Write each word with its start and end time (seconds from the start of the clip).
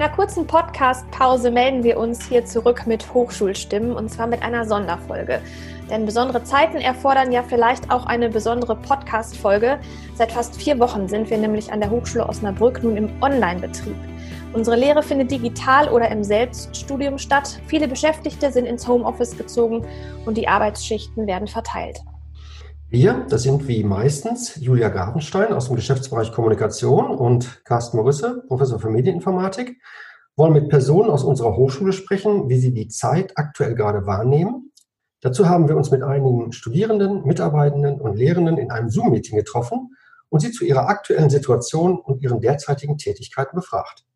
einer 0.00 0.14
kurzen 0.14 0.46
Podcast-Pause 0.46 1.50
melden 1.50 1.82
wir 1.82 1.98
uns 1.98 2.28
hier 2.28 2.44
zurück 2.44 2.86
mit 2.86 3.12
Hochschulstimmen 3.12 3.96
und 3.96 4.08
zwar 4.08 4.28
mit 4.28 4.44
einer 4.44 4.64
Sonderfolge. 4.64 5.40
Denn 5.90 6.06
besondere 6.06 6.44
Zeiten 6.44 6.76
erfordern 6.76 7.32
ja 7.32 7.42
vielleicht 7.42 7.90
auch 7.90 8.06
eine 8.06 8.28
besondere 8.28 8.76
Podcast-Folge. 8.76 9.80
Seit 10.14 10.30
fast 10.30 10.54
vier 10.54 10.78
Wochen 10.78 11.08
sind 11.08 11.28
wir 11.30 11.38
nämlich 11.38 11.72
an 11.72 11.80
der 11.80 11.90
Hochschule 11.90 12.28
Osnabrück 12.28 12.80
nun 12.84 12.96
im 12.96 13.10
Online-Betrieb. 13.20 13.96
Unsere 14.52 14.76
Lehre 14.76 15.02
findet 15.02 15.32
digital 15.32 15.88
oder 15.88 16.08
im 16.12 16.22
Selbststudium 16.22 17.18
statt. 17.18 17.60
Viele 17.66 17.88
Beschäftigte 17.88 18.52
sind 18.52 18.66
ins 18.66 18.86
Homeoffice 18.86 19.36
gezogen 19.36 19.84
und 20.26 20.36
die 20.36 20.46
Arbeitsschichten 20.46 21.26
werden 21.26 21.48
verteilt. 21.48 21.98
Wir, 22.90 23.26
das 23.28 23.42
sind 23.42 23.68
wie 23.68 23.84
meistens 23.84 24.56
Julia 24.56 24.88
Gartenstein 24.88 25.52
aus 25.52 25.66
dem 25.66 25.76
Geschäftsbereich 25.76 26.32
Kommunikation 26.32 27.10
und 27.10 27.62
Carsten 27.66 27.98
Morisse, 27.98 28.42
Professor 28.48 28.78
für 28.78 28.88
Medieninformatik, 28.88 29.76
wollen 30.36 30.54
mit 30.54 30.70
Personen 30.70 31.10
aus 31.10 31.22
unserer 31.22 31.54
Hochschule 31.54 31.92
sprechen, 31.92 32.48
wie 32.48 32.58
sie 32.58 32.72
die 32.72 32.88
Zeit 32.88 33.36
aktuell 33.36 33.74
gerade 33.74 34.06
wahrnehmen. 34.06 34.72
Dazu 35.20 35.50
haben 35.50 35.68
wir 35.68 35.76
uns 35.76 35.90
mit 35.90 36.02
einigen 36.02 36.50
Studierenden, 36.52 37.26
Mitarbeitenden 37.26 38.00
und 38.00 38.16
Lehrenden 38.16 38.56
in 38.56 38.70
einem 38.70 38.88
Zoom-Meeting 38.88 39.36
getroffen 39.36 39.94
und 40.30 40.40
sie 40.40 40.50
zu 40.50 40.64
ihrer 40.64 40.88
aktuellen 40.88 41.28
Situation 41.28 41.98
und 41.98 42.22
ihren 42.22 42.40
derzeitigen 42.40 42.96
Tätigkeiten 42.96 43.54
befragt. 43.54 44.06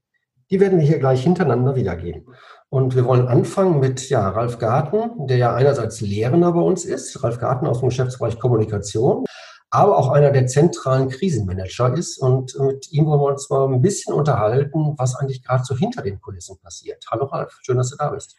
Die 0.51 0.61
werden 0.61 0.79
wir 0.79 0.87
hier 0.87 0.99
gleich 0.99 1.23
hintereinander 1.23 1.77
wiedergeben. 1.77 2.25
Und 2.73 2.97
wir 2.97 3.05
wollen 3.05 3.29
anfangen 3.29 3.81
mit 3.81 4.09
ja, 4.09 4.31
Ralf 4.31 4.59
Garten, 4.59 5.27
der 5.27 5.37
ja 5.37 5.55
einerseits 5.55 6.01
Lehrender 6.01 6.53
bei 6.53 6.61
uns 6.61 6.87
ist, 6.87 7.23
Ralf 7.23 7.39
Garten 7.39 7.67
aus 7.67 7.81
dem 7.81 7.91
Geschäftsbereich 7.91 8.39
Kommunikation, 8.39 9.27
aber 9.69 9.99
auch 9.99 10.09
einer 10.09 10.31
der 10.31 10.47
zentralen 10.47 11.11
Krisenmanager 11.11 11.93
ist. 11.93 12.17
Und 12.17 12.59
mit 12.59 12.91
ihm 12.91 13.05
wollen 13.05 13.21
wir 13.21 13.27
uns 13.27 13.51
mal 13.51 13.69
ein 13.69 13.83
bisschen 13.83 14.15
unterhalten, 14.15 14.95
was 14.97 15.17
eigentlich 15.17 15.45
gerade 15.45 15.63
so 15.65 15.77
hinter 15.77 16.01
den 16.01 16.19
Kulissen 16.19 16.59
passiert. 16.63 17.05
Hallo 17.11 17.27
Ralf, 17.27 17.59
schön, 17.61 17.77
dass 17.77 17.91
du 17.91 17.97
da 17.99 18.09
bist. 18.09 18.39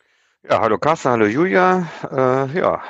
Ja, 0.50 0.62
hallo 0.62 0.80
Carsten, 0.80 1.12
hallo 1.12 1.28
Julia. 1.28 1.88
Äh, 2.12 2.58
ja, 2.58 2.82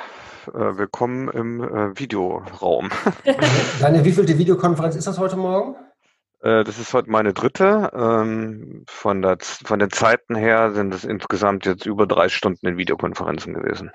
äh, 0.46 0.78
willkommen 0.78 1.28
im 1.28 1.62
äh, 1.62 2.00
Videoraum. 2.00 2.88
Deine 3.80 4.02
wievielte 4.02 4.38
Videokonferenz 4.38 4.96
ist 4.96 5.06
das 5.06 5.18
heute 5.18 5.36
Morgen? 5.36 5.76
Äh, 6.44 6.62
das 6.62 6.78
ist 6.78 6.92
heute 6.92 7.10
meine 7.10 7.32
dritte. 7.32 7.90
Ähm, 7.94 8.84
von, 8.86 9.22
der, 9.22 9.38
von 9.40 9.78
den 9.78 9.90
Zeiten 9.90 10.34
her 10.36 10.72
sind 10.72 10.92
es 10.94 11.04
insgesamt 11.04 11.64
jetzt 11.64 11.86
über 11.86 12.06
drei 12.06 12.28
Stunden 12.28 12.66
in 12.66 12.76
Videokonferenzen 12.76 13.54
gewesen. 13.54 13.90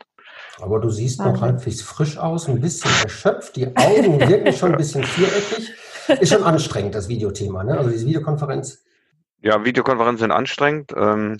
Aber 0.60 0.80
du 0.80 0.90
siehst 0.90 1.20
noch 1.20 1.42
halbwegs 1.42 1.82
frisch 1.82 2.18
aus, 2.18 2.50
ein 2.50 2.60
bisschen 2.60 2.92
erschöpft. 3.04 3.56
Die 3.56 3.68
Augen 3.78 4.20
wirken 4.28 4.52
schon 4.52 4.72
ein 4.72 4.78
bisschen 4.78 5.04
viereckig. 5.04 5.72
Ist 6.20 6.34
schon 6.34 6.44
anstrengend, 6.44 6.96
das 6.96 7.08
Videothema, 7.08 7.64
ne? 7.64 7.78
Also 7.78 7.92
diese 7.92 8.08
Videokonferenz. 8.08 8.84
Ja, 9.42 9.64
Videokonferenzen 9.64 10.22
sind 10.22 10.32
anstrengend. 10.32 10.92
Ähm, 10.98 11.38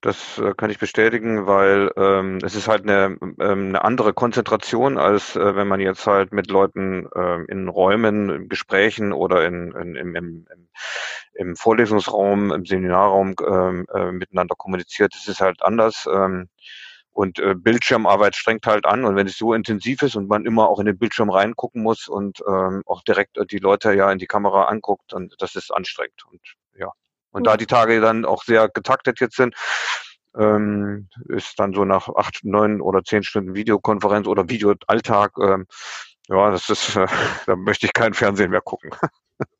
das 0.00 0.38
äh, 0.38 0.54
kann 0.56 0.70
ich 0.70 0.78
bestätigen, 0.78 1.46
weil 1.46 1.90
ähm, 1.96 2.38
es 2.42 2.54
ist 2.54 2.68
halt 2.68 2.82
eine, 2.82 3.18
ähm, 3.20 3.36
eine 3.38 3.84
andere 3.84 4.14
Konzentration, 4.14 4.96
als 4.96 5.36
äh, 5.36 5.54
wenn 5.54 5.68
man 5.68 5.80
jetzt 5.80 6.06
halt 6.06 6.32
mit 6.32 6.50
Leuten 6.50 7.06
ähm, 7.14 7.46
in 7.48 7.68
Räumen, 7.68 8.30
in 8.30 8.48
Gesprächen 8.48 9.12
oder 9.12 9.46
in, 9.46 9.72
in, 9.72 9.96
im, 9.96 10.16
im, 10.16 10.46
im 11.34 11.56
Vorlesungsraum, 11.56 12.50
im 12.50 12.64
Seminarraum 12.64 13.34
ähm, 13.46 13.86
äh, 13.92 14.10
miteinander 14.12 14.54
kommuniziert. 14.56 15.14
Das 15.14 15.28
ist 15.28 15.40
halt 15.40 15.62
anders. 15.62 16.08
Ähm, 16.10 16.48
und 17.12 17.38
äh, 17.38 17.54
Bildschirmarbeit 17.54 18.36
strengt 18.36 18.66
halt 18.66 18.86
an. 18.86 19.04
Und 19.04 19.16
wenn 19.16 19.26
es 19.26 19.36
so 19.36 19.52
intensiv 19.52 20.00
ist 20.02 20.16
und 20.16 20.28
man 20.28 20.46
immer 20.46 20.68
auch 20.68 20.78
in 20.78 20.86
den 20.86 20.98
Bildschirm 20.98 21.28
reingucken 21.28 21.82
muss 21.82 22.08
und 22.08 22.42
ähm, 22.48 22.82
auch 22.86 23.02
direkt 23.02 23.38
die 23.50 23.58
Leute 23.58 23.92
ja 23.92 24.10
in 24.10 24.18
die 24.18 24.26
Kamera 24.26 24.64
anguckt, 24.64 25.12
und 25.12 25.34
das 25.38 25.56
ist 25.56 25.70
anstrengend. 25.70 26.24
Und 26.30 26.40
Und 27.30 27.46
da 27.46 27.56
die 27.56 27.66
Tage 27.66 28.00
dann 28.00 28.24
auch 28.24 28.42
sehr 28.44 28.68
getaktet 28.68 29.20
jetzt 29.20 29.36
sind, 29.36 29.54
ähm, 30.38 31.08
ist 31.28 31.58
dann 31.58 31.72
so 31.72 31.84
nach 31.84 32.08
acht, 32.08 32.40
neun 32.44 32.80
oder 32.80 33.02
zehn 33.02 33.22
Stunden 33.22 33.54
Videokonferenz 33.54 34.26
oder 34.26 34.48
Videoalltag, 34.48 35.32
ähm, 35.40 35.66
ja, 36.28 36.50
das 36.50 36.68
ist, 36.70 36.96
äh, 36.96 37.06
da 37.46 37.56
möchte 37.56 37.86
ich 37.86 37.92
kein 37.92 38.14
Fernsehen 38.14 38.50
mehr 38.50 38.60
gucken. 38.60 38.90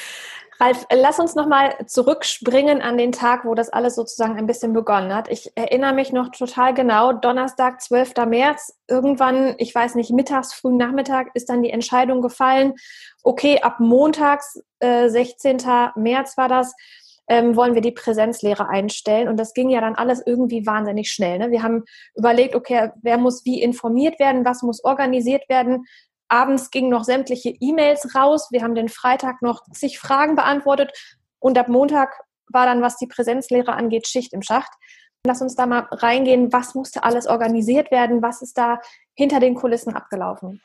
Ralf, 0.58 0.86
lass 0.90 1.18
uns 1.18 1.34
nochmal 1.34 1.74
zurückspringen 1.86 2.80
an 2.80 2.96
den 2.96 3.12
Tag, 3.12 3.44
wo 3.44 3.54
das 3.54 3.68
alles 3.68 3.94
sozusagen 3.94 4.38
ein 4.38 4.46
bisschen 4.46 4.72
begonnen 4.72 5.14
hat. 5.14 5.28
Ich 5.28 5.52
erinnere 5.54 5.92
mich 5.92 6.12
noch 6.12 6.30
total 6.30 6.72
genau, 6.72 7.12
Donnerstag, 7.12 7.82
12. 7.82 8.14
März, 8.26 8.74
irgendwann, 8.88 9.54
ich 9.58 9.74
weiß 9.74 9.96
nicht, 9.96 10.10
mittags, 10.12 10.54
frühen 10.54 10.78
Nachmittag 10.78 11.28
ist 11.34 11.50
dann 11.50 11.62
die 11.62 11.70
Entscheidung 11.70 12.22
gefallen, 12.22 12.74
okay, 13.22 13.60
ab 13.60 13.80
montags, 13.80 14.62
äh, 14.78 15.08
16. 15.08 15.58
März 15.96 16.38
war 16.38 16.48
das, 16.48 16.74
ähm, 17.28 17.56
wollen 17.56 17.74
wir 17.74 17.82
die 17.82 17.92
Präsenzlehre 17.92 18.68
einstellen. 18.68 19.28
Und 19.28 19.36
das 19.38 19.52
ging 19.52 19.68
ja 19.68 19.80
dann 19.80 19.96
alles 19.96 20.22
irgendwie 20.24 20.64
wahnsinnig 20.64 21.10
schnell. 21.10 21.38
Ne? 21.38 21.50
Wir 21.50 21.62
haben 21.62 21.84
überlegt, 22.14 22.54
okay, 22.54 22.92
wer 23.02 23.18
muss 23.18 23.44
wie 23.44 23.60
informiert 23.60 24.18
werden, 24.20 24.44
was 24.44 24.62
muss 24.62 24.84
organisiert 24.84 25.48
werden. 25.48 25.84
Abends 26.28 26.70
gingen 26.70 26.90
noch 26.90 27.04
sämtliche 27.04 27.54
E-Mails 27.60 28.14
raus. 28.14 28.48
Wir 28.50 28.62
haben 28.62 28.74
den 28.74 28.88
Freitag 28.88 29.42
noch 29.42 29.62
zig 29.72 29.98
Fragen 29.98 30.34
beantwortet. 30.34 30.92
Und 31.38 31.58
ab 31.58 31.68
Montag 31.68 32.20
war 32.48 32.66
dann, 32.66 32.82
was 32.82 32.96
die 32.96 33.06
Präsenzlehre 33.06 33.72
angeht, 33.72 34.06
Schicht 34.06 34.32
im 34.32 34.42
Schacht. 34.42 34.72
Lass 35.24 35.42
uns 35.42 35.56
da 35.56 35.66
mal 35.66 35.86
reingehen. 35.90 36.52
Was 36.52 36.74
musste 36.74 37.02
alles 37.04 37.26
organisiert 37.26 37.90
werden? 37.90 38.22
Was 38.22 38.42
ist 38.42 38.56
da 38.58 38.80
hinter 39.14 39.40
den 39.40 39.54
Kulissen 39.54 39.94
abgelaufen? 39.94 40.60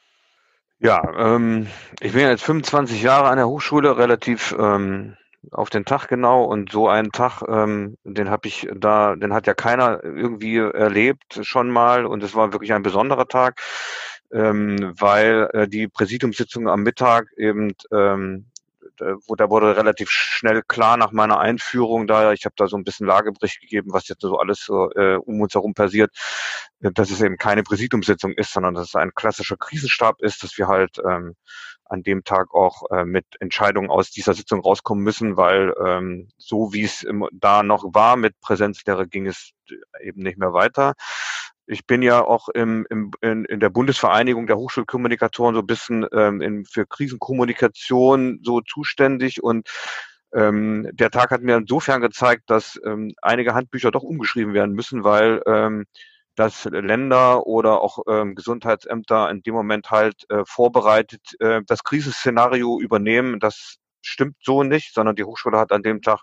Ja, 0.80 1.02
ähm, 1.18 1.68
ich 2.00 2.14
bin 2.14 2.22
jetzt 2.22 2.44
25 2.44 3.02
Jahre 3.04 3.30
an 3.30 3.38
der 3.38 3.48
Hochschule, 3.48 3.98
relativ 3.98 4.56
ähm, 4.58 5.16
auf 5.52 5.70
den 5.70 5.86
Tag 5.86 6.08
genau. 6.08 6.44
Und 6.44 6.72
so 6.72 6.88
einen 6.88 7.12
Tag, 7.12 7.44
ähm, 7.48 7.98
den 8.04 8.30
habe 8.30 8.48
ich 8.48 8.68
da, 8.76 9.16
den 9.16 9.34
hat 9.34 9.48
ja 9.48 9.54
keiner 9.54 10.04
irgendwie 10.04 10.58
erlebt 10.58 11.40
schon 11.44 11.70
mal. 11.70 12.06
Und 12.06 12.24
es 12.24 12.36
war 12.36 12.52
wirklich 12.52 12.74
ein 12.74 12.84
besonderer 12.84 13.28
Tag 13.28 13.62
ähm, 14.34 14.94
weil 14.97 15.50
äh, 15.53 15.68
die 15.68 15.88
Präsidiumssitzung 15.88 16.68
am 16.68 16.84
Mittag 16.84 17.28
eben 17.38 17.74
ähm, 17.92 18.52
wo 19.28 19.36
da 19.36 19.50
wurde 19.50 19.75
relativ 19.75 20.09
schnell 20.09 20.62
klar 20.64 20.97
nach 20.97 21.12
meiner 21.12 21.40
Einführung 21.40 22.08
da, 22.08 22.34
ich 22.34 22.46
habe 22.46 22.56
da 22.58 22.68
so 22.68 22.78
ein 22.78 22.84
bisschen 22.84 23.08
Lagebericht 23.08 23.59
gegeben, 23.62 23.94
was 23.94 24.08
jetzt 24.08 24.22
so 24.22 24.38
alles 24.38 24.64
so, 24.66 24.92
äh, 24.92 25.16
um 25.16 25.42
uns 25.42 25.53
herum 25.53 25.74
passiert, 25.74 26.12
äh, 26.81 26.92
dass 26.92 27.09
es 27.09 27.22
eben 27.22 27.38
keine 27.38 27.64
Präsidiumssitzung 27.64 28.34
ist, 28.34 28.53
sondern 28.53 28.75
dass 28.75 28.90
es 28.90 28.96
ein 28.96 29.14
klassischer 29.14 29.58
Krisenstab 29.58 30.22
ist, 30.22 30.44
dass 30.44 30.58
wir 30.58 30.68
halt 30.68 30.98
ähm, 31.08 31.36
an 31.86 32.03
dem 32.03 32.24
Tag 32.24 32.53
auch 32.53 32.90
äh, 32.92 33.03
mit 33.03 33.25
Entscheidungen 33.40 33.90
aus 33.90 34.12
dieser 34.12 34.34
Sitzung 34.34 34.62
rauskommen 34.62 35.03
müssen, 35.03 35.36
weil 35.36 35.74
ähm, 35.84 36.30
so 36.38 36.74
wie 36.74 36.84
es 36.84 37.06
da 37.34 37.63
noch 37.63 37.84
war 37.94 38.16
mit 38.16 38.40
Präsenzlehre 38.40 39.08
ging 39.08 39.28
es 39.28 39.52
eben 40.02 40.24
nicht 40.24 40.38
mehr 40.38 40.53
weiter 40.53 40.94
ich 41.68 41.86
bin 41.86 42.02
ja 42.02 42.24
auch 42.24 42.50
im, 42.50 42.86
im, 42.90 43.12
in, 43.22 43.46
in 43.46 43.60
der 43.60 43.70
Bundesvereinigung 43.70 44.48
der 44.48 44.58
Hochschulkommunikatoren 44.58 45.56
so 45.56 45.62
ein 45.62 45.68
bisschen 45.68 46.06
ähm, 46.14 46.42
in, 46.42 46.66
für 46.66 46.86
Krisenkommunikation 46.86 48.40
so 48.44 48.62
zuständig 48.62 49.44
und 49.44 49.70
ähm, 50.34 50.90
der 50.94 51.12
Tag 51.12 51.32
hat 51.32 51.42
mir 51.42 51.58
insofern 51.58 52.02
gezeigt, 52.02 52.44
dass 52.50 52.80
ähm, 52.86 53.14
einige 53.22 53.54
Handbücher 53.54 53.92
doch 53.92 54.04
umgeschrieben 54.04 54.54
werden 54.54 54.74
müssen, 54.74 55.04
weil 55.04 55.42
ähm, 55.46 55.86
dass 56.36 56.66
Länder 56.66 57.46
oder 57.46 57.82
auch 57.82 58.00
ähm, 58.08 58.36
Gesundheitsämter 58.36 59.30
in 59.30 59.44
dem 59.44 59.54
Moment 59.54 59.92
halt 59.92 60.24
äh, 60.30 60.44
vorbereitet 60.46 61.22
äh, 61.40 61.62
das 61.68 61.84
Krisenszenario 61.84 62.80
übernehmen. 62.80 63.40
Das 63.40 63.76
stimmt 64.02 64.38
so 64.42 64.64
nicht, 64.64 64.94
sondern 64.94 65.16
die 65.16 65.26
Hochschule 65.26 65.60
hat 65.60 65.72
an 65.72 65.84
dem 65.84 66.02
Tag 66.02 66.22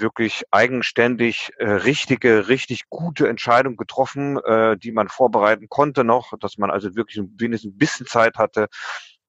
wirklich 0.00 0.44
eigenständig 0.50 1.52
äh, 1.58 1.68
richtige, 1.68 2.48
richtig 2.48 2.88
gute 2.88 3.28
Entscheidung 3.28 3.76
getroffen, 3.76 4.38
äh, 4.38 4.76
die 4.76 4.92
man 4.92 5.08
vorbereiten 5.08 5.68
konnte 5.68 6.04
noch, 6.04 6.32
dass 6.40 6.58
man 6.58 6.70
also 6.70 6.94
wirklich 6.96 7.24
wenigstens 7.38 7.74
ein 7.74 7.78
bisschen 7.78 8.06
Zeit 8.06 8.36
hatte, 8.36 8.68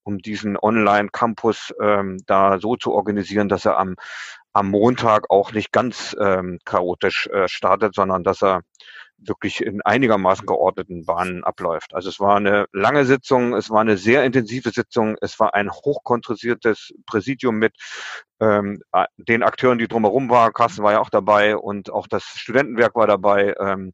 um 0.04 0.20
diesen 0.20 0.58
Online-Campus 0.58 1.74
ähm, 1.82 2.18
da 2.26 2.60
so 2.60 2.76
zu 2.76 2.94
organisieren, 2.94 3.50
dass 3.50 3.66
er 3.66 3.78
am, 3.78 3.96
am 4.54 4.70
Montag 4.70 5.30
auch 5.30 5.52
nicht 5.52 5.72
ganz 5.72 6.16
ähm, 6.20 6.60
chaotisch 6.66 7.28
äh, 7.28 7.48
startet, 7.48 7.94
sondern 7.94 8.24
dass 8.24 8.42
er 8.42 8.62
wirklich 9.18 9.62
in 9.62 9.82
einigermaßen 9.82 10.46
geordneten 10.46 11.06
Bahnen 11.06 11.44
abläuft. 11.44 11.94
Also 11.94 12.10
es 12.10 12.20
war 12.20 12.38
eine 12.38 12.66
lange 12.72 13.06
Sitzung, 13.06 13.54
es 13.54 13.70
war 13.70 13.82
eine 13.82 13.98
sehr 13.98 14.24
intensive 14.24 14.70
Sitzung, 14.72 15.16
es 15.22 15.40
war 15.40 15.54
ein 15.54 15.72
hochkontrollisiertes 15.72 16.94
Präsidium 17.06 17.58
mit 17.58 17.74
ähm, 18.40 18.82
den 19.18 19.44
Akteuren, 19.44 19.80
die 19.80 19.88
drumherum 19.88 20.30
waren. 20.30 20.54
Carsten 20.54 20.84
war 20.84 20.94
ja 20.94 21.00
auch 21.00 21.10
dabei 21.10 21.58
und 21.58 21.92
auch 21.92 22.08
das 22.08 22.24
Studentenwerk 22.24 22.96
war 22.96 23.08
dabei. 23.08 23.56
Ähm, 23.60 23.94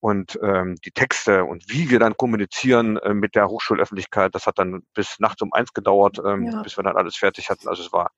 und 0.00 0.38
ähm, 0.42 0.76
die 0.84 0.90
Texte 0.90 1.44
und 1.44 1.64
wie 1.68 1.90
wir 1.90 1.98
dann 1.98 2.16
kommunizieren 2.16 2.96
äh, 2.98 3.14
mit 3.14 3.34
der 3.34 3.48
Hochschulöffentlichkeit, 3.48 4.34
das 4.34 4.46
hat 4.46 4.58
dann 4.58 4.82
bis 4.94 5.18
nachts 5.18 5.42
um 5.42 5.52
eins 5.52 5.72
gedauert, 5.72 6.18
ähm, 6.24 6.44
ja. 6.44 6.62
bis 6.62 6.76
wir 6.76 6.84
dann 6.84 6.96
alles 6.96 7.16
fertig 7.16 7.50
hatten. 7.50 7.68
Also 7.68 7.82
es 7.82 7.92
war, 7.92 8.10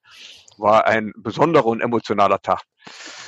war 0.59 0.87
ein 0.87 1.13
besonderer 1.17 1.67
und 1.67 1.81
emotionaler 1.81 2.41
Tag. 2.41 2.63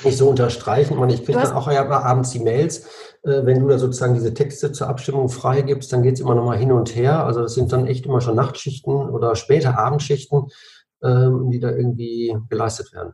Nicht 0.03 0.17
so 0.17 0.29
unterstreichen. 0.29 0.97
Und 0.97 1.09
ich 1.09 1.25
kriege 1.25 1.39
dann 1.39 1.53
auch 1.53 1.71
ja 1.71 1.87
abends 1.89 2.31
die 2.31 2.39
Mails, 2.39 2.85
äh, 3.23 3.45
wenn 3.45 3.59
du 3.59 3.67
da 3.67 3.77
sozusagen 3.77 4.13
diese 4.13 4.33
Texte 4.33 4.71
zur 4.71 4.87
Abstimmung 4.87 5.29
freigibst, 5.29 5.91
dann 5.93 6.03
geht 6.03 6.15
es 6.15 6.19
immer 6.19 6.35
nochmal 6.35 6.57
hin 6.57 6.71
und 6.71 6.95
her. 6.95 7.25
Also 7.25 7.41
das 7.41 7.53
sind 7.53 7.71
dann 7.71 7.87
echt 7.87 8.05
immer 8.05 8.21
schon 8.21 8.35
Nachtschichten 8.35 8.93
oder 8.93 9.35
späte 9.35 9.77
Abendschichten, 9.77 10.47
ähm, 11.03 11.49
die 11.51 11.59
da 11.59 11.69
irgendwie 11.69 12.35
geleistet 12.49 12.93
werden. 12.93 13.13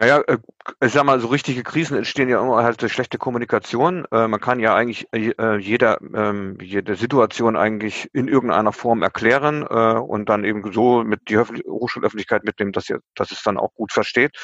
Naja, 0.00 0.22
äh, 0.28 0.38
ich 0.82 0.92
sag 0.92 1.04
mal, 1.04 1.20
so 1.20 1.28
richtige 1.28 1.62
Krisen 1.62 1.94
entstehen 1.98 2.30
ja 2.30 2.40
immer 2.40 2.64
halt 2.64 2.80
durch 2.80 2.90
schlechte 2.90 3.18
Kommunikation. 3.18 4.06
Äh, 4.10 4.28
man 4.28 4.40
kann 4.40 4.58
ja 4.58 4.74
eigentlich 4.74 5.06
äh, 5.12 5.58
jeder, 5.58 5.98
ähm, 6.14 6.56
jede 6.58 6.96
Situation 6.96 7.54
eigentlich 7.54 8.08
in 8.14 8.26
irgendeiner 8.26 8.72
Form 8.72 9.02
erklären 9.02 9.62
und 9.62 10.28
dann 10.30 10.44
eben 10.44 10.72
so 10.72 11.04
mit 11.04 11.28
die 11.28 11.36
Hochschulöffentlichkeit 11.36 12.44
mitnehmen, 12.44 12.72
dass, 12.72 12.88
ihr, 12.88 13.00
dass 13.14 13.30
es 13.30 13.42
dann 13.42 13.58
auch 13.58 13.74
gut 13.74 13.92
versteht. 13.92 14.36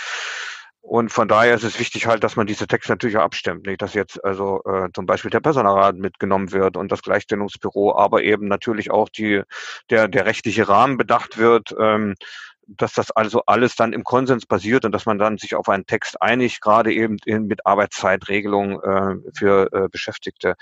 Und 0.83 1.11
von 1.11 1.27
daher 1.27 1.55
ist 1.55 1.65
es 1.65 1.81
wichtig 1.81 2.07
halt, 2.07 2.23
dass 2.23 2.37
man 2.37 2.47
diese 2.47 2.67
Texte 2.67 2.93
natürlich 2.93 3.17
abstimmt, 3.17 3.67
nicht, 3.67 3.83
dass 3.83 3.95
jetzt 3.95 4.23
also 4.25 4.63
äh, 4.65 4.89
zum 4.95 5.07
Beispiel 5.07 5.31
der 5.31 5.41
Personalrat 5.41 5.97
mitgenommen 5.97 6.53
wird 6.53 6.77
und 6.77 6.93
das 6.93 7.03
Gleichstellungsbüro, 7.03 7.97
aber 7.97 8.23
eben 8.23 8.47
natürlich 8.47 8.91
auch 8.91 9.09
die 9.09 9.43
der 9.91 10.07
der 10.07 10.27
rechtliche 10.27 10.69
Rahmen 10.69 10.97
bedacht 10.97 11.39
wird. 11.39 11.75
Ähm, 11.81 12.15
dass 12.67 12.93
das 12.93 13.11
also 13.11 13.43
alles 13.47 13.77
dann 13.77 13.93
im 13.93 14.05
Konsens 14.05 14.47
basiert 14.47 14.85
und 14.85 14.93
dass 14.93 15.07
man 15.07 15.19
dann 15.19 15.39
sich 15.39 15.55
auf 15.55 15.69
einen 15.69 15.87
Text 15.87 16.21
einigt, 16.21 16.61
gerade 16.61 16.93
eben 16.93 17.17
mit 17.27 17.67
Arbeitszeitregelung 17.67 18.83
äh, 18.83 19.17
für 19.35 19.73
äh, 19.73 19.89
Beschäftigte, 19.89 20.57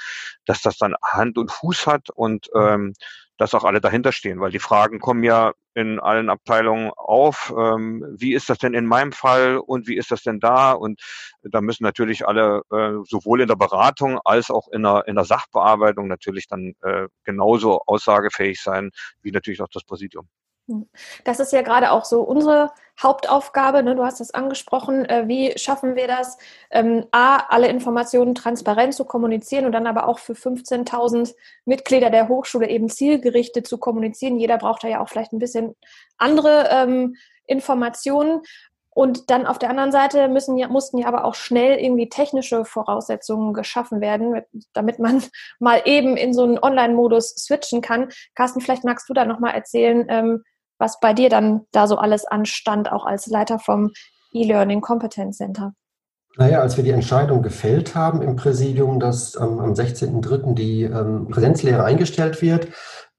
dass 0.44 0.62
das 0.62 0.76
dann 0.76 0.94
Hand 1.02 1.38
und 1.38 1.50
Fuß 1.50 1.86
hat 1.86 2.10
und 2.10 2.50
ähm, 2.54 2.94
dass 3.36 3.54
auch 3.54 3.64
alle 3.64 3.80
dahinter 3.80 4.12
stehen, 4.12 4.40
weil 4.40 4.52
die 4.52 4.60
Fragen 4.60 5.00
kommen 5.00 5.24
ja 5.24 5.52
in 5.74 5.98
allen 5.98 6.30
Abteilungen 6.30 6.92
auf. 6.96 7.52
Ähm, 7.56 8.04
wie 8.16 8.32
ist 8.32 8.48
das 8.48 8.58
denn 8.58 8.74
in 8.74 8.86
meinem 8.86 9.12
Fall 9.12 9.58
und 9.58 9.88
wie 9.88 9.96
ist 9.96 10.12
das 10.12 10.22
denn 10.22 10.38
da? 10.38 10.72
Und 10.72 11.00
da 11.42 11.60
müssen 11.60 11.82
natürlich 11.82 12.28
alle 12.28 12.62
äh, 12.70 13.02
sowohl 13.04 13.40
in 13.40 13.48
der 13.48 13.56
Beratung 13.56 14.20
als 14.24 14.50
auch 14.50 14.68
in 14.68 14.84
der, 14.84 15.04
in 15.08 15.16
der 15.16 15.24
Sachbearbeitung 15.24 16.06
natürlich 16.06 16.46
dann 16.46 16.74
äh, 16.82 17.08
genauso 17.24 17.80
aussagefähig 17.86 18.62
sein 18.62 18.90
wie 19.22 19.32
natürlich 19.32 19.62
auch 19.62 19.68
das 19.68 19.84
Präsidium. 19.84 20.28
Hm. 20.68 20.88
Das 21.24 21.40
ist 21.40 21.52
ja 21.52 21.62
gerade 21.62 21.90
auch 21.90 22.04
so 22.04 22.22
unsere 22.22 22.70
Hauptaufgabe. 23.02 23.82
Ne? 23.82 23.96
Du 23.96 24.04
hast 24.04 24.20
das 24.20 24.32
angesprochen. 24.32 25.04
Äh, 25.04 25.28
wie 25.28 25.58
schaffen 25.58 25.94
wir 25.94 26.06
das, 26.06 26.38
ähm, 26.70 27.06
A, 27.10 27.36
alle 27.48 27.68
Informationen 27.68 28.34
transparent 28.34 28.94
zu 28.94 29.04
kommunizieren 29.04 29.66
und 29.66 29.72
dann 29.72 29.86
aber 29.86 30.08
auch 30.08 30.18
für 30.18 30.34
15.000 30.34 31.34
Mitglieder 31.66 32.08
der 32.10 32.28
Hochschule 32.28 32.68
eben 32.68 32.88
zielgerichtet 32.88 33.66
zu 33.66 33.78
kommunizieren. 33.78 34.38
Jeder 34.38 34.56
braucht 34.56 34.84
da 34.84 34.88
ja 34.88 35.00
auch 35.00 35.08
vielleicht 35.08 35.32
ein 35.32 35.38
bisschen 35.38 35.76
andere 36.16 36.68
ähm, 36.70 37.16
Informationen. 37.46 38.42
Und 38.94 39.28
dann 39.28 39.44
auf 39.44 39.58
der 39.58 39.70
anderen 39.70 39.90
Seite 39.90 40.28
müssen 40.28 40.56
ja, 40.56 40.68
mussten 40.68 40.98
ja 40.98 41.08
aber 41.08 41.24
auch 41.24 41.34
schnell 41.34 41.80
irgendwie 41.80 42.08
technische 42.08 42.64
Voraussetzungen 42.64 43.52
geschaffen 43.52 44.00
werden, 44.00 44.40
damit 44.72 45.00
man 45.00 45.22
mal 45.58 45.82
eben 45.84 46.16
in 46.16 46.32
so 46.32 46.44
einen 46.44 46.60
Online-Modus 46.60 47.34
switchen 47.34 47.82
kann. 47.82 48.08
Carsten, 48.36 48.60
vielleicht 48.60 48.84
magst 48.84 49.08
du 49.08 49.12
da 49.12 49.24
nochmal 49.24 49.52
erzählen, 49.52 50.06
ähm, 50.08 50.44
was 50.78 51.00
bei 51.00 51.12
dir 51.12 51.28
dann 51.28 51.62
da 51.72 51.86
so 51.86 51.96
alles 51.96 52.24
anstand, 52.24 52.90
auch 52.90 53.06
als 53.06 53.26
Leiter 53.26 53.58
vom 53.58 53.90
E-Learning 54.32 54.80
Competence 54.80 55.38
Center. 55.38 55.72
Naja, 56.36 56.60
als 56.60 56.76
wir 56.76 56.82
die 56.82 56.90
Entscheidung 56.90 57.42
gefällt 57.42 57.94
haben 57.94 58.20
im 58.20 58.34
Präsidium, 58.34 58.98
dass 58.98 59.36
ähm, 59.36 59.60
am 59.60 59.72
16.03. 59.72 60.54
die 60.54 60.82
ähm, 60.82 61.28
Präsenzlehre 61.28 61.84
eingestellt 61.84 62.42
wird, 62.42 62.68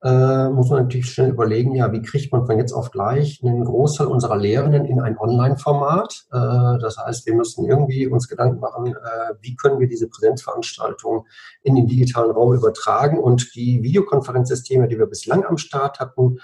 äh, 0.04 0.50
muss 0.50 0.69
man 0.69 0.84
natürlich 0.84 1.12
schnell 1.12 1.30
überlegen, 1.30 1.74
ja, 1.74 1.92
wie 1.92 2.02
kriegt 2.02 2.31
man 2.31 2.46
von 2.46 2.60
jetzt 2.60 2.74
auf 2.74 2.92
gleich 2.92 3.42
einen 3.42 3.63
Großteil 3.63 4.06
unserer 4.06 4.38
Lehrenden 4.38 4.86
in 4.86 5.00
ein 5.00 5.18
Online-Format? 5.18 6.25
Äh, 6.31 6.80
das 6.80 6.98
heißt, 6.98 7.25
wir 7.25 7.34
müssen 7.34 7.66
irgendwie 7.66 8.06
uns 8.06 8.28
Gedanken 8.28 8.60
machen, 8.60 8.88
äh, 8.88 9.34
wie 9.42 9.56
können 9.56 9.80
wir 9.80 9.88
diese 9.88 10.08
Präsenzveranstaltung 10.08 11.25
in 11.63 11.75
den 11.75 11.88
digitalen 11.88 12.31
Raum 12.31 12.54
übertragen 12.54 13.18
und 13.18 13.56
die 13.56 13.81
Videokonferenzsysteme, 13.81 14.88
die 14.88 15.00
wir 15.00 15.08
bislang 15.08 15.44
am 15.46 15.58
Start 15.58 16.00
hatten, 16.00 16.38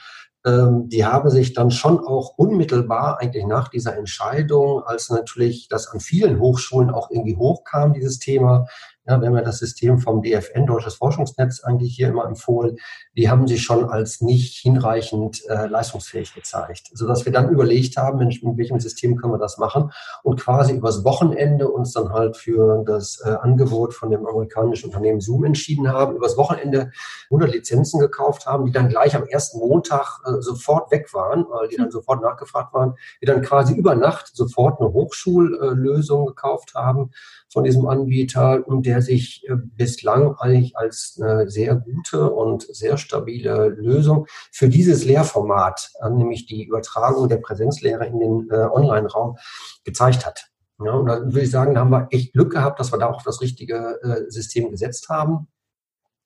die 0.43 1.05
haben 1.05 1.29
sich 1.29 1.53
dann 1.53 1.69
schon 1.69 1.99
auch 1.99 2.33
unmittelbar 2.35 3.19
eigentlich 3.19 3.45
nach 3.45 3.67
dieser 3.67 3.95
Entscheidung, 3.95 4.81
als 4.83 5.09
natürlich 5.09 5.67
das 5.67 5.87
an 5.87 5.99
vielen 5.99 6.39
Hochschulen 6.39 6.89
auch 6.89 7.11
irgendwie 7.11 7.35
hochkam, 7.35 7.93
dieses 7.93 8.17
Thema, 8.17 8.65
ja, 9.07 9.19
wir 9.19 9.27
haben 9.27 9.35
ja 9.35 9.41
das 9.41 9.57
System 9.57 9.97
vom 9.97 10.21
DFN, 10.21 10.67
Deutsches 10.67 10.95
Forschungsnetz, 10.95 11.63
eigentlich 11.63 11.95
hier 11.95 12.09
immer 12.09 12.25
empfohlen. 12.25 12.77
Die 13.17 13.29
haben 13.29 13.47
sich 13.47 13.63
schon 13.63 13.89
als 13.89 14.21
nicht 14.21 14.57
hinreichend 14.57 15.41
äh, 15.49 15.65
leistungsfähig 15.65 16.35
gezeigt, 16.35 16.91
sodass 16.93 17.25
wir 17.25 17.31
dann 17.31 17.49
überlegt 17.49 17.97
haben, 17.97 18.19
Mensch, 18.19 18.43
mit 18.43 18.57
welchem 18.57 18.79
System 18.79 19.15
können 19.15 19.33
wir 19.33 19.39
das 19.39 19.57
machen 19.57 19.91
und 20.21 20.39
quasi 20.39 20.73
übers 20.73 21.03
Wochenende 21.03 21.69
uns 21.69 21.93
dann 21.93 22.13
halt 22.13 22.37
für 22.37 22.83
das 22.85 23.19
äh, 23.25 23.29
Angebot 23.29 23.95
von 23.95 24.11
dem 24.11 24.25
amerikanischen 24.27 24.87
Unternehmen 24.87 25.19
Zoom 25.19 25.45
entschieden 25.45 25.91
haben, 25.91 26.15
übers 26.15 26.37
Wochenende 26.37 26.91
100 27.31 27.51
Lizenzen 27.51 27.99
gekauft 27.99 28.45
haben, 28.45 28.65
die 28.65 28.71
dann 28.71 28.89
gleich 28.89 29.15
am 29.15 29.25
ersten 29.25 29.57
Montag 29.57 30.19
äh, 30.25 30.41
sofort 30.41 30.91
weg 30.91 31.11
waren, 31.13 31.45
weil 31.49 31.69
die 31.69 31.77
dann 31.77 31.85
hm. 31.85 31.91
sofort 31.91 32.21
nachgefragt 32.21 32.71
waren, 32.73 32.93
die 33.19 33.25
dann 33.25 33.41
quasi 33.41 33.73
über 33.73 33.95
Nacht 33.95 34.35
sofort 34.35 34.79
eine 34.79 34.93
Hochschullösung 34.93 36.27
gekauft 36.27 36.75
haben 36.75 37.11
von 37.51 37.63
diesem 37.65 37.87
Anbieter 37.87 38.65
und 38.65 38.85
der 38.85 39.01
sich 39.01 39.43
äh, 39.47 39.55
bislang 39.55 40.35
eigentlich 40.37 40.77
als 40.77 41.19
eine 41.21 41.49
sehr 41.49 41.75
gute 41.75 42.31
und 42.31 42.63
sehr 42.63 42.97
stabile 42.97 43.67
Lösung 43.67 44.25
für 44.51 44.69
dieses 44.69 45.03
Lehrformat, 45.03 45.91
äh, 46.01 46.09
nämlich 46.09 46.45
die 46.45 46.65
Übertragung 46.65 47.27
der 47.27 47.37
Präsenzlehre 47.37 48.05
in 48.05 48.19
den 48.19 48.49
äh, 48.49 48.67
Online-Raum, 48.71 49.37
gezeigt 49.83 50.25
hat. 50.25 50.47
Ja, 50.83 50.93
und 50.93 51.05
da 51.07 51.21
würde 51.21 51.41
ich 51.41 51.51
sagen, 51.51 51.75
da 51.75 51.81
haben 51.81 51.91
wir 51.91 52.07
echt 52.09 52.33
Glück 52.33 52.51
gehabt, 52.51 52.79
dass 52.79 52.91
wir 52.91 52.97
da 52.97 53.09
auch 53.09 53.21
das 53.21 53.41
richtige 53.41 53.99
System 54.29 54.71
gesetzt 54.71 55.09
haben. 55.09 55.47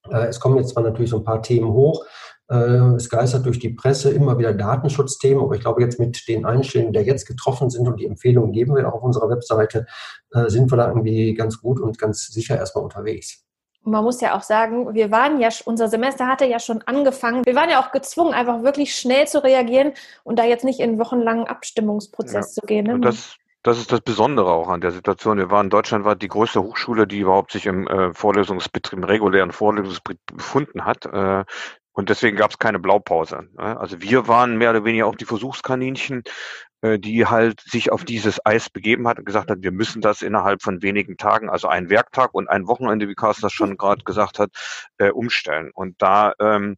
es 0.09 0.39
kommen 0.39 0.57
jetzt 0.57 0.69
zwar 0.69 0.83
natürlich 0.83 1.09
so 1.09 1.17
ein 1.17 1.25
paar 1.25 1.41
Themen 1.41 1.73
hoch, 1.73 2.05
es 2.47 3.09
geistert 3.09 3.45
durch 3.45 3.59
die 3.59 3.69
Presse 3.69 4.11
immer 4.11 4.37
wieder 4.37 4.53
Datenschutzthemen, 4.53 5.43
aber 5.43 5.55
ich 5.55 5.61
glaube, 5.61 5.81
jetzt 5.81 5.99
mit 5.99 6.27
den 6.27 6.45
Einstellungen, 6.45 6.93
die 6.93 6.99
jetzt 6.99 7.25
getroffen 7.25 7.69
sind 7.69 7.87
und 7.87 7.99
die 7.99 8.05
Empfehlungen 8.05 8.51
geben 8.51 8.75
wir 8.75 8.87
auch 8.87 8.93
auf 8.93 9.03
unserer 9.03 9.29
Webseite, 9.29 9.87
äh, 10.31 10.49
sind 10.49 10.71
wir 10.71 10.77
da 10.77 10.87
irgendwie 10.87 11.33
ganz 11.33 11.59
gut 11.59 11.79
und 11.79 11.97
ganz 11.97 12.27
sicher 12.27 12.57
erstmal 12.57 12.83
unterwegs. 12.83 13.43
Man 13.87 14.03
muss 14.03 14.19
ja 14.19 14.35
auch 14.35 14.41
sagen, 14.41 14.95
wir 14.95 15.11
waren 15.11 15.39
ja, 15.39 15.49
unser 15.65 15.87
Semester 15.87 16.27
hatte 16.27 16.45
ja 16.45 16.59
schon 16.59 16.81
angefangen. 16.83 17.45
Wir 17.45 17.55
waren 17.55 17.69
ja 17.69 17.79
auch 17.79 17.91
gezwungen, 17.91 18.33
einfach 18.33 18.63
wirklich 18.63 18.95
schnell 18.95 19.27
zu 19.27 19.43
reagieren 19.43 19.93
und 20.23 20.39
da 20.39 20.43
jetzt 20.43 20.65
nicht 20.65 20.79
in 20.79 20.97
wochenlangen 20.97 21.45
Abstimmungsprozess 21.45 22.55
ja. 22.55 22.61
zu 22.61 22.65
gehen. 22.65 22.87
Ne? 22.87 22.99
Das, 22.99 23.35
das 23.61 23.77
ist 23.77 23.91
das 23.91 24.01
Besondere 24.01 24.51
auch 24.51 24.69
an 24.69 24.81
der 24.81 24.91
Situation. 24.91 25.37
Wir 25.37 25.51
waren 25.51 25.69
deutschlandweit 25.69 26.21
die 26.21 26.27
größte 26.27 26.63
Hochschule, 26.63 27.05
die 27.05 27.19
überhaupt 27.19 27.51
sich 27.51 27.67
im 27.67 27.87
äh, 27.87 28.11
Vorlesungsbetrieb, 28.11 28.97
im 28.97 29.03
regulären 29.03 29.51
Vorlesungsbetrieb 29.51 30.35
befunden 30.35 30.85
hat. 30.85 31.05
Äh, 31.05 31.45
und 31.95 32.09
deswegen 32.09 32.35
gab 32.35 32.51
es 32.51 32.59
keine 32.59 32.79
Blaupause. 32.79 33.47
Ne? 33.57 33.79
Also 33.79 34.01
wir 34.01 34.27
waren 34.27 34.57
mehr 34.57 34.71
oder 34.71 34.83
weniger 34.83 35.07
auch 35.07 35.15
die 35.15 35.25
Versuchskaninchen, 35.25 36.23
äh, 36.81 36.99
die 36.99 37.25
halt 37.25 37.61
sich 37.61 37.89
auf 37.89 38.03
dieses 38.03 38.45
Eis 38.45 38.69
begeben 38.69 39.07
hat 39.07 39.17
und 39.17 39.25
gesagt 39.25 39.49
hat, 39.49 39.59
wir 39.61 39.71
müssen 39.71 40.01
das 40.01 40.21
innerhalb 40.21 40.61
von 40.61 40.81
wenigen 40.81 41.15
Tagen, 41.15 41.49
also 41.49 41.69
einen 41.69 41.89
Werktag 41.89 42.33
und 42.33 42.49
ein 42.49 42.67
Wochenende, 42.67 43.07
wie 43.07 43.15
Carsten 43.15 43.43
das 43.43 43.53
schon 43.53 43.77
gerade 43.77 44.03
gesagt 44.03 44.39
hat, 44.39 44.51
äh, 44.97 45.09
umstellen. 45.09 45.71
Und 45.73 46.01
da 46.01 46.33
ähm, 46.39 46.75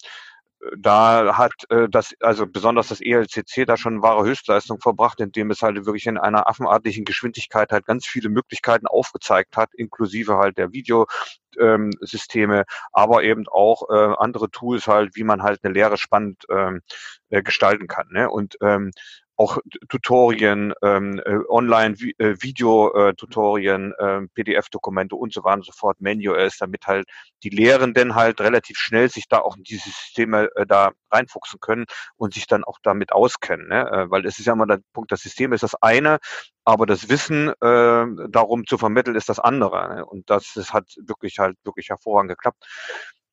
da 0.78 1.38
hat 1.38 1.54
äh, 1.70 1.88
das, 1.90 2.14
also 2.20 2.48
besonders 2.48 2.88
das 2.88 3.02
ELCC 3.02 3.66
da 3.66 3.78
schon 3.78 4.02
wahre 4.02 4.26
Höchstleistung 4.26 4.80
verbracht, 4.80 5.20
indem 5.20 5.52
es 5.52 5.62
halt 5.62 5.86
wirklich 5.86 6.08
in 6.08 6.18
einer 6.18 6.48
affenartigen 6.48 7.06
Geschwindigkeit 7.06 7.72
halt 7.72 7.86
ganz 7.86 8.06
viele 8.06 8.30
Möglichkeiten 8.30 8.88
aufgezeigt 8.88 9.56
hat, 9.56 9.70
inklusive 9.76 10.38
halt 10.38 10.58
der 10.58 10.72
Videosysteme, 10.74 12.58
ähm, 12.60 12.66
aber 12.92 13.24
eben 13.24 13.48
auch 13.48 13.90
äh, 13.90 14.16
andere 14.18 14.50
Tools 14.50 14.88
halt, 14.88 15.16
wie 15.16 15.24
man 15.24 15.44
halt 15.44 15.60
eine 15.64 15.74
Lehre 15.74 15.98
spannend 15.98 16.44
ähm, 16.50 16.82
äh, 17.30 17.44
gestalten 17.44 17.88
kann. 17.88 18.08
Ne? 18.12 18.30
Und 18.30 18.58
ähm, 18.62 18.92
auch 19.38 19.60
Tutorien, 19.88 20.74
ähm, 20.82 21.22
äh, 21.24 21.38
Online-Video-Tutorien, 21.48 23.94
äh, 23.98 24.18
äh, 24.18 24.28
PDF-Dokumente 24.34 25.16
und 25.16 25.32
so 25.32 25.44
weiter 25.44 25.58
und 25.58 25.66
so 25.66 25.74
fort, 25.74 26.02
Manuals, 26.02 26.58
damit 26.58 26.88
halt 26.88 27.08
die 27.44 27.50
Lehrenden 27.50 28.16
halt 28.16 28.42
relativ 28.42 28.80
schnell 28.80 29.10
sich 29.10 29.28
da 29.28 29.38
auch 29.40 29.56
in 29.56 29.62
diese 29.64 29.90
Systeme 29.90 30.50
äh, 30.56 30.66
da 30.66 30.92
reinfuchsen 31.12 31.60
können 31.60 31.86
und 32.18 32.34
sich 32.34 32.48
dann 32.48 32.64
auch 32.64 32.80
damit 32.82 33.12
auskennen. 33.14 33.68
Ne? 33.68 34.08
Weil 34.10 34.26
es 34.26 34.40
ist 34.40 34.48
ja 34.48 34.54
immer 34.54 34.66
der 34.66 34.80
Punkt, 34.92 35.12
das 35.12 35.22
System 35.22 35.54
ist 35.54 35.62
das 35.64 35.76
eine, 35.76 36.18
aber 36.66 36.88
das 36.88 37.10
Wissen 37.10 37.50
äh, 37.62 38.06
darum 38.30 38.66
zu 38.66 38.78
vermitteln 38.78 39.16
ist 39.16 39.30
das 39.30 39.40
andere. 39.40 39.96
Ne? 39.96 40.06
Und 40.06 40.30
das, 40.30 40.52
das 40.56 40.74
hat 40.74 40.86
wirklich 41.06 41.40
halt 41.40 41.56
wirklich 41.64 41.90
hervorragend 41.90 42.32
geklappt. 42.32 42.66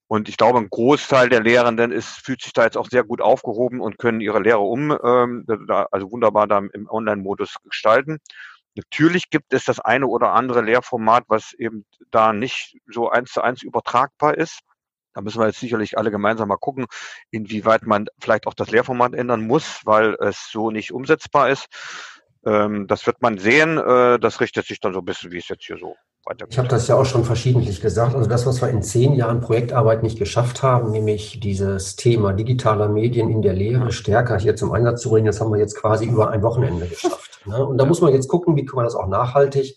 Und 0.07 0.29
ich 0.29 0.37
glaube, 0.37 0.59
ein 0.59 0.69
Großteil 0.69 1.29
der 1.29 1.43
Lehrenden 1.43 1.91
ist, 1.91 2.25
fühlt 2.25 2.43
sich 2.43 2.53
da 2.53 2.65
jetzt 2.65 2.77
auch 2.77 2.89
sehr 2.89 3.05
gut 3.05 3.21
aufgehoben 3.21 3.81
und 3.81 3.99
können 3.99 4.21
ihre 4.21 4.41
Lehre 4.41 4.61
um, 4.61 4.97
ähm, 5.03 5.47
da, 5.67 5.89
also 5.91 6.11
wunderbar 6.13 6.47
da 6.47 6.59
im 6.59 6.89
Online-Modus 6.89 7.57
gestalten. 7.65 8.19
Natürlich 8.77 9.31
gibt 9.31 9.53
es 9.53 9.65
das 9.65 9.81
eine 9.81 10.07
oder 10.07 10.33
andere 10.33 10.61
Lehrformat, 10.61 11.25
was 11.29 11.53
eben 11.55 11.87
da 12.11 12.33
nicht 12.33 12.77
so 12.87 13.09
eins 13.09 13.31
zu 13.33 13.41
eins 13.41 13.63
übertragbar 13.63 14.37
ist. 14.37 14.61
Da 15.15 15.21
müssen 15.21 15.41
wir 15.41 15.47
jetzt 15.47 15.61
sicherlich 15.61 15.97
alle 15.97 16.11
gemeinsam 16.11 16.49
mal 16.49 16.57
gucken, 16.57 16.87
inwieweit 17.31 17.85
man 17.85 18.07
vielleicht 18.19 18.49
auch 18.49 18.55
das 18.55 18.71
Lehrformat 18.71 19.15
ändern 19.15 19.47
muss, 19.47 19.81
weil 19.85 20.17
es 20.21 20.51
so 20.51 20.73
nicht 20.73 20.93
umsetzbar 20.93 21.51
ist. 21.51 21.67
Ähm, 22.45 22.89
das 22.89 23.07
wird 23.07 23.23
man 23.23 23.39
sehen. 23.39 23.79
Äh, 23.79 24.19
das 24.19 24.41
richtet 24.41 24.67
sich 24.67 24.81
dann 24.81 24.93
so 24.93 24.99
ein 24.99 25.05
bisschen, 25.05 25.31
wie 25.31 25.39
es 25.39 25.49
jetzt 25.49 25.65
hier 25.65 25.79
so 25.79 25.97
weitergeht. 26.27 26.53
Ich 26.53 26.59
habe 26.59 26.69
das 26.69 26.89
ja 26.89 26.97
auch 26.97 27.05
schon 27.05 27.25
verschiedentlich 27.25 27.81
gesagt. 27.81 28.15
Also 28.15 28.29
das, 28.29 28.47
was 28.47 28.61
wir 28.61 28.69
in 28.69 28.83
zehn 28.83 29.15
Jahren 29.15 29.41
Projektarbeit 29.41 30.03
nicht 30.03 30.19
geschafft 30.19 30.63
haben, 30.63 30.91
nämlich 30.91 31.41
dieses 31.41 31.97
Thema 31.97 32.33
digitaler 32.33 32.89
Medien 32.89 33.31
in 33.31 33.43
der 33.43 33.53
Lehre 33.53 33.93
stärker 33.93 34.39
hier 34.39 34.57
zum 34.57 34.73
Einsatz 34.73 35.03
zu 35.03 35.11
bringen, 35.11 35.27
das 35.27 35.41
haben 35.41 35.53
wir 35.53 35.59
jetzt 35.59 35.77
quasi 35.77 36.07
über 36.07 36.31
ein 36.31 36.43
Wochenende 36.43 36.87
geschafft. 36.87 37.31
Ne? 37.47 37.63
Und 37.63 37.77
da 37.77 37.85
muss 37.85 38.01
man 38.01 38.11
jetzt 38.11 38.29
gucken, 38.29 38.57
wie 38.57 38.65
kann 38.65 38.77
man 38.77 38.87
das 38.87 38.95
auch 38.95 39.07
nachhaltig 39.07 39.77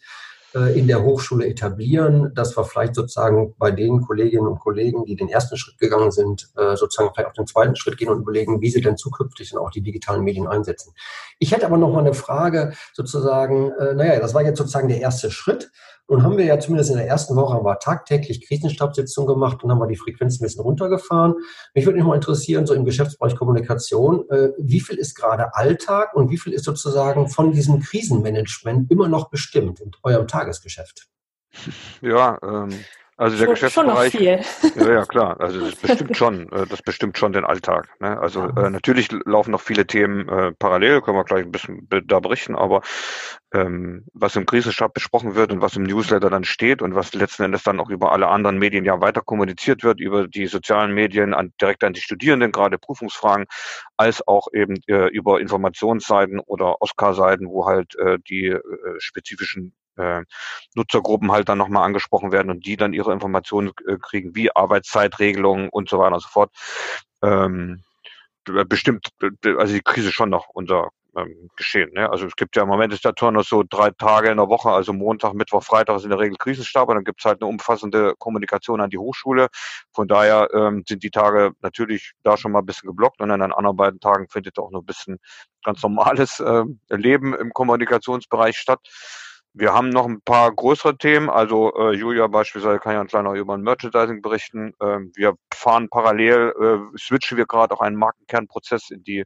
äh, 0.56 0.80
in 0.80 0.88
der 0.88 1.04
Hochschule 1.04 1.46
etablieren, 1.46 2.34
dass 2.34 2.56
wir 2.58 2.64
vielleicht 2.64 2.96
sozusagen 2.96 3.54
bei 3.58 3.72
den 3.72 4.02
Kolleginnen 4.02 4.48
und 4.48 4.60
Kollegen, 4.60 5.06
die 5.06 5.16
den 5.16 5.28
ersten 5.28 5.58
Schritt 5.58 5.78
gegangen 5.78 6.12
sind, 6.12 6.50
äh, 6.56 6.76
sozusagen 6.76 7.14
vielleicht 7.14 7.30
auch 7.30 7.34
den 7.34 7.48
zweiten 7.48 7.76
Schritt 7.76 7.98
gehen 7.98 8.10
und 8.10 8.22
überlegen, 8.22 8.62
wie 8.62 8.70
sie 8.70 8.82
denn 8.82 8.98
zukünftig 8.98 9.52
dann 9.52 9.60
auch 9.60 9.72
die 9.72 9.82
digitalen 9.82 10.24
Medien 10.24 10.48
einsetzen. 10.48 10.94
Ich 11.40 11.52
hätte 11.52 11.66
aber 11.66 11.78
noch 11.78 11.92
mal 11.92 12.00
eine 12.00 12.14
Frage 12.14 12.74
sozusagen, 12.94 13.72
äh, 13.72 13.94
naja, 13.94 14.20
das 14.20 14.34
war 14.34 14.44
jetzt 14.44 14.58
sozusagen 14.58 14.88
der 14.88 15.02
erste 15.02 15.32
Schritt. 15.32 15.70
Nun 16.10 16.24
haben 16.24 16.38
wir 16.38 16.46
ja 16.46 16.60
zumindest 16.60 16.92
in 16.92 16.98
der 16.98 17.08
ersten 17.08 17.36
Woche 17.36 17.54
haben 17.54 17.66
wir 17.66 17.80
tagtäglich 17.80 18.48
Krisenstabssitzungen 18.48 19.28
gemacht 19.28 19.64
und 19.64 19.72
haben 19.72 19.80
wir 19.80 19.88
die 19.88 19.98
Frequenz 19.98 20.40
ein 20.40 20.44
bisschen 20.44 20.62
runtergefahren. 20.62 21.36
Mich 21.74 21.86
würde 21.86 21.98
mich 21.98 22.08
mal 22.08 22.16
interessieren, 22.16 22.66
so 22.66 22.74
im 22.74 22.86
Geschäftsbereich 22.86 23.36
Kommunikation, 23.36 24.30
äh, 24.30 24.52
wie 24.58 24.80
viel 24.80 24.98
ist 24.98 25.16
gerade 25.16 25.54
Alltag 25.56 26.16
und 26.16 26.30
wie 26.30 26.38
viel 26.38 26.54
ist 26.54 26.64
sozusagen 26.64 27.28
von 27.28 27.52
diesem 27.52 27.82
Krisenmanagement 27.82 28.90
immer 28.90 29.10
noch 29.10 29.30
bestimmt 29.30 29.82
in 29.82 29.92
eurem 30.04 30.28
Tagesgeschäft? 30.28 31.08
Ja, 32.02 32.38
ähm, 32.42 32.70
also 33.18 33.36
der 33.36 33.46
schon, 33.46 33.54
Geschäftsbereich. 33.56 34.12
Schon 34.12 34.26
noch 34.26 34.44
viel. 34.44 34.84
Ja, 34.84 34.94
ja, 34.94 35.06
klar. 35.06 35.42
Also 35.42 35.60
das 35.60 35.76
bestimmt 35.82 36.16
schon, 36.16 36.52
äh, 36.52 36.68
das 36.68 36.84
bestimmt 36.84 37.18
schon 37.18 37.34
den 37.34 37.46
Alltag. 37.46 37.90
Ne? 38.00 38.20
Also 38.20 38.44
äh, 38.44 38.70
natürlich 38.70 39.10
laufen 39.26 39.52
noch 39.52 39.62
viele 39.62 39.88
Themen 39.88 40.30
äh, 40.30 40.52
parallel, 40.54 41.02
können 41.02 41.18
wir 41.18 41.24
gleich 41.24 41.44
ein 41.44 41.52
bisschen 41.52 41.88
da 42.06 42.20
berichten, 42.20 42.56
aber 42.56 42.82
ähm, 43.54 44.06
was 44.14 44.36
im 44.36 44.46
Krisenstab 44.46 44.94
besprochen 44.94 45.34
wird 45.34 45.52
und 45.52 45.62
was 45.62 45.76
im 45.76 45.84
Newsletter 45.84 46.30
dann 46.30 46.44
steht 46.44 46.84
und 46.84 46.94
was 46.94 47.14
letzten 47.16 47.44
Endes 47.44 47.64
dann 47.64 47.80
auch 47.80 47.90
über 47.90 48.12
alle 48.12 48.28
anderen 48.28 48.60
Medien 48.60 48.86
ja 48.86 49.02
weiter 49.02 49.22
kommuniziert 49.22 49.84
wird, 49.84 50.00
über 50.00 50.28
die 50.28 50.46
sozialen 50.46 50.94
Medien 50.94 51.34
an, 51.34 51.54
direkt 51.60 51.84
an 51.84 51.94
die 51.94 52.02
Studierenden, 52.02 52.52
gerade 52.52 52.78
Prüfungsfragen, 52.78 53.46
als 53.98 54.26
auch 54.28 54.48
eben 54.54 54.76
äh, 54.86 55.08
über 55.08 55.40
Informationsseiten 55.42 56.40
oder 56.40 56.82
Oscar-Seiten, 56.82 57.48
wo 57.48 57.66
halt 57.66 57.96
äh, 57.98 58.20
die 58.30 58.46
äh, 58.48 58.62
spezifischen 59.00 59.74
äh, 59.98 60.24
Nutzergruppen 60.76 61.32
halt 61.32 61.50
dann 61.50 61.58
nochmal 61.58 61.84
angesprochen 61.84 62.32
werden 62.32 62.50
und 62.50 62.66
die 62.66 62.78
dann 62.78 62.94
ihre 62.94 63.14
Informationen 63.14 63.72
äh, 63.88 63.98
kriegen, 64.02 64.36
wie 64.36 64.56
Arbeitszeitregelungen 64.56 65.70
und 65.70 65.90
so 65.90 66.00
weiter 66.00 66.16
und 66.16 66.22
so 66.22 66.30
fort. 66.30 66.52
Ähm, 67.24 67.84
bestimmt, 68.44 69.10
also 69.44 69.74
die 69.74 69.82
Krise 69.82 70.12
schon 70.12 70.30
noch 70.30 70.48
unser 70.50 70.90
ähm, 71.18 71.50
Geschehen. 71.56 71.92
Ne? 71.94 72.10
Also 72.10 72.28
es 72.28 72.36
gibt 72.36 72.56
ja 72.56 72.64
im 72.64 72.70
Moment 72.70 72.94
ist 72.94 73.04
der 73.04 73.16
Turnus 73.16 73.50
so 73.50 73.64
drei 73.68 73.90
Tage 73.92 74.30
in 74.30 74.38
der 74.38 74.50
Woche, 74.50 74.70
also 74.70 74.94
Montag, 74.94 75.34
Mittwoch, 75.34 75.64
Freitag 75.64 75.98
ist 75.98 76.04
in 76.04 76.12
der 76.12 76.20
Regel 76.20 76.38
Krisenstab 76.38 76.90
und 76.90 76.96
dann 76.96 77.04
gibt 77.04 77.20
es 77.20 77.26
halt 77.26 77.42
eine 77.42 77.50
umfassende 77.50 78.14
Kommunikation 78.20 78.82
an 78.82 78.90
die 78.90 78.98
Hochschule. 78.98 79.48
Von 79.92 80.08
daher 80.08 80.50
ähm, 80.54 80.84
sind 80.88 81.04
die 81.04 81.10
Tage 81.10 81.52
natürlich 81.62 82.14
da 82.24 82.38
schon 82.38 82.52
mal 82.52 82.60
ein 82.60 82.66
bisschen 82.66 82.88
geblockt 82.88 83.20
und 83.20 83.32
an 83.32 83.40
den 83.40 83.52
anderen 83.52 83.78
beiden 83.78 84.00
Tagen 84.00 84.28
findet 84.30 84.60
auch 84.60 84.72
noch 84.72 84.82
ein 84.82 84.86
bisschen 84.86 85.18
ganz 85.64 85.82
normales 85.82 86.40
äh, 86.40 86.64
Leben 86.90 87.34
im 87.34 87.52
Kommunikationsbereich 87.52 88.58
statt. 88.58 88.80
Wir 89.60 89.74
haben 89.74 89.90
noch 89.90 90.06
ein 90.06 90.22
paar 90.22 90.54
größere 90.54 90.98
Themen. 90.98 91.32
Also 91.32 91.74
äh, 91.76 91.96
Julia 91.96 92.28
beispielsweise 92.28 92.78
kann 92.78 92.94
ja 92.94 93.02
ein 93.02 93.08
kleiner 93.08 93.34
über 93.34 93.56
ein 93.56 93.62
Merchandising 93.62 94.22
berichten. 94.22 94.74
Ähm, 94.80 95.12
wir 95.16 95.34
fahren 95.52 95.90
parallel, 95.90 96.54
äh, 96.60 96.98
switchen 96.98 97.38
wir 97.38 97.48
gerade 97.48 97.74
auch 97.74 97.82
einen 97.82 97.96
Markenkernprozess 97.96 98.92
in 98.92 99.04
die 99.04 99.24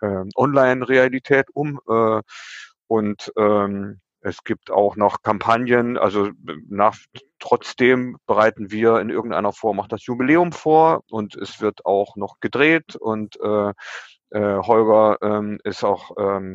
äh, 0.00 0.24
Online-Realität 0.34 1.48
um. 1.52 1.78
Äh, 1.86 2.22
und 2.86 3.32
ähm, 3.36 4.00
es 4.22 4.44
gibt 4.44 4.70
auch 4.70 4.96
noch 4.96 5.22
Kampagnen, 5.22 5.98
also 5.98 6.30
nach, 6.68 6.96
trotzdem 7.38 8.16
bereiten 8.26 8.70
wir 8.70 8.98
in 9.00 9.10
irgendeiner 9.10 9.52
Form 9.52 9.78
auch 9.80 9.88
das 9.88 10.06
Jubiläum 10.06 10.52
vor 10.52 11.02
und 11.10 11.36
es 11.36 11.60
wird 11.60 11.84
auch 11.84 12.16
noch 12.16 12.40
gedreht 12.40 12.96
und 12.96 13.38
äh, 13.40 13.72
äh, 14.30 14.58
Holger 14.58 15.18
ähm, 15.22 15.58
ist 15.64 15.84
auch 15.84 16.12
ähm, 16.18 16.54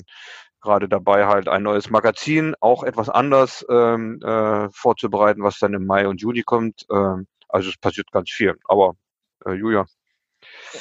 gerade 0.65 0.89
dabei, 0.89 1.27
halt 1.27 1.48
ein 1.48 1.63
neues 1.63 1.89
Magazin, 1.89 2.55
auch 2.60 2.84
etwas 2.84 3.10
anders 3.10 3.65
ähm, 3.69 4.19
äh, 4.22 4.69
vorzubereiten, 4.72 5.43
was 5.43 5.60
dann 5.60 5.74
im 5.74 5.86
Mai 5.86 6.07
und 6.07 6.19
Juni 6.19 6.41
kommt. 6.41 6.86
Ähm, 6.91 7.27
also 7.48 7.69
es 7.69 7.77
passiert 7.77 8.12
ganz 8.12 8.29
viel. 8.29 8.55
Aber 8.65 8.95
äh, 9.45 9.53
Julia. 9.53 9.86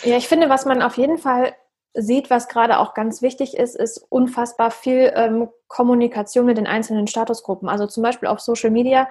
Ja, 0.02 0.16
ich 0.16 0.28
finde, 0.28 0.48
was 0.48 0.66
man 0.66 0.82
auf 0.82 0.96
jeden 0.96 1.18
Fall 1.18 1.54
sieht, 1.94 2.28
was 2.28 2.48
gerade 2.48 2.78
auch 2.78 2.94
ganz 2.94 3.22
wichtig 3.22 3.56
ist, 3.56 3.76
ist 3.76 4.04
unfassbar 4.08 4.70
viel 4.70 5.12
ähm, 5.14 5.48
Kommunikation 5.68 6.46
mit 6.46 6.58
den 6.58 6.66
einzelnen 6.66 7.06
Statusgruppen. 7.06 7.68
Also 7.68 7.86
zum 7.86 8.02
Beispiel 8.02 8.28
auf 8.28 8.40
Social 8.40 8.70
Media 8.70 9.08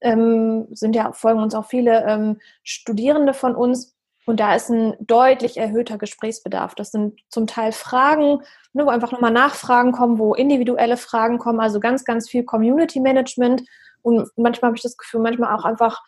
ähm, 0.00 0.68
sind 0.70 0.94
ja 0.94 1.12
folgen 1.12 1.42
uns 1.42 1.54
auch 1.54 1.66
viele 1.66 2.04
ähm, 2.06 2.40
Studierende 2.62 3.34
von 3.34 3.56
uns, 3.56 3.96
und 4.26 4.38
da 4.38 4.54
ist 4.54 4.68
ein 4.68 4.94
deutlich 5.00 5.56
erhöhter 5.56 5.98
Gesprächsbedarf. 5.98 6.74
Das 6.74 6.90
sind 6.90 7.18
zum 7.30 7.46
Teil 7.46 7.72
Fragen, 7.72 8.42
ne, 8.72 8.84
wo 8.84 8.90
einfach 8.90 9.12
nochmal 9.12 9.32
Nachfragen 9.32 9.92
kommen, 9.92 10.18
wo 10.18 10.34
individuelle 10.34 10.96
Fragen 10.96 11.38
kommen, 11.38 11.60
also 11.60 11.80
ganz, 11.80 12.04
ganz 12.04 12.28
viel 12.28 12.44
Community 12.44 13.00
Management. 13.00 13.62
Und 14.02 14.28
manchmal 14.36 14.68
habe 14.68 14.76
ich 14.76 14.82
das 14.82 14.96
Gefühl, 14.96 15.20
manchmal 15.20 15.56
auch 15.56 15.64
einfach 15.64 16.02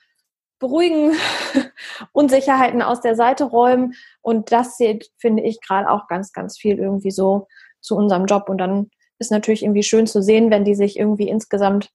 beruhigen, 0.59 1.13
Unsicherheiten 2.13 2.83
aus 2.83 3.01
der 3.01 3.17
Seite 3.17 3.45
räumen. 3.45 3.95
Und 4.21 4.53
das 4.53 4.77
zählt, 4.77 5.11
finde 5.19 5.43
ich, 5.43 5.61
gerade 5.61 5.91
auch 5.91 6.07
ganz, 6.07 6.33
ganz 6.33 6.59
viel 6.59 6.79
irgendwie 6.79 7.11
so 7.11 7.49
zu 7.81 7.97
unserem 7.97 8.27
Job. 8.27 8.49
Und 8.49 8.59
dann 8.59 8.91
ist 9.19 9.31
natürlich 9.31 9.63
irgendwie 9.63 9.83
schön 9.83 10.07
zu 10.07 10.23
sehen, 10.23 10.51
wenn 10.51 10.65
die 10.65 10.75
sich 10.75 10.99
irgendwie 10.99 11.29
insgesamt 11.29 11.91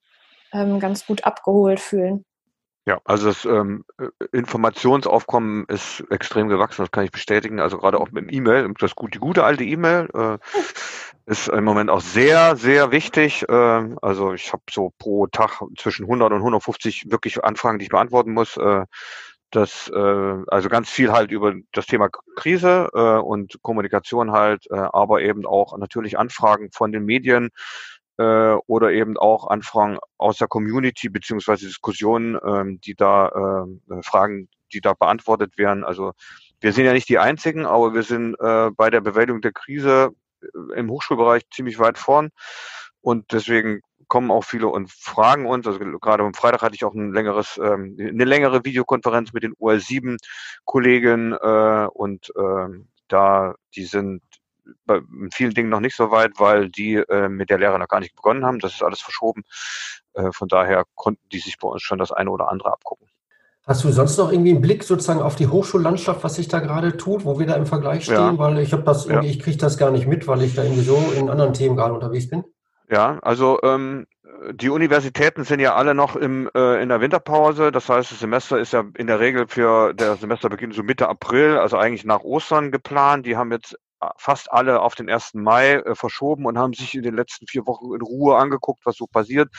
ähm, 0.52 0.80
ganz 0.80 1.06
gut 1.06 1.24
abgeholt 1.24 1.80
fühlen. 1.80 2.26
Ja, 2.88 3.02
also 3.04 3.28
das 3.28 3.44
ähm, 3.44 3.84
äh, 4.00 4.08
Informationsaufkommen 4.32 5.66
ist 5.68 6.06
extrem 6.10 6.48
gewachsen, 6.48 6.84
das 6.84 6.92
kann 6.92 7.04
ich 7.04 7.12
bestätigen. 7.12 7.60
Also 7.60 7.78
gerade 7.80 8.00
auch 8.00 8.12
mit 8.12 8.24
dem 8.24 8.34
E-Mail, 8.34 8.74
das 8.80 8.96
gut, 8.96 9.14
die 9.14 9.20
gute 9.20 9.44
alte 9.44 9.66
E-Mail 9.66 10.08
äh, 10.14 10.38
ist 11.26 11.50
im 11.50 11.66
Moment 11.66 11.90
auch 11.90 12.00
sehr, 12.00 12.56
sehr 12.56 12.90
wichtig. 12.92 13.44
Äh, 13.50 13.54
also 14.02 14.32
ich 14.32 14.54
habe 14.54 14.64
so 14.72 14.94
pro 15.00 15.28
Tag 15.28 15.62
zwischen 15.78 16.06
100 16.06 16.32
und 16.32 16.38
150 16.38 17.12
wirklich 17.12 17.44
Anfragen, 17.44 17.78
die 17.78 17.84
ich 17.84 17.92
beantworten 17.92 18.32
muss. 18.32 18.56
Äh, 18.56 18.86
das 19.52 19.92
äh, 19.94 20.44
also 20.48 20.70
ganz 20.70 20.90
viel 20.90 21.12
halt 21.12 21.32
über 21.32 21.56
das 21.74 21.88
Thema 21.88 22.08
Krise 22.38 22.90
äh, 22.94 23.20
und 23.20 23.62
Kommunikation 23.64 24.32
halt, 24.32 24.66
äh, 24.72 24.76
aber 24.76 25.22
eben 25.22 25.46
auch 25.46 25.78
natürlich 25.78 26.18
Anfragen 26.18 26.70
von 26.72 26.94
den 26.94 27.04
Medien 27.04 27.50
äh, 28.18 28.54
oder 28.68 28.92
eben 28.92 29.18
auch 29.18 29.48
Anfragen 29.48 29.98
aus 30.18 30.38
der 30.38 30.48
Community 30.48 31.10
beziehungsweise 31.10 31.66
Diskussionen, 31.68 32.38
ähm, 32.44 32.80
die 32.82 32.96
da 32.96 33.30
äh, 33.30 34.02
Fragen, 34.04 34.50
die 34.74 34.82
da 34.82 34.94
beantwortet 34.94 35.58
werden. 35.58 35.84
Also 35.84 36.14
wir 36.60 36.74
sind 36.74 36.86
ja 36.86 36.94
nicht 36.94 37.10
die 37.10 37.20
Einzigen, 37.20 37.66
aber 37.66 37.94
wir 37.94 38.04
sind 38.04 38.36
äh, 38.40 38.72
bei 38.72 38.90
der 38.90 39.02
Bewältigung 39.02 39.42
der 39.42 39.54
Krise 39.54 40.10
äh, 40.42 40.80
im 40.80 40.90
Hochschulbereich 40.90 41.44
ziemlich 41.52 41.80
weit 41.80 41.98
vorn 41.98 42.30
und 43.02 43.32
deswegen 43.32 43.82
kommen 44.08 44.32
auch 44.32 44.44
viele 44.44 44.68
und 44.68 44.92
fragen 44.92 45.46
uns. 45.46 45.68
Also 45.68 45.80
gerade 45.80 46.24
am 46.24 46.34
Freitag 46.34 46.62
hatte 46.62 46.76
ich 46.76 46.86
auch 46.86 46.94
ein 46.94 47.14
längeres, 47.14 47.60
ähm, 47.62 47.98
eine 48.00 48.24
längere 48.24 48.64
Videokonferenz 48.64 49.34
mit 49.34 49.44
den 49.44 49.54
OL7 49.56 50.18
Kollegen 50.66 51.34
äh, 51.34 51.88
und 51.94 52.32
äh, 52.36 52.84
da 53.08 53.56
die 53.76 53.86
sind 53.86 54.22
bei 54.86 55.02
vielen 55.34 55.54
Dingen 55.54 55.70
noch 55.70 55.80
nicht 55.80 55.96
so 55.96 56.12
weit, 56.12 56.34
weil 56.38 56.70
die 56.70 56.96
äh, 56.96 57.30
mit 57.30 57.50
der 57.50 57.60
Lehre 57.60 57.80
noch 57.80 57.88
gar 57.88 58.00
nicht 58.00 58.16
begonnen 58.16 58.46
haben. 58.46 58.60
Das 58.60 58.74
ist 58.74 58.84
alles 58.84 59.02
verschoben. 59.02 59.44
Äh, 60.14 60.32
von 60.32 60.48
daher 60.48 60.86
konnten 60.96 61.22
die 61.32 61.40
sich 61.40 61.58
bei 61.60 61.68
uns 61.68 61.82
schon 61.82 62.00
das 62.00 62.12
eine 62.12 62.32
oder 62.32 62.50
andere 62.50 62.72
abgucken. 62.72 63.08
Hast 63.66 63.84
du 63.84 63.92
sonst 63.92 64.18
noch 64.18 64.32
irgendwie 64.32 64.52
einen 64.52 64.62
Blick 64.62 64.84
sozusagen 64.84 65.22
auf 65.22 65.36
die 65.36 65.48
Hochschullandschaft, 65.48 66.24
was 66.24 66.36
sich 66.36 66.48
da 66.48 66.60
gerade 66.60 66.96
tut, 66.96 67.26
wo 67.26 67.38
wir 67.38 67.46
da 67.46 67.56
im 67.56 67.66
Vergleich 67.66 68.06
stehen? 68.06 68.16
Ja. 68.16 68.38
Weil 68.38 68.60
ich 68.60 68.72
habe 68.72 68.84
das 68.84 69.06
irgendwie, 69.06 69.28
ja. 69.28 69.34
ich 69.34 69.40
kriege 69.42 69.58
das 69.58 69.78
gar 69.78 69.92
nicht 69.92 70.08
mit, 70.08 70.26
weil 70.26 70.42
ich 70.42 70.56
da 70.56 70.64
irgendwie 70.64 70.84
so 70.84 70.98
in 71.18 71.30
anderen 71.30 71.54
Themen 71.54 71.76
gerade 71.76 71.94
unterwegs 71.94 72.30
bin. 72.30 72.46
Ja, 72.90 73.20
also 73.22 73.60
ähm, 73.64 74.08
die 74.54 74.70
Universitäten 74.70 75.44
sind 75.44 75.60
ja 75.60 75.76
alle 75.76 75.94
noch 75.94 76.16
im, 76.16 76.50
äh, 76.56 76.82
in 76.82 76.88
der 76.88 77.02
Winterpause. 77.02 77.74
Das 77.74 77.90
heißt, 77.90 78.12
das 78.12 78.20
Semester 78.20 78.58
ist 78.58 78.72
ja 78.72 78.86
in 78.98 79.08
der 79.08 79.20
Regel 79.20 79.48
für 79.48 79.94
der 79.94 80.16
Semesterbeginn 80.16 80.72
so 80.72 80.84
Mitte 80.84 81.10
April, 81.10 81.58
also 81.58 81.78
eigentlich 81.78 82.06
nach 82.06 82.22
Ostern 82.22 82.72
geplant. 82.72 83.26
Die 83.26 83.36
haben 83.36 83.52
jetzt 83.52 83.78
fast 84.18 84.52
alle 84.52 84.82
auf 84.82 84.96
den 84.96 85.10
1. 85.10 85.34
Mai 85.36 85.74
äh, 85.74 85.96
verschoben 85.96 86.46
und 86.46 86.58
haben 86.58 86.74
sich 86.74 86.96
in 86.96 87.04
den 87.04 87.16
letzten 87.16 87.48
vier 87.48 87.66
Wochen 87.66 87.94
in 87.94 88.02
Ruhe 88.02 88.38
angeguckt, 88.38 88.86
was 88.86 88.96
so 88.96 89.08
passiert. 89.08 89.50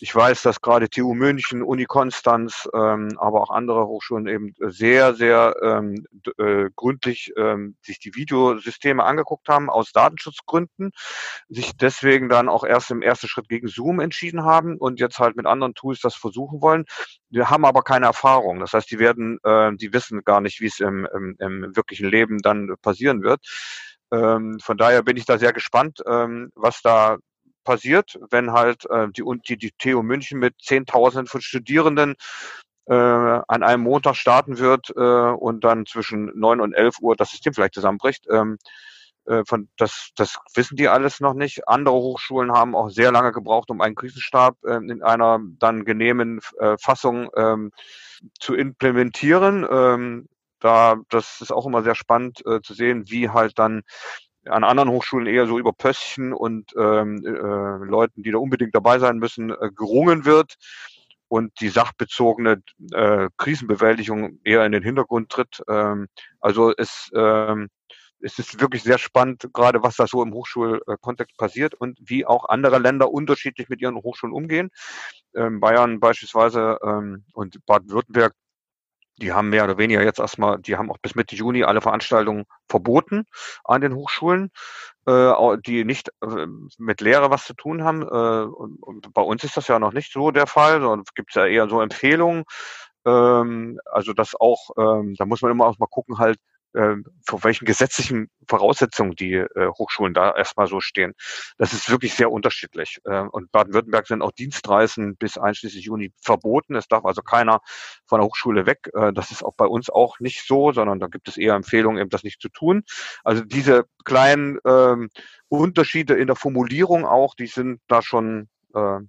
Ich 0.00 0.14
weiß, 0.14 0.42
dass 0.42 0.60
gerade 0.60 0.88
TU 0.88 1.14
München, 1.14 1.62
Uni 1.62 1.84
Konstanz, 1.84 2.68
ähm, 2.74 3.10
aber 3.18 3.42
auch 3.42 3.50
andere 3.50 3.86
Hochschulen 3.86 4.26
eben 4.26 4.54
sehr, 4.58 5.14
sehr 5.14 5.54
ähm, 5.62 6.06
äh, 6.38 6.70
gründlich 6.74 7.32
ähm, 7.36 7.76
sich 7.82 7.98
die 7.98 8.14
Videosysteme 8.14 9.04
angeguckt 9.04 9.48
haben 9.48 9.68
aus 9.68 9.92
Datenschutzgründen, 9.92 10.92
sich 11.48 11.76
deswegen 11.76 12.28
dann 12.28 12.48
auch 12.48 12.64
erst 12.64 12.90
im 12.90 13.02
ersten 13.02 13.28
Schritt 13.28 13.48
gegen 13.48 13.68
Zoom 13.68 14.00
entschieden 14.00 14.44
haben 14.44 14.76
und 14.78 15.00
jetzt 15.00 15.18
halt 15.18 15.36
mit 15.36 15.46
anderen 15.46 15.74
Tools 15.74 16.00
das 16.00 16.14
versuchen 16.14 16.62
wollen. 16.62 16.84
Wir 17.30 17.48
haben 17.48 17.64
aber 17.64 17.82
keine 17.82 18.06
Erfahrung. 18.06 18.60
Das 18.60 18.72
heißt, 18.72 18.90
die 18.90 18.98
werden, 18.98 19.38
äh, 19.44 19.72
die 19.76 19.92
wissen 19.92 20.22
gar 20.24 20.40
nicht, 20.40 20.60
wie 20.60 20.66
es 20.66 20.80
im, 20.80 21.06
im, 21.14 21.36
im 21.38 21.76
wirklichen 21.76 22.08
Leben 22.08 22.38
dann 22.38 22.74
passieren 22.82 23.22
wird. 23.22 23.40
Ähm, 24.12 24.58
von 24.60 24.76
daher 24.76 25.02
bin 25.02 25.16
ich 25.16 25.24
da 25.24 25.38
sehr 25.38 25.52
gespannt, 25.52 26.02
ähm, 26.06 26.50
was 26.54 26.82
da 26.82 27.18
passiert, 27.64 28.18
wenn 28.30 28.52
halt 28.52 28.84
äh, 28.90 29.08
die, 29.10 29.22
die, 29.48 29.56
die 29.56 29.72
TU 29.78 30.02
München 30.02 30.38
mit 30.38 30.54
Zehntausenden 30.60 31.28
von 31.28 31.40
Studierenden 31.40 32.16
äh, 32.86 32.94
an 32.94 33.62
einem 33.62 33.84
Montag 33.84 34.16
starten 34.16 34.58
wird 34.58 34.90
äh, 34.96 35.00
und 35.00 35.62
dann 35.62 35.86
zwischen 35.86 36.32
neun 36.34 36.60
und 36.60 36.72
elf 36.72 36.96
Uhr 37.00 37.14
das 37.14 37.30
System 37.30 37.54
vielleicht 37.54 37.74
zusammenbricht. 37.74 38.26
Ähm, 38.30 38.58
äh, 38.58 38.89
von, 39.46 39.68
das, 39.76 40.10
das 40.16 40.38
wissen 40.54 40.76
die 40.76 40.88
alles 40.88 41.20
noch 41.20 41.34
nicht. 41.34 41.68
Andere 41.68 41.94
Hochschulen 41.94 42.52
haben 42.52 42.74
auch 42.74 42.90
sehr 42.90 43.12
lange 43.12 43.32
gebraucht, 43.32 43.70
um 43.70 43.80
einen 43.80 43.94
Krisenstab 43.94 44.56
äh, 44.64 44.74
in 44.74 45.02
einer 45.02 45.40
dann 45.58 45.84
genehmen 45.84 46.40
äh, 46.58 46.76
Fassung 46.78 47.30
ähm, 47.36 47.72
zu 48.38 48.54
implementieren. 48.54 49.66
Ähm, 49.70 50.28
da, 50.60 50.96
das 51.08 51.40
ist 51.40 51.52
auch 51.52 51.66
immer 51.66 51.82
sehr 51.82 51.94
spannend 51.94 52.44
äh, 52.46 52.60
zu 52.60 52.74
sehen, 52.74 53.04
wie 53.08 53.30
halt 53.30 53.58
dann 53.58 53.82
an 54.46 54.64
anderen 54.64 54.90
Hochschulen 54.90 55.26
eher 55.26 55.46
so 55.46 55.58
über 55.58 55.72
Pöstchen 55.72 56.32
und 56.32 56.72
ähm, 56.76 57.22
äh, 57.24 57.84
Leuten, 57.84 58.22
die 58.22 58.30
da 58.30 58.38
unbedingt 58.38 58.74
dabei 58.74 58.98
sein 58.98 59.18
müssen, 59.18 59.50
äh, 59.50 59.70
gerungen 59.74 60.24
wird 60.24 60.56
und 61.28 61.60
die 61.60 61.68
sachbezogene 61.68 62.62
äh, 62.92 63.28
Krisenbewältigung 63.36 64.40
eher 64.44 64.64
in 64.64 64.72
den 64.72 64.82
Hintergrund 64.82 65.30
tritt. 65.30 65.62
Ähm, 65.68 66.08
also 66.40 66.72
es, 66.76 67.10
ähm, 67.14 67.68
es 68.22 68.38
ist 68.38 68.60
wirklich 68.60 68.82
sehr 68.82 68.98
spannend, 68.98 69.48
gerade 69.52 69.82
was 69.82 69.96
da 69.96 70.06
so 70.06 70.22
im 70.22 70.32
Hochschulkontext 70.34 71.36
passiert 71.36 71.74
und 71.74 71.98
wie 72.02 72.26
auch 72.26 72.48
andere 72.48 72.78
Länder 72.78 73.10
unterschiedlich 73.10 73.68
mit 73.68 73.80
ihren 73.80 73.96
Hochschulen 73.96 74.34
umgehen. 74.34 74.70
Ähm, 75.34 75.60
Bayern 75.60 76.00
beispielsweise 76.00 76.78
ähm, 76.82 77.24
und 77.32 77.64
Baden-Württemberg 77.66 78.34
die 79.20 79.32
haben 79.32 79.50
mehr 79.50 79.64
oder 79.64 79.78
weniger 79.78 80.02
jetzt 80.02 80.18
erstmal, 80.18 80.58
die 80.60 80.76
haben 80.76 80.90
auch 80.90 80.98
bis 80.98 81.14
Mitte 81.14 81.36
Juni 81.36 81.62
alle 81.64 81.80
Veranstaltungen 81.80 82.44
verboten 82.68 83.26
an 83.64 83.80
den 83.80 83.94
Hochschulen, 83.94 84.50
äh, 85.06 85.32
die 85.66 85.84
nicht 85.84 86.10
äh, 86.22 86.46
mit 86.78 87.00
Lehre 87.00 87.30
was 87.30 87.44
zu 87.44 87.54
tun 87.54 87.84
haben. 87.84 88.02
Äh, 88.02 88.50
und, 88.50 88.82
und 88.82 89.12
bei 89.12 89.22
uns 89.22 89.44
ist 89.44 89.56
das 89.56 89.68
ja 89.68 89.78
noch 89.78 89.92
nicht 89.92 90.12
so 90.12 90.30
der 90.30 90.46
Fall, 90.46 90.80
sondern 90.80 91.00
es 91.00 91.14
gibt 91.14 91.34
ja 91.34 91.46
eher 91.46 91.68
so 91.68 91.80
Empfehlungen. 91.80 92.44
Ähm, 93.04 93.78
also 93.84 94.12
das 94.12 94.34
auch, 94.38 94.70
ähm, 94.78 95.14
da 95.18 95.26
muss 95.26 95.42
man 95.42 95.50
immer 95.50 95.66
auch 95.66 95.78
mal 95.78 95.86
gucken, 95.86 96.18
halt, 96.18 96.38
äh, 96.74 96.96
vor 97.26 97.44
welchen 97.44 97.64
gesetzlichen 97.64 98.30
Voraussetzungen 98.48 99.14
die 99.14 99.34
äh, 99.34 99.68
Hochschulen 99.78 100.14
da 100.14 100.34
erstmal 100.34 100.66
so 100.66 100.80
stehen. 100.80 101.14
Das 101.58 101.72
ist 101.72 101.90
wirklich 101.90 102.14
sehr 102.14 102.30
unterschiedlich. 102.30 102.98
Äh, 103.04 103.20
und 103.20 103.52
Baden-Württemberg 103.52 104.06
sind 104.06 104.22
auch 104.22 104.32
Dienstreisen 104.32 105.16
bis 105.16 105.38
einschließlich 105.38 105.84
Juni 105.84 106.12
verboten. 106.20 106.74
Es 106.74 106.88
darf 106.88 107.04
also 107.04 107.22
keiner 107.22 107.60
von 108.06 108.20
der 108.20 108.26
Hochschule 108.26 108.66
weg. 108.66 108.90
Äh, 108.94 109.12
das 109.12 109.30
ist 109.30 109.44
auch 109.44 109.54
bei 109.54 109.66
uns 109.66 109.90
auch 109.90 110.20
nicht 110.20 110.46
so, 110.46 110.72
sondern 110.72 111.00
da 111.00 111.06
gibt 111.06 111.28
es 111.28 111.36
eher 111.36 111.54
Empfehlungen, 111.54 112.00
eben 112.00 112.10
das 112.10 112.24
nicht 112.24 112.40
zu 112.40 112.48
tun. 112.48 112.82
Also 113.24 113.44
diese 113.44 113.84
kleinen 114.04 114.58
ähm, 114.66 115.10
Unterschiede 115.48 116.14
in 116.14 116.26
der 116.26 116.36
Formulierung 116.36 117.04
auch, 117.04 117.34
die 117.34 117.46
sind 117.46 117.80
da 117.88 118.02
schon 118.02 118.48
äh, 118.74 119.00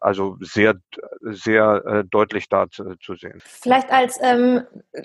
also 0.00 0.36
sehr, 0.40 0.74
sehr 1.20 1.82
äh, 1.86 2.04
deutlich 2.04 2.48
da 2.48 2.68
zu, 2.70 2.96
zu, 2.96 3.14
sehen. 3.14 3.40
Vielleicht 3.44 3.90
als 3.90 4.18
ähm, 4.22 4.62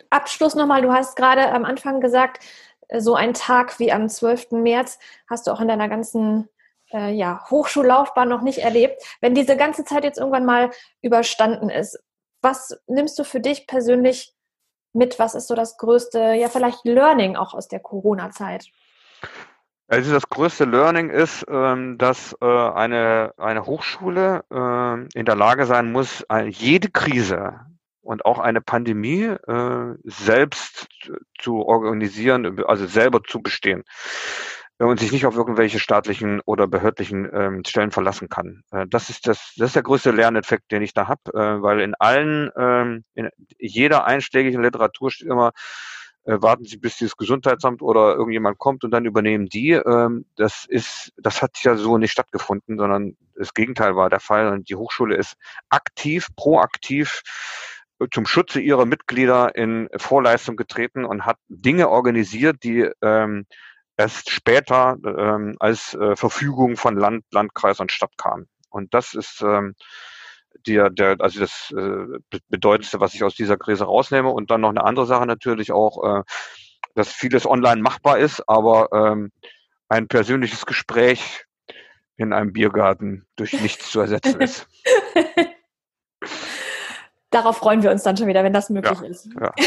Abschluss 0.09 0.55
nochmal, 0.55 0.81
du 0.81 0.91
hast 0.91 1.15
gerade 1.15 1.51
am 1.51 1.65
Anfang 1.65 2.01
gesagt, 2.01 2.43
äh, 2.88 3.00
so 3.00 3.15
ein 3.15 3.33
Tag 3.33 3.79
wie 3.79 3.91
am 3.91 4.09
12. 4.09 4.51
März 4.51 5.00
hast 5.29 5.47
du 5.47 5.51
auch 5.51 5.61
in 5.61 5.67
deiner 5.67 5.89
ganzen 5.89 6.50
äh, 6.91 7.11
ja, 7.13 7.43
Hochschullaufbahn 7.50 8.29
noch 8.29 8.41
nicht 8.41 8.59
erlebt. 8.59 9.01
Wenn 9.21 9.35
diese 9.35 9.57
ganze 9.57 9.83
Zeit 9.83 10.03
jetzt 10.03 10.17
irgendwann 10.19 10.45
mal 10.45 10.71
überstanden 11.01 11.69
ist, 11.69 12.00
was 12.41 12.79
nimmst 12.88 13.17
du 13.19 13.23
für 13.23 13.39
dich 13.39 13.67
persönlich 13.67 14.33
mit? 14.93 15.19
Was 15.19 15.35
ist 15.35 15.47
so 15.47 15.55
das 15.55 15.77
größte, 15.77 16.19
ja 16.19 16.50
vielleicht 16.50 16.83
Learning 16.85 17.35
auch 17.35 17.53
aus 17.53 17.67
der 17.67 17.79
Corona-Zeit? 17.79 18.65
Also 19.91 20.13
das 20.13 20.29
größte 20.29 20.63
Learning 20.63 21.10
ist, 21.10 21.45
ähm, 21.50 21.98
dass 21.98 22.33
äh, 22.41 22.45
eine, 22.45 23.33
eine 23.36 23.65
Hochschule 23.65 24.45
äh, 24.50 25.19
in 25.19 25.25
der 25.25 25.36
Lage 25.36 25.65
sein 25.65 25.91
muss, 25.91 26.25
jede 26.48 26.89
Krise 26.89 27.60
und 28.01 28.24
auch 28.24 28.39
eine 28.39 28.62
Pandemie 28.62 29.24
äh, 29.24 29.95
selbst 30.05 30.88
zu 31.38 31.57
organisieren, 31.65 32.63
also 32.63 32.88
selber 32.88 33.21
zu 33.21 33.41
bestehen 33.41 33.83
und 34.77 34.98
sich 35.01 35.12
nicht 35.12 35.25
auf 35.25 35.36
irgendwelche 35.36 35.79
staatlichen 35.79 36.39
oder 36.46 36.68
behördlichen 36.68 37.29
ähm, 37.33 37.63
Stellen 37.68 37.92
verlassen 37.92 38.29
kann. 38.29 38.63
das 38.87 39.09
ist 39.09 39.27
das, 39.27 39.53
das 39.57 39.68
ist 39.68 39.75
der 39.75 39.83
größte 39.83 40.11
Lerneffekt, 40.11 40.72
den 40.72 40.81
ich 40.81 40.94
da 40.94 41.07
habe, 41.07 41.61
weil 41.61 41.81
in 41.81 41.94
allen, 42.00 42.50
ähm, 42.57 43.03
in 43.13 43.29
jeder 43.59 44.05
einschlägigen 44.05 44.63
Literatur 44.63 45.11
steht 45.11 45.27
immer, 45.27 45.50
äh, 45.50 45.51
warten 46.25 46.66
Sie, 46.66 46.77
bis 46.77 46.98
das 46.98 47.18
Gesundheitsamt 47.18 47.81
oder 47.81 48.16
irgendjemand 48.16 48.57
kommt 48.57 48.84
und 48.84 48.92
dann 48.92 49.05
übernehmen 49.05 49.48
die. 49.48 49.72
Ähm, 49.72 50.25
das 50.36 50.66
ist, 50.66 51.12
das 51.18 51.42
hat 51.42 51.57
ja 51.64 51.75
so 51.75 51.98
nicht 51.98 52.12
stattgefunden, 52.12 52.77
sondern 52.77 53.18
das 53.36 53.53
Gegenteil 53.53 53.96
war 53.96 54.10
der 54.10 54.20
Fall. 54.20 54.50
Und 54.50 54.70
die 54.70 54.75
Hochschule 54.75 55.16
ist 55.16 55.36
aktiv, 55.70 56.27
proaktiv 56.36 57.24
äh, 58.00 58.07
zum 58.14 58.25
Schutze 58.25 58.60
ihrer 58.60 58.86
Mitglieder 58.86 59.55
in 59.55 59.90
Vorleistung 59.98 60.55
getreten 60.57 61.05
und 61.05 61.25
hat 61.25 61.38
Dinge 61.48 61.90
organisiert, 61.90 62.64
die 62.64 62.90
ähm, 63.01 63.46
erst 63.98 64.29
später 64.29 64.98
ähm, 65.03 65.55
als 65.60 65.96
äh, 65.96 66.16
Verfügung 66.16 66.77
von 66.77 66.96
Land, 66.98 67.25
Landkreis 67.31 67.79
und 67.79 67.92
Stadt 67.92 68.18
kamen. 68.18 68.48
Und 68.70 68.94
das 68.94 69.14
ist 69.16 69.44
der, 70.68 70.90
der, 70.90 71.18
also 71.20 71.40
das 71.40 71.74
äh, 71.75 72.40
Bedeutendste, 72.50 73.00
was 73.00 73.14
ich 73.14 73.24
aus 73.24 73.35
dieser 73.35 73.57
Krise 73.57 73.85
rausnehme. 73.85 74.29
Und 74.29 74.51
dann 74.51 74.61
noch 74.61 74.70
eine 74.70 74.83
andere 74.83 75.05
Sache 75.05 75.25
natürlich 75.25 75.72
auch, 75.72 76.20
äh, 76.20 76.24
dass 76.96 77.11
vieles 77.11 77.46
online 77.46 77.81
machbar 77.81 78.20
ist, 78.20 78.48
aber 78.48 78.90
ähm, 78.92 79.31
ein 79.87 80.07
persönliches 80.07 80.66
Gespräch 80.66 81.46
in 82.18 82.33
einem 82.33 82.53
Biergarten 82.53 83.25
durch 83.35 83.53
nichts 83.53 83.92
zu 83.92 84.00
ersetzen 84.00 84.42
ist. 84.42 84.68
Darauf 87.31 87.57
freuen 87.57 87.81
wir 87.81 87.91
uns 87.91 88.03
dann 88.03 88.17
schon 88.17 88.27
wieder, 88.27 88.44
wenn 88.44 88.51
das 88.51 88.70
möglich 88.70 89.00
ja, 89.01 89.07
ist. 89.07 89.29
Ja. 89.39 89.53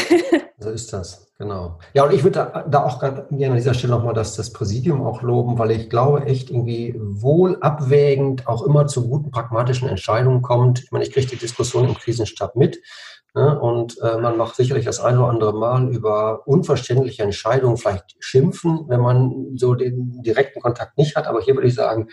So 0.57 0.69
ist 0.69 0.93
das, 0.93 1.27
genau. 1.37 1.79
Ja, 1.93 2.05
und 2.05 2.13
ich 2.13 2.23
würde 2.23 2.49
da, 2.53 2.65
da 2.67 2.85
auch 2.85 2.99
gerne 3.01 3.27
an 3.29 3.55
dieser 3.55 3.73
Stelle 3.73 3.91
nochmal 3.91 4.13
das, 4.13 4.35
das 4.37 4.53
Präsidium 4.53 5.05
auch 5.05 5.21
loben, 5.21 5.59
weil 5.59 5.71
ich 5.71 5.89
glaube, 5.89 6.25
echt 6.25 6.49
irgendwie 6.49 6.95
wohl 6.97 7.57
abwägend 7.59 8.47
auch 8.47 8.63
immer 8.63 8.87
zu 8.87 9.07
guten 9.07 9.31
pragmatischen 9.31 9.89
Entscheidungen 9.89 10.41
kommt. 10.41 10.81
Ich 10.83 10.91
meine, 10.91 11.03
ich 11.03 11.11
kriege 11.11 11.27
die 11.27 11.35
Diskussion 11.35 11.89
im 11.89 11.95
Krisenstab 11.95 12.55
mit. 12.55 12.79
Ne, 13.35 13.59
und 13.59 14.01
äh, 14.01 14.17
man 14.17 14.37
macht 14.37 14.55
sicherlich 14.55 14.85
das 14.85 15.01
eine 15.01 15.19
oder 15.19 15.27
andere 15.27 15.53
Mal 15.53 15.89
über 15.93 16.47
unverständliche 16.47 17.23
Entscheidungen 17.23 17.75
vielleicht 17.75 18.15
schimpfen, 18.19 18.85
wenn 18.87 19.01
man 19.01 19.57
so 19.57 19.75
den 19.75 20.23
direkten 20.23 20.61
Kontakt 20.61 20.97
nicht 20.97 21.17
hat. 21.17 21.27
Aber 21.27 21.41
hier 21.41 21.53
würde 21.55 21.67
ich 21.67 21.75
sagen, 21.75 22.07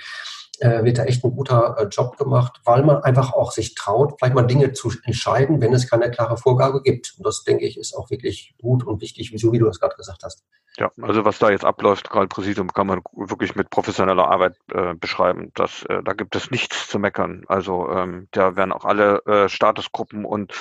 äh, 0.60 0.84
wird 0.84 0.98
da 0.98 1.04
echt 1.04 1.24
ein 1.24 1.34
guter 1.34 1.76
äh, 1.78 1.84
Job 1.84 2.16
gemacht, 2.16 2.60
weil 2.64 2.84
man 2.84 3.02
einfach 3.02 3.32
auch 3.32 3.52
sich 3.52 3.74
traut, 3.74 4.14
vielleicht 4.18 4.34
mal 4.34 4.46
Dinge 4.46 4.72
zu 4.72 4.92
entscheiden, 5.04 5.60
wenn 5.60 5.72
es 5.72 5.88
keine 5.88 6.10
klare 6.10 6.36
Vorgabe 6.36 6.82
gibt. 6.82 7.14
Und 7.16 7.26
das, 7.26 7.44
denke 7.44 7.64
ich, 7.64 7.78
ist 7.78 7.94
auch 7.94 8.10
wirklich 8.10 8.54
gut 8.60 8.84
und 8.86 9.00
wichtig, 9.00 9.32
so 9.36 9.52
wie 9.52 9.58
du 9.58 9.66
das 9.66 9.80
gerade 9.80 9.96
gesagt 9.96 10.22
hast. 10.22 10.44
Ja, 10.78 10.90
also 11.02 11.26
was 11.26 11.38
da 11.38 11.50
jetzt 11.50 11.66
abläuft, 11.66 12.08
gerade 12.08 12.28
Präsidium, 12.28 12.72
kann 12.72 12.86
man 12.86 13.02
wirklich 13.14 13.54
mit 13.54 13.68
professioneller 13.68 14.28
Arbeit 14.28 14.56
äh, 14.72 14.94
beschreiben. 14.94 15.50
Das, 15.54 15.84
äh, 15.84 16.02
da 16.02 16.14
gibt 16.14 16.34
es 16.34 16.50
nichts 16.50 16.88
zu 16.88 16.98
meckern. 16.98 17.44
Also 17.46 17.90
ähm, 17.90 18.28
da 18.30 18.56
werden 18.56 18.72
auch 18.72 18.86
alle 18.86 19.18
äh, 19.26 19.48
Statusgruppen 19.50 20.24
und 20.24 20.54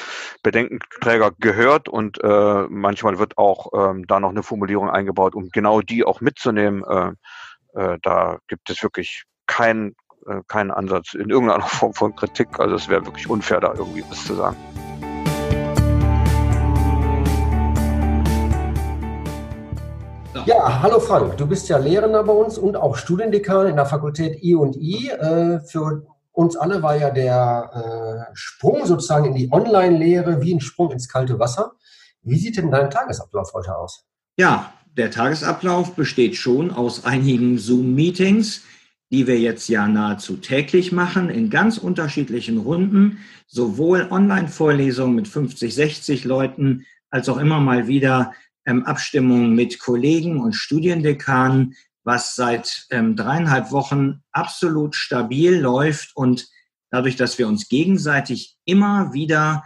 Bedenkenträger 0.44 1.32
gehört 1.40 1.88
und 1.88 2.22
äh, 2.22 2.66
manchmal 2.70 3.20
wird 3.20 3.38
auch 3.38 3.70
ähm, 3.74 4.06
da 4.06 4.20
noch 4.20 4.32
eine 4.32 4.44
Formulierung 4.44 4.90
eingebaut, 4.90 5.34
um 5.34 5.50
genau 5.50 5.80
die 5.80 6.04
auch 6.04 6.20
mitzunehmen. 6.20 6.84
Äh, 6.84 7.14
äh, 7.74 7.98
da 8.02 8.40
gibt 8.48 8.70
es 8.70 8.84
wirklich 8.84 9.24
kein, 9.48 9.96
äh, 10.28 10.42
keinen 10.48 10.72
Ansatz 10.72 11.14
in 11.14 11.30
irgendeiner 11.30 11.64
Form 11.64 11.94
von 11.94 12.16
Kritik. 12.16 12.60
Also 12.60 12.76
es 12.76 12.90
wäre 12.90 13.06
wirklich 13.06 13.30
unfair, 13.30 13.60
da 13.60 13.74
irgendwie 13.74 14.04
was 14.10 14.26
zu 14.26 14.36
sagen. 14.36 14.58
Ja, 20.46 20.82
hallo 20.82 21.00
Frank, 21.00 21.38
du 21.38 21.46
bist 21.46 21.70
ja 21.70 21.78
Lehrender 21.78 22.24
bei 22.24 22.34
uns 22.34 22.58
und 22.58 22.76
auch 22.76 22.96
Studiendekan 22.96 23.68
in 23.68 23.76
der 23.76 23.86
Fakultät 23.86 24.42
I 24.44 24.56
und 24.56 24.76
I. 24.76 25.10
Äh, 25.10 25.60
für 25.60 26.08
uns 26.32 26.56
alle 26.56 26.82
war 26.82 26.96
ja 26.96 27.12
der 27.12 28.28
äh, 28.30 28.32
Sprung 28.34 28.86
sozusagen 28.86 29.26
in 29.26 29.36
die 29.36 29.52
Online-Lehre 29.52 30.42
wie 30.42 30.56
ein 30.56 30.62
Sprung 30.62 30.92
ins 30.92 31.10
kalte 31.10 31.38
Wasser. 31.38 31.74
Wie 32.24 32.38
sieht 32.38 32.58
denn 32.58 32.72
dein 32.72 32.90
Tagesablauf 32.90 33.54
heute 33.54 33.76
aus? 33.78 34.06
Ja, 34.38 34.74
der 34.98 35.12
Tagesablauf 35.12 35.96
besteht 35.96 36.36
schon 36.36 36.72
aus 36.72 37.06
einigen 37.06 37.58
Zoom-Meetings, 37.58 38.64
die 39.12 39.28
wir 39.28 39.40
jetzt 39.40 39.68
ja 39.68 39.88
nahezu 39.88 40.38
täglich 40.38 40.92
machen, 40.92 41.30
in 41.30 41.50
ganz 41.50 41.78
unterschiedlichen 41.78 42.58
Runden, 42.58 43.20
sowohl 43.46 44.08
Online-Vorlesungen 44.10 45.16
mit 45.16 45.28
50, 45.28 45.76
60 45.76 46.24
Leuten, 46.24 46.86
als 47.10 47.28
auch 47.28 47.38
immer 47.38 47.60
mal 47.60 47.88
wieder 47.88 48.34
ähm, 48.66 48.84
Abstimmungen 48.86 49.54
mit 49.54 49.80
Kollegen 49.80 50.40
und 50.40 50.54
Studiendekanen, 50.54 51.76
was 52.04 52.36
seit 52.36 52.88
ähm, 52.90 53.16
dreieinhalb 53.16 53.72
Wochen 53.72 54.24
absolut 54.32 54.96
stabil 54.96 55.60
läuft 55.60 56.16
und 56.16 56.48
dadurch, 56.90 57.16
dass 57.16 57.38
wir 57.38 57.48
uns 57.48 57.68
gegenseitig 57.68 58.56
immer 58.66 59.14
wieder 59.14 59.64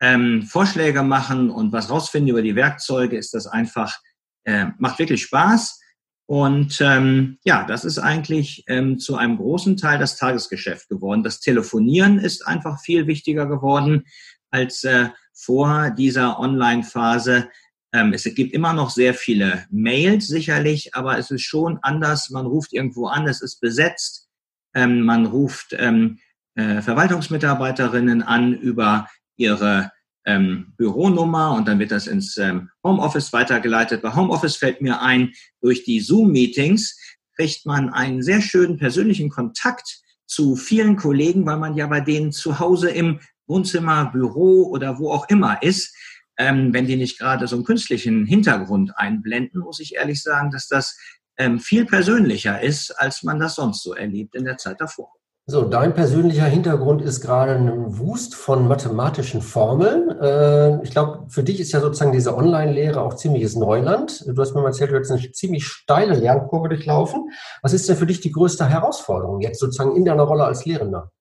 ähm, 0.00 0.42
Vorschläge 0.42 1.02
machen 1.02 1.50
und 1.50 1.72
was 1.72 1.90
rausfinden 1.90 2.30
über 2.30 2.42
die 2.42 2.56
Werkzeuge, 2.56 3.16
ist 3.16 3.32
das 3.34 3.46
einfach, 3.46 3.96
äh, 4.44 4.66
macht 4.78 4.98
wirklich 4.98 5.22
Spaß. 5.22 5.80
Und 6.28 6.82
ähm, 6.82 7.38
ja, 7.42 7.64
das 7.64 7.86
ist 7.86 7.98
eigentlich 7.98 8.64
ähm, 8.66 8.98
zu 8.98 9.16
einem 9.16 9.38
großen 9.38 9.78
Teil 9.78 9.98
das 9.98 10.18
Tagesgeschäft 10.18 10.90
geworden. 10.90 11.22
Das 11.22 11.40
Telefonieren 11.40 12.18
ist 12.18 12.46
einfach 12.46 12.82
viel 12.82 13.06
wichtiger 13.06 13.46
geworden 13.46 14.04
als 14.50 14.84
äh, 14.84 15.08
vor 15.32 15.90
dieser 15.90 16.38
Online-Phase. 16.38 17.48
Ähm, 17.94 18.12
es 18.12 18.24
gibt 18.24 18.52
immer 18.52 18.74
noch 18.74 18.90
sehr 18.90 19.14
viele 19.14 19.64
Mails 19.70 20.26
sicherlich, 20.26 20.94
aber 20.94 21.16
es 21.16 21.30
ist 21.30 21.44
schon 21.44 21.78
anders. 21.80 22.28
Man 22.28 22.44
ruft 22.44 22.74
irgendwo 22.74 23.06
an, 23.06 23.26
es 23.26 23.40
ist 23.40 23.62
besetzt. 23.62 24.28
Ähm, 24.74 25.00
man 25.00 25.24
ruft 25.24 25.74
ähm, 25.78 26.18
äh, 26.56 26.82
Verwaltungsmitarbeiterinnen 26.82 28.20
an 28.22 28.52
über 28.52 29.08
ihre 29.38 29.92
ähm, 30.28 30.74
Büronummer 30.76 31.54
und 31.54 31.66
dann 31.66 31.78
wird 31.78 31.90
das 31.90 32.06
ins 32.06 32.36
ähm, 32.36 32.68
Homeoffice 32.84 33.32
weitergeleitet. 33.32 34.02
Bei 34.02 34.14
Homeoffice 34.14 34.56
fällt 34.56 34.82
mir 34.82 35.00
ein, 35.00 35.32
durch 35.60 35.84
die 35.84 36.00
Zoom-Meetings 36.00 36.96
kriegt 37.34 37.66
man 37.66 37.88
einen 37.90 38.22
sehr 38.22 38.42
schönen 38.42 38.78
persönlichen 38.78 39.30
Kontakt 39.30 40.00
zu 40.26 40.56
vielen 40.56 40.96
Kollegen, 40.96 41.46
weil 41.46 41.56
man 41.56 41.76
ja 41.76 41.86
bei 41.86 42.00
denen 42.00 42.32
zu 42.32 42.58
Hause 42.58 42.90
im 42.90 43.20
Wohnzimmer, 43.46 44.10
Büro 44.12 44.68
oder 44.70 44.98
wo 44.98 45.12
auch 45.12 45.28
immer 45.28 45.62
ist. 45.62 45.96
Ähm, 46.36 46.72
wenn 46.72 46.86
die 46.86 46.96
nicht 46.96 47.18
gerade 47.18 47.46
so 47.46 47.56
einen 47.56 47.64
künstlichen 47.64 48.26
Hintergrund 48.26 48.96
einblenden, 48.96 49.60
muss 49.60 49.80
ich 49.80 49.94
ehrlich 49.94 50.22
sagen, 50.22 50.50
dass 50.50 50.68
das 50.68 50.98
ähm, 51.38 51.58
viel 51.58 51.86
persönlicher 51.86 52.60
ist, 52.60 52.90
als 52.90 53.22
man 53.22 53.38
das 53.38 53.54
sonst 53.54 53.82
so 53.82 53.94
erlebt 53.94 54.34
in 54.34 54.44
der 54.44 54.58
Zeit 54.58 54.80
davor. 54.80 55.17
So, 55.50 55.64
dein 55.64 55.94
persönlicher 55.94 56.44
Hintergrund 56.44 57.00
ist 57.00 57.22
gerade 57.22 57.54
ein 57.54 57.98
Wust 57.98 58.34
von 58.34 58.68
mathematischen 58.68 59.40
Formeln. 59.40 60.10
Äh, 60.20 60.84
ich 60.84 60.90
glaube, 60.90 61.24
für 61.30 61.42
dich 61.42 61.58
ist 61.58 61.72
ja 61.72 61.80
sozusagen 61.80 62.12
diese 62.12 62.36
Online-Lehre 62.36 63.00
auch 63.00 63.14
ziemliches 63.14 63.56
Neuland. 63.56 64.26
Du 64.26 64.38
hast 64.42 64.54
mir 64.54 64.60
mal 64.60 64.66
erzählt, 64.66 64.90
du 64.90 64.98
hast 64.98 65.10
eine 65.10 65.32
ziemlich 65.32 65.66
steile 65.66 66.16
Lernkurve 66.16 66.68
durchlaufen. 66.68 67.30
Was 67.62 67.72
ist 67.72 67.88
denn 67.88 67.96
für 67.96 68.04
dich 68.04 68.20
die 68.20 68.30
größte 68.30 68.68
Herausforderung 68.68 69.40
jetzt 69.40 69.58
sozusagen 69.60 69.96
in 69.96 70.04
deiner 70.04 70.24
Rolle 70.24 70.44
als 70.44 70.66
Lehrender? 70.66 71.12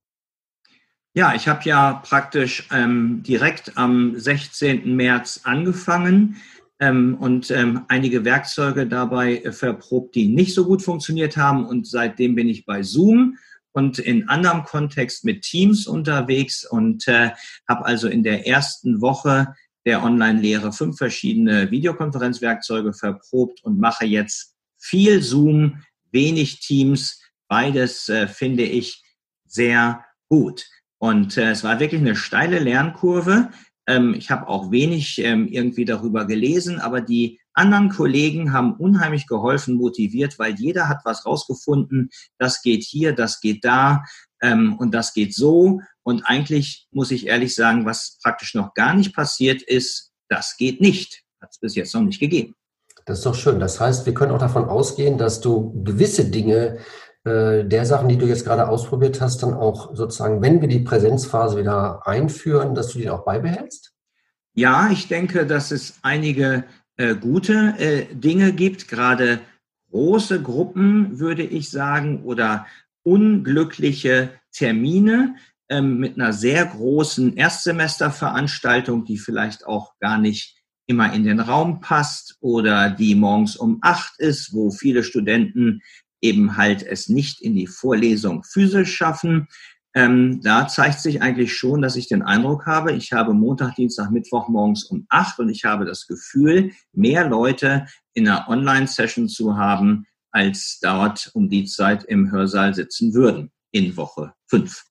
Ja, 1.13 1.33
ich 1.33 1.47
habe 1.47 1.61
ja 1.63 2.03
praktisch 2.05 2.67
ähm, 2.73 3.23
direkt 3.25 3.77
am 3.77 4.19
16. 4.19 4.93
März 4.93 5.39
angefangen 5.45 6.35
ähm, 6.81 7.15
und 7.21 7.49
ähm, 7.49 7.85
einige 7.87 8.25
Werkzeuge 8.25 8.87
dabei 8.87 9.41
verprobt, 9.53 10.15
die 10.15 10.27
nicht 10.27 10.53
so 10.53 10.65
gut 10.65 10.81
funktioniert 10.81 11.37
haben. 11.37 11.65
Und 11.65 11.87
seitdem 11.87 12.35
bin 12.35 12.49
ich 12.49 12.65
bei 12.65 12.83
Zoom 12.83 13.37
und 13.77 13.99
in 13.99 14.27
anderem 14.27 14.63
Kontext 14.63 15.23
mit 15.23 15.43
Teams 15.43 15.85
unterwegs 15.85 16.65
und 16.65 17.07
äh, 17.07 17.29
habe 17.69 17.85
also 17.85 18.07
in 18.07 18.23
der 18.23 18.47
ersten 18.47 19.01
Woche 19.01 19.53
der 19.85 20.01
Online-Lehre 20.01 20.73
fünf 20.73 20.97
verschiedene 20.97 21.69
Videokonferenzwerkzeuge 21.69 22.93
verprobt 22.93 23.63
und 23.63 23.79
mache 23.79 24.07
jetzt 24.07 24.55
viel 24.79 25.21
Zoom, 25.21 25.83
wenig 26.11 26.59
Teams. 26.61 27.21
Beides 27.47 28.09
äh, 28.09 28.27
finde 28.27 28.63
ich 28.63 29.03
sehr 29.45 30.03
gut. 30.27 30.65
Und 30.97 31.37
äh, 31.37 31.51
es 31.51 31.63
war 31.63 31.79
wirklich 31.79 32.01
eine 32.01 32.15
steile 32.15 32.57
Lernkurve. 32.57 33.51
Ähm, 33.85 34.15
ich 34.15 34.31
habe 34.31 34.47
auch 34.47 34.71
wenig 34.71 35.19
ähm, 35.19 35.47
irgendwie 35.47 35.85
darüber 35.85 36.25
gelesen, 36.25 36.79
aber 36.79 36.99
die 36.99 37.39
anderen 37.57 37.89
Kollegen 37.89 38.53
haben 38.53 38.75
unheimlich 38.75 39.27
geholfen, 39.27 39.75
motiviert, 39.75 40.39
weil 40.39 40.55
jeder 40.55 40.87
hat 40.87 40.99
was 41.03 41.25
rausgefunden. 41.25 42.09
Das 42.37 42.61
geht 42.61 42.83
hier, 42.83 43.13
das 43.13 43.41
geht 43.41 43.65
da 43.65 44.03
ähm, 44.41 44.75
und 44.77 44.93
das 44.93 45.13
geht 45.13 45.33
so. 45.33 45.81
Und 46.03 46.23
eigentlich 46.25 46.87
muss 46.91 47.11
ich 47.11 47.27
ehrlich 47.27 47.55
sagen, 47.55 47.85
was 47.85 48.19
praktisch 48.23 48.53
noch 48.53 48.73
gar 48.73 48.93
nicht 48.93 49.15
passiert 49.15 49.61
ist, 49.61 50.11
das 50.29 50.57
geht 50.57 50.81
nicht. 50.81 51.23
Hat 51.41 51.49
es 51.51 51.59
bis 51.59 51.75
jetzt 51.75 51.93
noch 51.93 52.01
nicht 52.01 52.19
gegeben. 52.19 52.55
Das 53.05 53.19
ist 53.19 53.25
doch 53.25 53.35
schön. 53.35 53.59
Das 53.59 53.79
heißt, 53.79 54.05
wir 54.05 54.13
können 54.13 54.31
auch 54.31 54.39
davon 54.39 54.65
ausgehen, 54.65 55.17
dass 55.17 55.39
du 55.39 55.81
gewisse 55.83 56.25
Dinge 56.25 56.79
äh, 57.23 57.63
der 57.63 57.85
Sachen, 57.85 58.09
die 58.09 58.17
du 58.17 58.25
jetzt 58.25 58.45
gerade 58.45 58.67
ausprobiert 58.67 59.21
hast, 59.21 59.43
dann 59.43 59.53
auch 59.53 59.95
sozusagen, 59.95 60.41
wenn 60.41 60.61
wir 60.61 60.67
die 60.67 60.79
Präsenzphase 60.79 61.57
wieder 61.57 62.05
einführen, 62.05 62.75
dass 62.75 62.89
du 62.89 62.99
die 62.99 63.09
auch 63.09 63.23
beibehältst? 63.23 63.93
Ja, 64.53 64.89
ich 64.91 65.07
denke, 65.07 65.45
dass 65.45 65.71
es 65.71 65.99
einige 66.01 66.63
äh, 66.97 67.15
gute 67.15 67.75
äh, 67.77 68.13
Dinge 68.13 68.53
gibt, 68.53 68.87
gerade 68.87 69.39
große 69.91 70.41
Gruppen, 70.41 71.19
würde 71.19 71.43
ich 71.43 71.69
sagen, 71.69 72.23
oder 72.23 72.67
unglückliche 73.03 74.31
Termine 74.51 75.35
ähm, 75.69 75.97
mit 75.97 76.15
einer 76.15 76.33
sehr 76.33 76.65
großen 76.65 77.35
Erstsemesterveranstaltung, 77.37 79.05
die 79.05 79.17
vielleicht 79.17 79.65
auch 79.65 79.97
gar 79.99 80.17
nicht 80.17 80.57
immer 80.87 81.13
in 81.13 81.23
den 81.23 81.39
Raum 81.39 81.81
passt 81.81 82.37
oder 82.39 82.89
die 82.89 83.15
morgens 83.15 83.55
um 83.57 83.79
acht 83.81 84.19
ist, 84.19 84.53
wo 84.53 84.71
viele 84.71 85.03
Studenten 85.03 85.81
eben 86.21 86.57
halt 86.57 86.83
es 86.83 87.09
nicht 87.09 87.41
in 87.41 87.53
die 87.53 87.67
Vorlesung 87.67 88.43
physisch 88.43 88.95
schaffen. 88.95 89.47
Ähm, 89.97 90.41
da 90.43 90.67
zeigt 90.67 90.99
sich 90.99 91.23
eigentlich 91.23 91.57
schon, 91.57 91.81
dass 91.81 91.95
ich 91.95 92.07
den 92.07 92.21
Eindruck 92.21 92.67
habe, 92.67 92.91
ich 92.91 93.13
habe 93.13 93.33
Montag, 93.33 93.73
Dienstag, 93.73 94.11
Mittwoch 94.11 94.47
morgens 94.47 94.83
um 94.83 95.07
acht 95.09 95.39
und 95.39 95.49
ich 95.49 95.65
habe 95.65 95.85
das 95.85 96.05
Gefühl, 96.05 96.71
mehr 96.93 97.27
Leute 97.27 97.87
in 98.13 98.27
einer 98.27 98.47
Online-Session 98.47 99.27
zu 99.27 99.57
haben, 99.57 100.05
als 100.29 100.77
dort 100.83 101.31
um 101.33 101.49
die 101.49 101.65
Zeit 101.65 102.03
im 102.03 102.29
Hörsaal 102.31 102.75
sitzen 102.75 103.15
würden 103.15 103.49
in 103.71 103.97
Woche 103.97 104.35
fünf. 104.45 104.85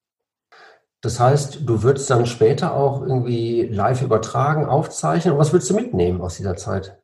Das 1.02 1.20
heißt, 1.20 1.60
du 1.64 1.84
würdest 1.84 2.10
dann 2.10 2.26
später 2.26 2.74
auch 2.74 3.00
irgendwie 3.00 3.62
live 3.62 4.02
übertragen, 4.02 4.66
aufzeichnen. 4.66 5.34
Und 5.34 5.38
was 5.38 5.52
würdest 5.52 5.70
du 5.70 5.74
mitnehmen 5.74 6.20
aus 6.20 6.38
dieser 6.38 6.56
Zeit? 6.56 7.00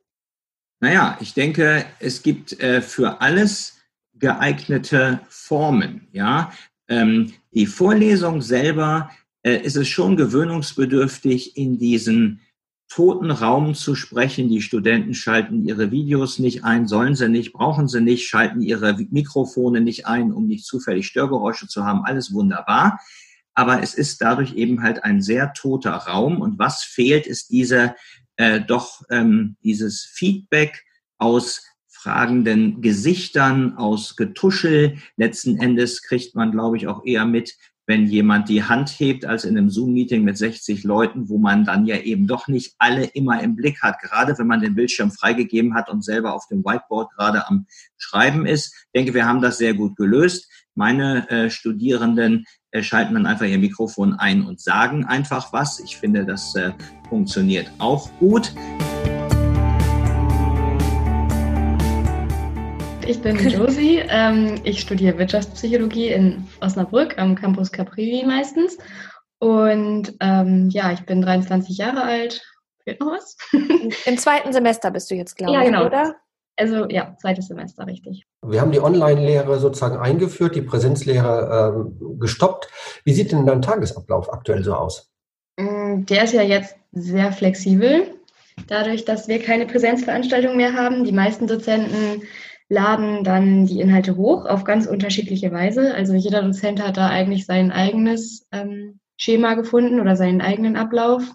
Naja, 0.81 1.17
ich 1.21 1.33
denke, 1.33 1.85
es 2.01 2.21
gibt 2.21 2.59
äh, 2.59 2.81
für 2.81 3.21
alles 3.21 3.77
geeignete 4.13 5.21
Formen. 5.29 6.09
Ja, 6.11 6.51
ähm, 6.89 7.31
die 7.53 7.65
Vorlesung 7.65 8.41
selber 8.41 9.09
äh, 9.43 9.57
ist 9.57 9.75
es 9.75 9.87
schon 9.87 10.17
gewöhnungsbedürftig, 10.17 11.57
in 11.57 11.77
diesen 11.77 12.41
toten 12.89 13.31
Raum 13.31 13.73
zu 13.73 13.95
sprechen. 13.95 14.49
Die 14.49 14.61
Studenten 14.61 15.13
schalten 15.13 15.65
ihre 15.65 15.91
Videos 15.91 16.39
nicht 16.39 16.63
ein, 16.63 16.87
sollen 16.87 17.15
sie 17.15 17.27
nicht, 17.27 17.53
brauchen 17.53 17.87
sie 17.87 18.01
nicht, 18.01 18.27
schalten 18.27 18.61
ihre 18.61 18.95
Mikrofone 19.09 19.81
nicht 19.81 20.05
ein, 20.05 20.31
um 20.31 20.47
nicht 20.47 20.65
zufällig 20.65 21.07
Störgeräusche 21.07 21.67
zu 21.67 21.85
haben. 21.85 22.05
Alles 22.05 22.33
wunderbar. 22.33 22.99
Aber 23.55 23.81
es 23.81 23.93
ist 23.93 24.21
dadurch 24.21 24.53
eben 24.53 24.81
halt 24.81 25.03
ein 25.03 25.21
sehr 25.21 25.53
toter 25.53 25.93
Raum. 25.93 26.41
Und 26.41 26.59
was 26.59 26.83
fehlt, 26.83 27.27
ist 27.27 27.49
diese 27.49 27.95
äh, 28.35 28.61
doch 28.61 29.01
ähm, 29.09 29.57
dieses 29.63 30.03
Feedback 30.03 30.83
aus 31.17 31.63
fragenden 32.03 32.81
Gesichtern, 32.81 33.77
aus 33.77 34.17
Getuschel. 34.17 34.97
Letzten 35.15 35.57
Endes 35.57 36.01
kriegt 36.01 36.35
man, 36.35 36.51
glaube 36.51 36.75
ich, 36.75 36.87
auch 36.87 37.05
eher 37.05 37.25
mit, 37.25 37.55
wenn 37.85 38.07
jemand 38.07 38.49
die 38.49 38.63
Hand 38.63 38.89
hebt, 38.89 39.25
als 39.25 39.45
in 39.45 39.57
einem 39.57 39.69
Zoom-Meeting 39.69 40.23
mit 40.23 40.37
60 40.37 40.83
Leuten, 40.83 41.29
wo 41.29 41.37
man 41.37 41.63
dann 41.63 41.85
ja 41.85 41.97
eben 41.97 42.27
doch 42.27 42.49
nicht 42.49 42.75
alle 42.77 43.05
immer 43.05 43.41
im 43.41 43.55
Blick 43.55 43.81
hat, 43.81 43.99
gerade 44.01 44.37
wenn 44.37 44.47
man 44.47 44.61
den 44.61 44.75
Bildschirm 44.75 45.11
freigegeben 45.11 45.75
hat 45.75 45.89
und 45.89 46.03
selber 46.03 46.33
auf 46.33 46.45
dem 46.47 46.63
Whiteboard 46.63 47.11
gerade 47.15 47.47
am 47.47 47.67
Schreiben 47.97 48.45
ist. 48.45 48.73
Ich 48.73 48.91
denke, 48.99 49.13
wir 49.13 49.25
haben 49.25 49.41
das 49.41 49.57
sehr 49.57 49.73
gut 49.73 49.95
gelöst. 49.95 50.49
Meine 50.75 51.29
äh, 51.29 51.49
Studierenden 51.49 52.45
äh, 52.71 52.83
schalten 52.83 53.13
dann 53.13 53.25
einfach 53.25 53.45
ihr 53.45 53.59
Mikrofon 53.59 54.13
ein 54.13 54.45
und 54.45 54.59
sagen 54.59 55.05
einfach 55.05 55.53
was. 55.53 55.79
Ich 55.79 55.97
finde, 55.97 56.25
das 56.25 56.53
äh, 56.55 56.71
funktioniert 57.07 57.71
auch 57.79 58.09
gut. 58.19 58.53
Ich 63.07 63.21
bin 63.21 63.37
Josie. 63.49 64.01
ähm, 64.09 64.61
ich 64.63 64.79
studiere 64.79 65.17
Wirtschaftspsychologie 65.17 66.09
in 66.09 66.47
Osnabrück 66.61 67.17
am 67.17 67.35
Campus 67.35 67.71
Capri 67.71 68.23
meistens. 68.25 68.77
Und 69.39 70.13
ähm, 70.21 70.69
ja, 70.69 70.91
ich 70.91 71.05
bin 71.05 71.21
23 71.21 71.77
Jahre 71.77 72.03
alt. 72.03 72.41
Fehlt 72.83 72.99
noch 72.99 73.11
was? 73.11 73.35
Im 74.05 74.17
zweiten 74.17 74.53
Semester 74.53 74.91
bist 74.91 75.11
du 75.11 75.15
jetzt, 75.15 75.35
glaube 75.35 75.53
ich, 75.53 75.59
ja, 75.59 75.65
genau. 75.65 75.85
oder? 75.85 76.15
Also 76.55 76.87
ja, 76.87 77.15
zweites 77.19 77.47
Semester, 77.47 77.87
richtig. 77.87 78.25
Wir 78.41 78.61
haben 78.61 78.71
die 78.71 78.79
Online-Lehre 78.79 79.59
sozusagen 79.59 79.97
eingeführt, 79.97 80.55
die 80.55 80.61
Präsenzlehre 80.61 81.73
ähm, 81.75 82.19
gestoppt. 82.19 82.69
Wie 83.03 83.13
sieht 83.13 83.31
denn 83.31 83.45
dein 83.45 83.61
Tagesablauf 83.61 84.31
aktuell 84.31 84.63
so 84.63 84.75
aus? 84.75 85.11
Mm, 85.57 86.05
der 86.05 86.23
ist 86.23 86.33
ja 86.33 86.43
jetzt 86.43 86.75
sehr 86.91 87.31
flexibel. 87.31 88.13
Dadurch, 88.67 89.03
dass 89.03 89.27
wir 89.27 89.41
keine 89.41 89.65
Präsenzveranstaltung 89.65 90.55
mehr 90.55 90.73
haben. 90.73 91.03
Die 91.03 91.11
meisten 91.11 91.47
Dozenten 91.47 92.21
laden 92.69 93.23
dann 93.23 93.65
die 93.65 93.79
Inhalte 93.79 94.15
hoch 94.15 94.45
auf 94.45 94.63
ganz 94.63 94.85
unterschiedliche 94.85 95.51
Weise. 95.51 95.93
Also 95.93 96.13
jeder 96.13 96.41
Dozent 96.41 96.81
hat 96.81 96.97
da 96.97 97.09
eigentlich 97.09 97.45
sein 97.45 97.71
eigenes 97.71 98.47
ähm, 98.51 98.99
Schema 99.17 99.53
gefunden 99.53 99.99
oder 99.99 100.15
seinen 100.15 100.41
eigenen 100.41 100.75
Ablauf. 100.75 101.33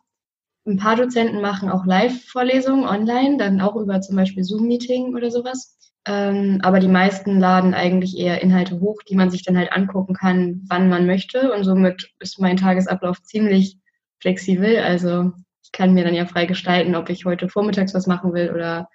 Ein 0.66 0.76
paar 0.76 0.96
Dozenten 0.96 1.40
machen 1.40 1.70
auch 1.70 1.86
Live-Vorlesungen 1.86 2.86
online, 2.86 3.38
dann 3.38 3.60
auch 3.60 3.76
über 3.76 4.00
zum 4.00 4.16
Beispiel 4.16 4.44
Zoom-Meeting 4.44 5.14
oder 5.14 5.30
sowas. 5.30 5.78
Ähm, 6.06 6.60
aber 6.62 6.80
die 6.80 6.88
meisten 6.88 7.38
laden 7.38 7.74
eigentlich 7.74 8.16
eher 8.18 8.42
Inhalte 8.42 8.80
hoch, 8.80 8.96
die 9.08 9.14
man 9.14 9.30
sich 9.30 9.42
dann 9.42 9.56
halt 9.56 9.72
angucken 9.72 10.14
kann, 10.14 10.62
wann 10.68 10.88
man 10.88 11.06
möchte. 11.06 11.52
Und 11.52 11.64
somit 11.64 12.10
ist 12.18 12.40
mein 12.40 12.56
Tagesablauf 12.56 13.22
ziemlich 13.22 13.78
flexibel. 14.20 14.78
Also 14.78 15.32
ich 15.62 15.72
kann 15.72 15.94
mir 15.94 16.04
dann 16.04 16.14
ja 16.14 16.26
frei 16.26 16.46
gestalten, 16.46 16.94
ob 16.94 17.10
ich 17.10 17.24
heute 17.24 17.48
vormittags 17.48 17.94
was 17.94 18.06
machen 18.06 18.32
will 18.32 18.50
oder 18.50 18.88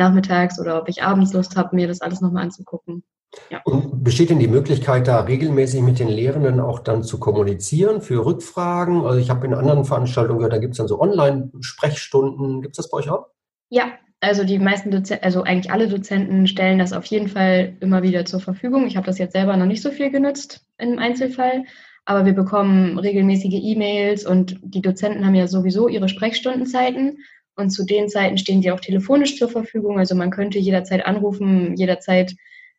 nachmittags 0.00 0.58
oder 0.58 0.80
ob 0.80 0.88
ich 0.88 1.04
abends 1.04 1.32
Lust 1.32 1.56
habe, 1.56 1.76
mir 1.76 1.86
das 1.86 2.00
alles 2.00 2.20
nochmal 2.20 2.42
anzugucken. 2.42 3.04
Ja. 3.48 3.60
Und 3.64 4.02
besteht 4.02 4.30
denn 4.30 4.40
die 4.40 4.48
Möglichkeit, 4.48 5.06
da 5.06 5.20
regelmäßig 5.20 5.82
mit 5.82 6.00
den 6.00 6.08
Lehrenden 6.08 6.58
auch 6.58 6.80
dann 6.80 7.04
zu 7.04 7.20
kommunizieren 7.20 8.00
für 8.00 8.24
Rückfragen? 8.24 9.04
Also 9.04 9.20
ich 9.20 9.30
habe 9.30 9.46
in 9.46 9.54
anderen 9.54 9.84
Veranstaltungen 9.84 10.38
gehört, 10.38 10.52
da 10.52 10.58
gibt 10.58 10.72
es 10.72 10.78
dann 10.78 10.88
so 10.88 11.00
Online-Sprechstunden. 11.00 12.62
Gibt 12.62 12.72
es 12.72 12.78
das 12.78 12.90
bei 12.90 12.98
euch 12.98 13.10
auch? 13.10 13.26
Ja, 13.68 13.92
also 14.20 14.44
die 14.44 14.58
meisten 14.58 14.90
Dozenten, 14.90 15.24
also 15.24 15.44
eigentlich 15.44 15.72
alle 15.72 15.88
Dozenten 15.88 16.46
stellen 16.48 16.78
das 16.78 16.92
auf 16.92 17.04
jeden 17.06 17.28
Fall 17.28 17.76
immer 17.80 18.02
wieder 18.02 18.24
zur 18.24 18.40
Verfügung. 18.40 18.86
Ich 18.86 18.96
habe 18.96 19.06
das 19.06 19.18
jetzt 19.18 19.32
selber 19.32 19.56
noch 19.56 19.66
nicht 19.66 19.82
so 19.82 19.90
viel 19.90 20.10
genutzt 20.10 20.66
im 20.78 20.98
Einzelfall, 20.98 21.64
aber 22.04 22.26
wir 22.26 22.34
bekommen 22.34 22.98
regelmäßige 22.98 23.60
E-Mails 23.62 24.26
und 24.26 24.58
die 24.62 24.82
Dozenten 24.82 25.24
haben 25.24 25.36
ja 25.36 25.46
sowieso 25.46 25.88
ihre 25.88 26.08
Sprechstundenzeiten 26.08 27.18
und 27.60 27.70
zu 27.70 27.84
den 27.84 28.08
Zeiten 28.08 28.38
stehen 28.38 28.60
die 28.60 28.72
auch 28.72 28.80
telefonisch 28.80 29.36
zur 29.38 29.48
Verfügung. 29.48 29.98
Also 29.98 30.14
man 30.14 30.30
könnte 30.30 30.58
jederzeit 30.58 31.06
anrufen, 31.06 31.76
jederzeit 31.76 32.34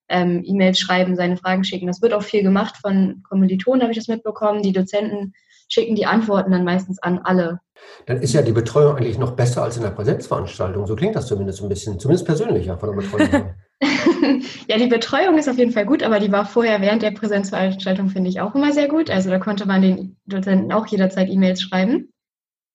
ähm, 0.09 0.43
E-Mails 0.45 0.79
schreiben, 0.79 1.15
seine 1.15 1.37
Fragen 1.37 1.63
schicken. 1.63 1.87
Das 1.87 2.01
wird 2.01 2.13
auch 2.13 2.23
viel 2.23 2.43
gemacht 2.43 2.75
von 2.81 3.23
Kommilitonen, 3.27 3.81
habe 3.81 3.91
ich 3.91 3.97
das 3.97 4.07
mitbekommen. 4.07 4.61
Die 4.61 4.73
Dozenten 4.73 5.33
schicken 5.69 5.95
die 5.95 6.05
Antworten 6.05 6.51
dann 6.51 6.65
meistens 6.65 7.01
an 7.01 7.19
alle. 7.23 7.59
Dann 8.05 8.21
ist 8.21 8.33
ja 8.33 8.41
die 8.41 8.51
Betreuung 8.51 8.97
eigentlich 8.97 9.17
noch 9.17 9.31
besser 9.31 9.63
als 9.63 9.77
in 9.77 9.83
der 9.83 9.91
Präsenzveranstaltung. 9.91 10.85
So 10.85 10.95
klingt 10.95 11.15
das 11.15 11.27
zumindest 11.27 11.63
ein 11.63 11.69
bisschen, 11.69 11.99
zumindest 11.99 12.25
persönlicher 12.25 12.77
von 12.77 12.89
der 12.89 13.01
Betreuung. 13.01 13.53
ja, 14.67 14.77
die 14.77 14.87
Betreuung 14.87 15.37
ist 15.37 15.49
auf 15.49 15.57
jeden 15.57 15.71
Fall 15.71 15.85
gut, 15.85 16.03
aber 16.03 16.19
die 16.19 16.31
war 16.31 16.45
vorher 16.45 16.81
während 16.81 17.01
der 17.01 17.11
Präsenzveranstaltung, 17.11 18.09
finde 18.09 18.29
ich, 18.29 18.39
auch 18.39 18.53
immer 18.53 18.73
sehr 18.73 18.87
gut. 18.87 19.09
Also 19.09 19.29
da 19.29 19.39
konnte 19.39 19.65
man 19.65 19.81
den 19.81 20.17
Dozenten 20.27 20.71
auch 20.71 20.85
jederzeit 20.85 21.29
E-Mails 21.29 21.61
schreiben. 21.61 22.10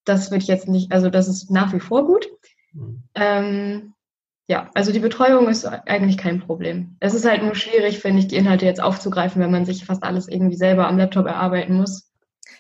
Das 0.07 0.31
würde 0.31 0.43
ich 0.43 0.49
jetzt 0.49 0.69
nicht, 0.69 0.93
also 0.93 1.11
das 1.11 1.29
ist 1.29 1.51
nach 1.51 1.75
wie 1.75 1.81
vor 1.81 2.07
gut. 2.07 2.27
Mhm. 2.73 3.03
Ähm, 3.15 3.93
ja, 4.49 4.71
also 4.75 4.93
die 4.93 5.01
Betreuung 5.01 5.49
ist 5.49 5.67
eigentlich 5.67 6.17
kein 6.17 6.41
Problem. 6.41 6.97
Es 7.01 7.15
ist 7.15 7.27
halt 7.27 7.43
nur 7.43 7.57
schwierig, 7.57 7.99
finde 7.99 8.21
ich, 8.21 8.29
die 8.29 8.37
Inhalte 8.37 8.65
jetzt 8.65 8.81
aufzugreifen, 8.81 9.43
wenn 9.43 9.51
man 9.51 9.65
sich 9.65 9.85
fast 9.85 10.05
alles 10.05 10.29
irgendwie 10.29 10.57
selber 10.57 10.87
am 10.87 10.97
Laptop 10.97 11.27
erarbeiten 11.27 11.75
muss. 11.75 12.13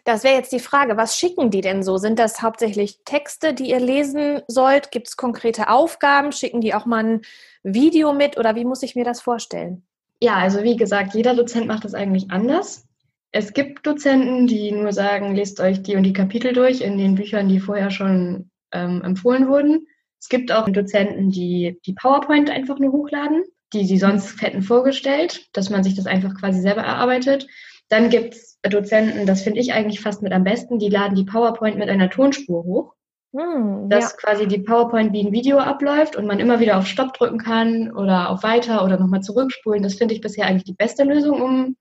Das 0.04 0.24
wäre 0.24 0.34
jetzt 0.34 0.52
die 0.52 0.60
Frage, 0.60 0.96
was 0.96 1.16
schicken 1.16 1.50
die 1.50 1.60
denn 1.60 1.82
so? 1.82 1.96
Sind 1.96 2.18
das 2.18 2.42
hauptsächlich 2.42 3.00
Texte, 3.04 3.54
die 3.54 3.70
ihr 3.70 3.80
lesen 3.80 4.40
sollt? 4.46 4.90
Gibt 4.90 5.08
es 5.08 5.16
konkrete 5.16 5.68
Aufgaben? 5.68 6.32
Schicken 6.32 6.60
die 6.60 6.74
auch 6.74 6.86
mal 6.86 7.04
ein 7.04 7.22
Video 7.62 8.12
mit 8.12 8.36
oder 8.36 8.54
wie 8.54 8.64
muss 8.64 8.82
ich 8.82 8.94
mir 8.94 9.04
das 9.04 9.20
vorstellen? 9.20 9.84
Ja, 10.20 10.36
also 10.36 10.62
wie 10.62 10.76
gesagt, 10.76 11.14
jeder 11.14 11.34
Dozent 11.34 11.66
macht 11.66 11.84
das 11.84 11.94
eigentlich 11.94 12.30
anders. 12.30 12.85
Es 13.32 13.52
gibt 13.52 13.86
Dozenten, 13.86 14.46
die 14.46 14.72
nur 14.72 14.92
sagen, 14.92 15.34
lest 15.34 15.60
euch 15.60 15.82
die 15.82 15.96
und 15.96 16.04
die 16.04 16.12
Kapitel 16.12 16.52
durch 16.52 16.80
in 16.80 16.96
den 16.96 17.16
Büchern, 17.16 17.48
die 17.48 17.60
vorher 17.60 17.90
schon 17.90 18.50
ähm, 18.72 19.02
empfohlen 19.02 19.48
wurden. 19.48 19.86
Es 20.20 20.28
gibt 20.28 20.50
auch 20.50 20.68
Dozenten, 20.68 21.30
die 21.30 21.78
die 21.84 21.92
PowerPoint 21.92 22.50
einfach 22.50 22.78
nur 22.78 22.92
hochladen, 22.92 23.44
die 23.72 23.84
sie 23.84 23.98
sonst 23.98 24.40
hätten 24.40 24.62
vorgestellt, 24.62 25.46
dass 25.52 25.70
man 25.70 25.84
sich 25.84 25.94
das 25.94 26.06
einfach 26.06 26.34
quasi 26.34 26.60
selber 26.60 26.82
erarbeitet. 26.82 27.46
Dann 27.88 28.10
gibt 28.10 28.34
es 28.34 28.58
Dozenten, 28.62 29.26
das 29.26 29.42
finde 29.42 29.60
ich 29.60 29.72
eigentlich 29.72 30.00
fast 30.00 30.22
mit 30.22 30.32
am 30.32 30.44
besten, 30.44 30.78
die 30.78 30.88
laden 30.88 31.14
die 31.14 31.24
PowerPoint 31.24 31.76
mit 31.76 31.88
einer 31.88 32.10
Tonspur 32.10 32.64
hoch. 32.64 32.92
Hm, 33.36 33.90
dass 33.90 34.12
ja. 34.12 34.16
quasi 34.18 34.48
die 34.48 34.60
PowerPoint 34.60 35.12
wie 35.12 35.26
ein 35.26 35.32
Video 35.32 35.58
abläuft 35.58 36.16
und 36.16 36.26
man 36.26 36.40
immer 36.40 36.58
wieder 36.58 36.78
auf 36.78 36.86
Stopp 36.86 37.12
drücken 37.12 37.38
kann 37.38 37.92
oder 37.92 38.30
auf 38.30 38.42
Weiter 38.42 38.84
oder 38.84 38.98
nochmal 38.98 39.20
zurückspulen. 39.20 39.82
Das 39.82 39.94
finde 39.94 40.14
ich 40.14 40.20
bisher 40.20 40.46
eigentlich 40.46 40.64
die 40.64 40.74
beste 40.74 41.04
Lösung, 41.04 41.42
um 41.42 41.76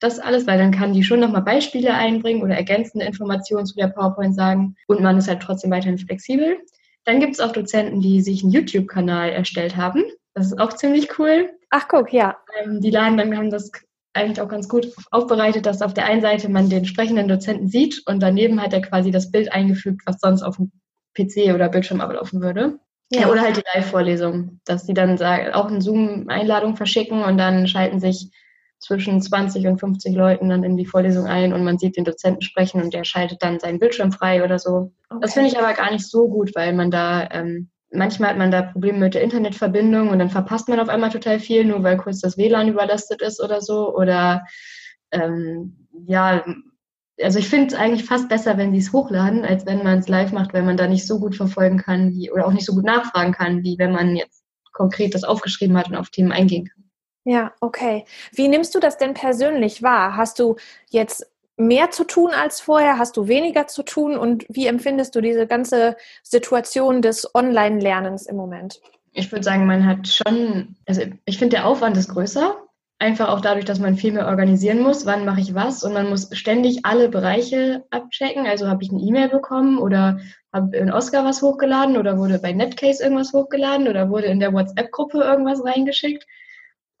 das 0.00 0.18
alles, 0.18 0.46
weil 0.46 0.58
dann 0.58 0.72
kann 0.72 0.92
die 0.92 1.04
schon 1.04 1.20
nochmal 1.20 1.42
Beispiele 1.42 1.94
einbringen 1.94 2.42
oder 2.42 2.56
ergänzende 2.56 3.04
Informationen 3.04 3.66
zu 3.66 3.76
der 3.76 3.88
PowerPoint 3.88 4.34
sagen 4.34 4.74
und 4.86 5.02
man 5.02 5.18
ist 5.18 5.28
halt 5.28 5.40
trotzdem 5.40 5.70
weiterhin 5.70 5.98
flexibel. 5.98 6.56
Dann 7.04 7.20
gibt 7.20 7.34
es 7.34 7.40
auch 7.40 7.52
Dozenten, 7.52 8.00
die 8.00 8.20
sich 8.20 8.42
einen 8.42 8.52
YouTube-Kanal 8.52 9.30
erstellt 9.30 9.76
haben. 9.76 10.02
Das 10.34 10.46
ist 10.46 10.58
auch 10.58 10.72
ziemlich 10.72 11.18
cool. 11.18 11.50
Ach, 11.70 11.86
guck, 11.88 12.12
ja. 12.12 12.36
Ähm, 12.60 12.80
die 12.80 12.90
laden 12.90 13.16
dann 13.18 13.36
haben 13.36 13.50
das 13.50 13.70
eigentlich 14.12 14.40
auch 14.40 14.48
ganz 14.48 14.68
gut 14.68 14.92
aufbereitet, 15.10 15.66
dass 15.66 15.82
auf 15.82 15.94
der 15.94 16.06
einen 16.06 16.20
Seite 16.20 16.48
man 16.48 16.68
den 16.68 16.84
sprechenden 16.84 17.28
Dozenten 17.28 17.68
sieht 17.68 18.02
und 18.06 18.20
daneben 18.20 18.60
hat 18.60 18.72
er 18.72 18.82
quasi 18.82 19.10
das 19.10 19.30
Bild 19.30 19.52
eingefügt, 19.52 20.02
was 20.04 20.20
sonst 20.20 20.42
auf 20.42 20.56
dem 20.56 20.72
PC 21.14 21.54
oder 21.54 21.68
Bildschirm 21.68 22.00
ablaufen 22.00 22.40
würde. 22.40 22.78
Ja. 23.12 23.22
ja 23.22 23.30
oder 23.30 23.42
halt 23.42 23.56
die 23.56 23.62
Live-Vorlesung, 23.74 24.60
dass 24.64 24.86
sie 24.86 24.94
dann 24.94 25.20
auch 25.52 25.66
eine 25.66 25.80
Zoom-Einladung 25.80 26.76
verschicken 26.76 27.22
und 27.22 27.38
dann 27.38 27.68
schalten 27.68 28.00
sich 28.00 28.30
zwischen 28.80 29.20
20 29.20 29.66
und 29.66 29.78
50 29.78 30.14
Leuten 30.14 30.48
dann 30.48 30.64
in 30.64 30.76
die 30.76 30.86
Vorlesung 30.86 31.26
ein 31.26 31.52
und 31.52 31.62
man 31.64 31.78
sieht 31.78 31.96
den 31.96 32.04
Dozenten 32.04 32.42
sprechen 32.42 32.82
und 32.82 32.94
der 32.94 33.04
schaltet 33.04 33.42
dann 33.42 33.60
seinen 33.60 33.78
Bildschirm 33.78 34.10
frei 34.10 34.42
oder 34.42 34.58
so. 34.58 34.92
Okay. 35.10 35.20
Das 35.20 35.34
finde 35.34 35.50
ich 35.50 35.58
aber 35.58 35.74
gar 35.74 35.92
nicht 35.92 36.08
so 36.08 36.28
gut, 36.28 36.52
weil 36.54 36.72
man 36.72 36.90
da, 36.90 37.28
ähm, 37.30 37.68
manchmal 37.92 38.30
hat 38.30 38.38
man 38.38 38.50
da 38.50 38.62
Probleme 38.62 38.98
mit 38.98 39.14
der 39.14 39.22
Internetverbindung 39.22 40.08
und 40.08 40.18
dann 40.18 40.30
verpasst 40.30 40.68
man 40.68 40.80
auf 40.80 40.88
einmal 40.88 41.10
total 41.10 41.38
viel, 41.38 41.64
nur 41.64 41.82
weil 41.82 41.98
kurz 41.98 42.20
das 42.20 42.38
WLAN 42.38 42.68
überlastet 42.68 43.20
ist 43.20 43.42
oder 43.42 43.60
so. 43.60 43.94
Oder 43.94 44.46
ähm, 45.12 45.86
ja, 46.06 46.42
also 47.22 47.38
ich 47.38 47.48
finde 47.48 47.74
es 47.74 47.74
eigentlich 47.74 48.06
fast 48.06 48.30
besser, 48.30 48.56
wenn 48.56 48.72
sie 48.72 48.78
es 48.78 48.92
hochladen, 48.92 49.44
als 49.44 49.66
wenn 49.66 49.82
man 49.82 49.98
es 49.98 50.08
live 50.08 50.32
macht, 50.32 50.54
weil 50.54 50.62
man 50.62 50.78
da 50.78 50.86
nicht 50.86 51.06
so 51.06 51.20
gut 51.20 51.36
verfolgen 51.36 51.76
kann 51.76 52.14
wie, 52.14 52.30
oder 52.30 52.46
auch 52.46 52.52
nicht 52.52 52.64
so 52.64 52.74
gut 52.74 52.84
nachfragen 52.84 53.32
kann, 53.32 53.62
wie 53.62 53.76
wenn 53.78 53.92
man 53.92 54.16
jetzt 54.16 54.42
konkret 54.72 55.14
das 55.14 55.24
aufgeschrieben 55.24 55.76
hat 55.76 55.88
und 55.88 55.96
auf 55.96 56.08
Themen 56.08 56.32
eingehen 56.32 56.66
kann. 56.66 56.79
Ja, 57.24 57.52
okay. 57.60 58.04
Wie 58.32 58.48
nimmst 58.48 58.74
du 58.74 58.80
das 58.80 58.96
denn 58.96 59.14
persönlich 59.14 59.82
wahr? 59.82 60.16
Hast 60.16 60.38
du 60.38 60.56
jetzt 60.88 61.30
mehr 61.56 61.90
zu 61.90 62.04
tun 62.04 62.30
als 62.30 62.60
vorher? 62.60 62.98
Hast 62.98 63.16
du 63.16 63.28
weniger 63.28 63.66
zu 63.66 63.82
tun? 63.82 64.16
Und 64.16 64.46
wie 64.48 64.66
empfindest 64.66 65.14
du 65.14 65.20
diese 65.20 65.46
ganze 65.46 65.96
Situation 66.22 67.02
des 67.02 67.34
Online-Lernens 67.34 68.26
im 68.26 68.36
Moment? 68.36 68.80
Ich 69.12 69.30
würde 69.30 69.44
sagen, 69.44 69.66
man 69.66 69.84
hat 69.86 70.08
schon, 70.08 70.76
also 70.86 71.02
ich 71.24 71.38
finde, 71.38 71.56
der 71.56 71.66
Aufwand 71.66 71.96
ist 71.96 72.08
größer. 72.08 72.56
Einfach 72.98 73.28
auch 73.30 73.40
dadurch, 73.40 73.64
dass 73.64 73.78
man 73.78 73.96
viel 73.96 74.12
mehr 74.12 74.26
organisieren 74.26 74.80
muss, 74.80 75.06
wann 75.06 75.24
mache 75.24 75.40
ich 75.40 75.54
was 75.54 75.84
und 75.84 75.94
man 75.94 76.10
muss 76.10 76.28
ständig 76.32 76.80
alle 76.84 77.08
Bereiche 77.08 77.84
abchecken. 77.90 78.46
Also 78.46 78.68
habe 78.68 78.82
ich 78.82 78.90
eine 78.90 79.00
E-Mail 79.00 79.30
bekommen 79.30 79.78
oder 79.78 80.20
habe 80.52 80.76
in 80.76 80.92
Oscar 80.92 81.24
was 81.24 81.40
hochgeladen 81.40 81.96
oder 81.96 82.18
wurde 82.18 82.38
bei 82.38 82.52
Netcase 82.52 83.02
irgendwas 83.02 83.32
hochgeladen 83.32 83.88
oder 83.88 84.10
wurde 84.10 84.26
in 84.26 84.38
der 84.38 84.52
WhatsApp-Gruppe 84.52 85.18
irgendwas 85.18 85.64
reingeschickt. 85.64 86.26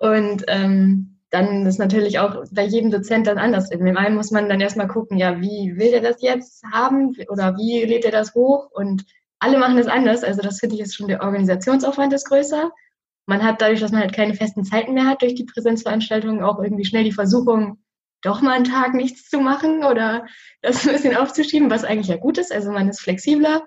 Und 0.00 0.44
ähm, 0.48 1.18
dann 1.30 1.66
ist 1.66 1.78
natürlich 1.78 2.18
auch 2.18 2.44
bei 2.50 2.64
jedem 2.64 2.90
Dozent 2.90 3.26
dann 3.26 3.38
anders. 3.38 3.70
In 3.70 3.84
dem 3.84 3.96
einen 3.96 4.16
muss 4.16 4.30
man 4.30 4.48
dann 4.48 4.60
erstmal 4.60 4.88
gucken, 4.88 5.16
ja, 5.16 5.40
wie 5.40 5.76
will 5.76 5.92
der 5.92 6.00
das 6.00 6.22
jetzt 6.22 6.64
haben 6.72 7.14
oder 7.28 7.56
wie 7.56 7.84
lädt 7.84 8.04
er 8.04 8.10
das 8.10 8.34
hoch? 8.34 8.70
Und 8.72 9.04
alle 9.38 9.58
machen 9.58 9.78
es 9.78 9.86
anders. 9.86 10.24
Also 10.24 10.42
das 10.42 10.58
finde 10.58 10.74
ich 10.74 10.80
ist 10.80 10.96
schon 10.96 11.06
der 11.06 11.22
Organisationsaufwand 11.22 12.12
ist 12.14 12.28
größer. 12.28 12.70
Man 13.26 13.44
hat 13.44 13.60
dadurch, 13.60 13.80
dass 13.80 13.92
man 13.92 14.00
halt 14.00 14.14
keine 14.14 14.34
festen 14.34 14.64
Zeiten 14.64 14.94
mehr 14.94 15.06
hat 15.06 15.22
durch 15.22 15.34
die 15.34 15.44
Präsenzveranstaltungen, 15.44 16.42
auch 16.42 16.60
irgendwie 16.60 16.84
schnell 16.84 17.04
die 17.04 17.12
Versuchung, 17.12 17.78
doch 18.22 18.40
mal 18.40 18.52
einen 18.52 18.64
Tag 18.64 18.94
nichts 18.94 19.28
zu 19.28 19.38
machen 19.38 19.84
oder 19.84 20.26
das 20.62 20.86
ein 20.86 20.94
bisschen 20.94 21.16
aufzuschieben, 21.16 21.70
was 21.70 21.84
eigentlich 21.84 22.08
ja 22.08 22.16
gut 22.16 22.38
ist. 22.38 22.52
Also 22.52 22.72
man 22.72 22.88
ist 22.88 23.00
flexibler. 23.00 23.62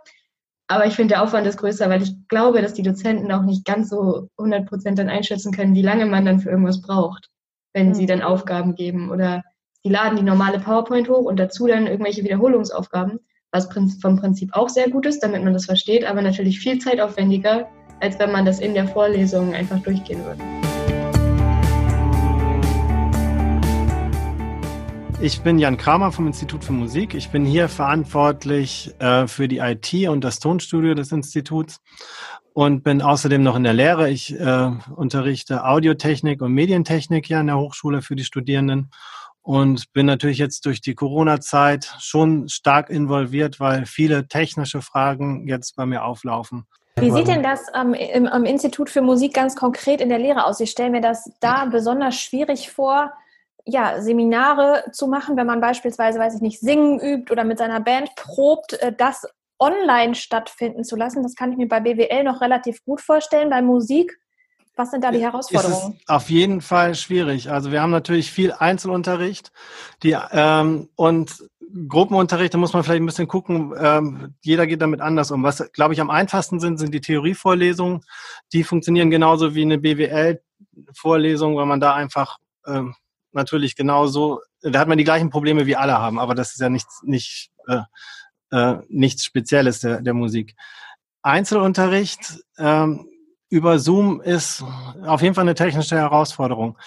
Aber 0.67 0.85
ich 0.85 0.95
finde, 0.95 1.15
der 1.15 1.23
Aufwand 1.23 1.45
ist 1.45 1.57
größer, 1.57 1.89
weil 1.89 2.01
ich 2.01 2.15
glaube, 2.27 2.61
dass 2.61 2.73
die 2.73 2.83
Dozenten 2.83 3.31
auch 3.31 3.43
nicht 3.43 3.65
ganz 3.65 3.89
so 3.89 4.29
100 4.37 4.67
Prozent 4.67 4.97
dann 4.97 5.09
einschätzen 5.09 5.51
können, 5.51 5.75
wie 5.75 5.81
lange 5.81 6.05
man 6.05 6.25
dann 6.25 6.39
für 6.39 6.49
irgendwas 6.49 6.81
braucht, 6.81 7.29
wenn 7.73 7.89
mhm. 7.89 7.93
sie 7.93 8.05
dann 8.05 8.21
Aufgaben 8.21 8.75
geben. 8.75 9.11
Oder 9.11 9.43
sie 9.83 9.89
laden 9.89 10.17
die 10.17 10.23
normale 10.23 10.59
PowerPoint 10.59 11.09
hoch 11.09 11.25
und 11.25 11.37
dazu 11.37 11.67
dann 11.67 11.87
irgendwelche 11.87 12.23
Wiederholungsaufgaben, 12.23 13.19
was 13.51 13.67
vom 13.71 14.19
Prinzip 14.19 14.53
auch 14.53 14.69
sehr 14.69 14.89
gut 14.89 15.05
ist, 15.05 15.19
damit 15.19 15.43
man 15.43 15.53
das 15.53 15.65
versteht, 15.65 16.05
aber 16.05 16.21
natürlich 16.21 16.59
viel 16.59 16.79
zeitaufwendiger, 16.79 17.67
als 17.99 18.17
wenn 18.19 18.31
man 18.31 18.45
das 18.45 18.59
in 18.59 18.73
der 18.73 18.87
Vorlesung 18.87 19.53
einfach 19.53 19.79
durchgehen 19.79 20.25
würde. 20.25 20.41
Ich 25.21 25.41
bin 25.41 25.59
Jan 25.59 25.77
Kramer 25.77 26.11
vom 26.11 26.27
Institut 26.27 26.63
für 26.63 26.73
Musik. 26.73 27.13
Ich 27.13 27.29
bin 27.29 27.45
hier 27.45 27.69
verantwortlich 27.69 28.93
äh, 28.99 29.27
für 29.27 29.47
die 29.47 29.59
IT 29.59 29.93
und 30.09 30.23
das 30.23 30.39
Tonstudio 30.39 30.93
des 30.93 31.11
Instituts 31.11 31.79
und 32.53 32.83
bin 32.83 33.01
außerdem 33.01 33.41
noch 33.41 33.55
in 33.55 33.63
der 33.63 33.73
Lehre. 33.73 34.09
Ich 34.09 34.37
äh, 34.37 34.71
unterrichte 34.95 35.65
Audiotechnik 35.65 36.41
und 36.41 36.53
Medientechnik 36.53 37.25
hier 37.25 37.39
an 37.39 37.47
der 37.47 37.57
Hochschule 37.57 38.01
für 38.01 38.15
die 38.15 38.23
Studierenden 38.23 38.91
und 39.41 39.91
bin 39.93 40.05
natürlich 40.05 40.37
jetzt 40.37 40.65
durch 40.65 40.81
die 40.81 40.95
Corona-Zeit 40.95 41.95
schon 41.99 42.47
stark 42.49 42.89
involviert, 42.89 43.59
weil 43.59 43.85
viele 43.85 44.27
technische 44.27 44.81
Fragen 44.81 45.47
jetzt 45.47 45.75
bei 45.75 45.85
mir 45.85 46.03
auflaufen. 46.05 46.65
Wie 46.95 47.11
sieht 47.11 47.27
denn 47.27 47.43
das 47.43 47.65
ähm, 47.75 47.93
im, 47.93 48.27
am 48.27 48.45
Institut 48.45 48.89
für 48.89 49.01
Musik 49.01 49.33
ganz 49.33 49.55
konkret 49.55 49.99
in 49.99 50.09
der 50.09 50.19
Lehre 50.19 50.45
aus? 50.45 50.59
Ich 50.59 50.69
stelle 50.69 50.91
mir 50.91 51.01
das 51.01 51.29
da 51.39 51.65
besonders 51.65 52.15
schwierig 52.15 52.69
vor, 52.69 53.11
ja, 53.65 54.01
Seminare 54.01 54.83
zu 54.91 55.07
machen, 55.07 55.37
wenn 55.37 55.47
man 55.47 55.61
beispielsweise, 55.61 56.19
weiß 56.19 56.35
ich 56.35 56.41
nicht, 56.41 56.59
singen 56.59 56.99
übt 56.99 57.31
oder 57.31 57.43
mit 57.43 57.57
seiner 57.57 57.79
Band 57.79 58.13
probt, 58.15 58.73
äh, 58.73 58.91
das 58.91 59.25
online 59.59 60.15
stattfinden 60.15 60.83
zu 60.83 60.95
lassen. 60.95 61.23
Das 61.23 61.35
kann 61.35 61.51
ich 61.51 61.57
mir 61.57 61.67
bei 61.67 61.79
BWL 61.79 62.23
noch 62.23 62.41
relativ 62.41 62.83
gut 62.83 62.99
vorstellen. 62.99 63.49
Bei 63.49 63.61
Musik, 63.61 64.19
was 64.75 64.91
sind 64.91 65.03
da 65.03 65.11
die 65.11 65.21
Herausforderungen? 65.21 65.93
Ist 65.93 66.09
auf 66.09 66.29
jeden 66.29 66.59
Fall 66.59 66.95
schwierig. 66.95 67.49
Also 67.49 67.71
wir 67.71 67.81
haben 67.81 67.91
natürlich 67.91 68.31
viel 68.31 68.51
Einzelunterricht 68.51 69.51
die, 70.01 70.17
ähm, 70.31 70.89
und 70.95 71.47
Gruppenunterricht, 71.87 72.53
da 72.53 72.59
muss 72.59 72.73
man 72.73 72.83
vielleicht 72.83 73.01
ein 73.01 73.05
bisschen 73.07 73.27
gucken, 73.27 73.73
ähm, 73.79 74.35
jeder 74.41 74.67
geht 74.67 74.81
damit 74.81 75.01
anders 75.01 75.31
um. 75.31 75.41
Was, 75.41 75.71
glaube 75.71 75.93
ich, 75.93 76.01
am 76.01 76.11
einfachsten 76.11 76.59
sind, 76.59 76.77
sind 76.77 76.93
die 76.93 77.01
Theorievorlesungen. 77.01 78.01
Die 78.51 78.63
funktionieren 78.63 79.09
genauso 79.09 79.55
wie 79.55 79.63
eine 79.63 79.79
BWL-Vorlesung, 79.79 81.55
weil 81.55 81.65
man 81.65 81.79
da 81.79 81.95
einfach 81.95 82.37
ähm, 82.67 82.93
natürlich 83.35 83.75
genauso, 83.75 84.41
da 84.61 84.79
hat 84.79 84.87
man 84.87 84.97
die 84.97 85.03
gleichen 85.03 85.29
Probleme 85.29 85.65
wie 85.65 85.75
alle 85.75 85.97
haben, 85.97 86.19
aber 86.19 86.35
das 86.35 86.53
ist 86.53 86.61
ja 86.61 86.69
nichts, 86.69 87.01
nicht, 87.03 87.51
äh, 87.67 87.81
äh, 88.51 88.77
nichts 88.89 89.25
Spezielles 89.25 89.79
der, 89.79 90.01
der 90.01 90.13
Musik. 90.13 90.55
Einzelunterricht 91.21 92.39
ähm, 92.57 93.07
über 93.49 93.79
Zoom 93.79 94.21
ist 94.21 94.63
auf 95.05 95.21
jeden 95.21 95.35
Fall 95.35 95.43
eine 95.43 95.55
technische 95.55 95.95
Herausforderung. 95.95 96.77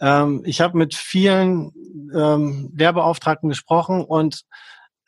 Ähm, 0.00 0.42
ich 0.44 0.60
habe 0.60 0.78
mit 0.78 0.94
vielen 0.94 1.72
ähm, 2.14 2.72
Lehrbeauftragten 2.76 3.48
gesprochen 3.48 4.04
und 4.04 4.42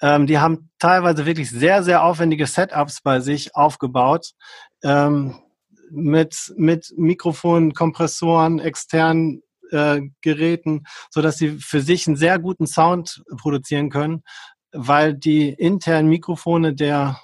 ähm, 0.00 0.26
die 0.26 0.38
haben 0.38 0.70
teilweise 0.78 1.24
wirklich 1.24 1.50
sehr, 1.50 1.82
sehr 1.82 2.04
aufwendige 2.04 2.46
Setups 2.46 3.00
bei 3.02 3.20
sich 3.20 3.54
aufgebaut. 3.54 4.32
Ähm, 4.82 5.40
mit, 5.90 6.52
mit 6.56 6.92
Mikrofonen, 6.96 7.72
Kompressoren, 7.72 8.58
externen 8.58 9.42
äh, 9.70 10.00
Geräten, 10.20 10.84
so 11.10 11.22
dass 11.22 11.36
sie 11.36 11.58
für 11.58 11.80
sich 11.80 12.06
einen 12.06 12.16
sehr 12.16 12.38
guten 12.38 12.66
Sound 12.66 13.22
produzieren 13.38 13.90
können, 13.90 14.22
weil 14.72 15.14
die 15.14 15.48
internen 15.48 16.08
Mikrofone 16.08 16.74
der 16.74 17.18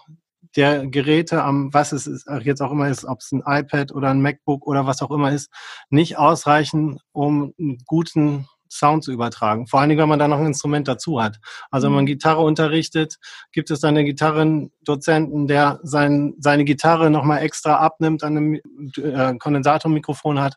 der 0.56 0.86
Geräte 0.86 1.42
am, 1.42 1.72
was 1.72 1.92
es 1.92 2.26
jetzt 2.42 2.60
auch 2.60 2.72
immer 2.72 2.88
ist, 2.88 3.04
ob 3.06 3.20
es 3.20 3.32
ein 3.32 3.42
iPad 3.46 3.92
oder 3.92 4.10
ein 4.10 4.20
MacBook 4.20 4.66
oder 4.66 4.86
was 4.86 5.00
auch 5.00 5.10
immer 5.10 5.32
ist, 5.32 5.50
nicht 5.88 6.18
ausreichen, 6.18 6.98
um 7.12 7.54
einen 7.58 7.78
guten 7.86 8.46
Sound 8.72 9.04
zu 9.04 9.12
übertragen. 9.12 9.66
Vor 9.66 9.80
allen 9.80 9.90
Dingen, 9.90 10.00
wenn 10.00 10.08
man 10.08 10.18
da 10.18 10.28
noch 10.28 10.38
ein 10.38 10.46
Instrument 10.46 10.88
dazu 10.88 11.20
hat. 11.20 11.38
Also 11.70 11.86
wenn 11.86 11.94
man 11.94 12.04
mhm. 12.04 12.08
Gitarre 12.08 12.40
unterrichtet, 12.40 13.16
gibt 13.52 13.70
es 13.70 13.80
dann 13.80 13.96
einen 13.96 14.06
Gitarrendozenten, 14.06 15.46
der 15.46 15.78
sein, 15.82 16.34
seine 16.38 16.64
Gitarre 16.64 17.10
nochmal 17.10 17.42
extra 17.42 17.76
abnimmt, 17.76 18.24
an 18.24 18.36
einem 18.36 18.60
äh, 18.96 19.34
Kondensatormikrofon 19.38 20.40
hat, 20.40 20.56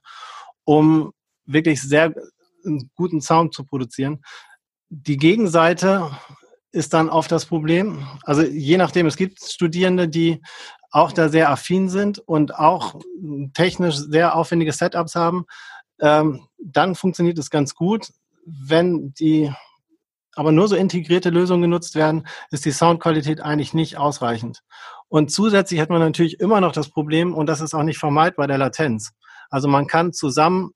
um 0.63 1.11
wirklich 1.45 1.81
sehr 1.81 2.13
einen 2.65 2.89
guten 2.95 3.21
Sound 3.21 3.53
zu 3.53 3.63
produzieren. 3.63 4.23
Die 4.89 5.17
Gegenseite 5.17 6.11
ist 6.71 6.93
dann 6.93 7.09
oft 7.09 7.31
das 7.31 7.45
Problem. 7.45 8.05
Also 8.23 8.41
je 8.41 8.77
nachdem, 8.77 9.05
es 9.05 9.17
gibt 9.17 9.43
Studierende, 9.43 10.07
die 10.07 10.41
auch 10.91 11.11
da 11.11 11.29
sehr 11.29 11.49
affin 11.49 11.89
sind 11.89 12.19
und 12.19 12.55
auch 12.55 12.95
technisch 13.53 13.95
sehr 13.95 14.35
aufwendige 14.35 14.71
Setups 14.71 15.15
haben 15.15 15.45
ähm, 15.99 16.47
dann 16.57 16.95
funktioniert 16.95 17.37
es 17.37 17.49
ganz 17.49 17.75
gut. 17.75 18.09
Wenn 18.45 19.13
die 19.13 19.51
aber 20.35 20.51
nur 20.51 20.67
so 20.67 20.75
integrierte 20.75 21.29
Lösungen 21.29 21.61
genutzt 21.61 21.95
werden, 21.95 22.27
ist 22.51 22.65
die 22.65 22.71
Soundqualität 22.71 23.39
eigentlich 23.39 23.73
nicht 23.73 23.97
ausreichend. 23.97 24.61
Und 25.07 25.31
zusätzlich 25.31 25.79
hat 25.79 25.89
man 25.89 26.01
natürlich 26.01 26.39
immer 26.39 26.59
noch 26.59 26.73
das 26.73 26.89
Problem, 26.89 27.33
und 27.33 27.47
das 27.47 27.61
ist 27.61 27.73
auch 27.73 27.83
nicht 27.83 27.99
vermeidbar, 27.99 28.47
der 28.47 28.57
Latenz. 28.57 29.11
Also 29.49 29.69
man 29.69 29.87
kann 29.87 30.11
zusammen 30.11 30.71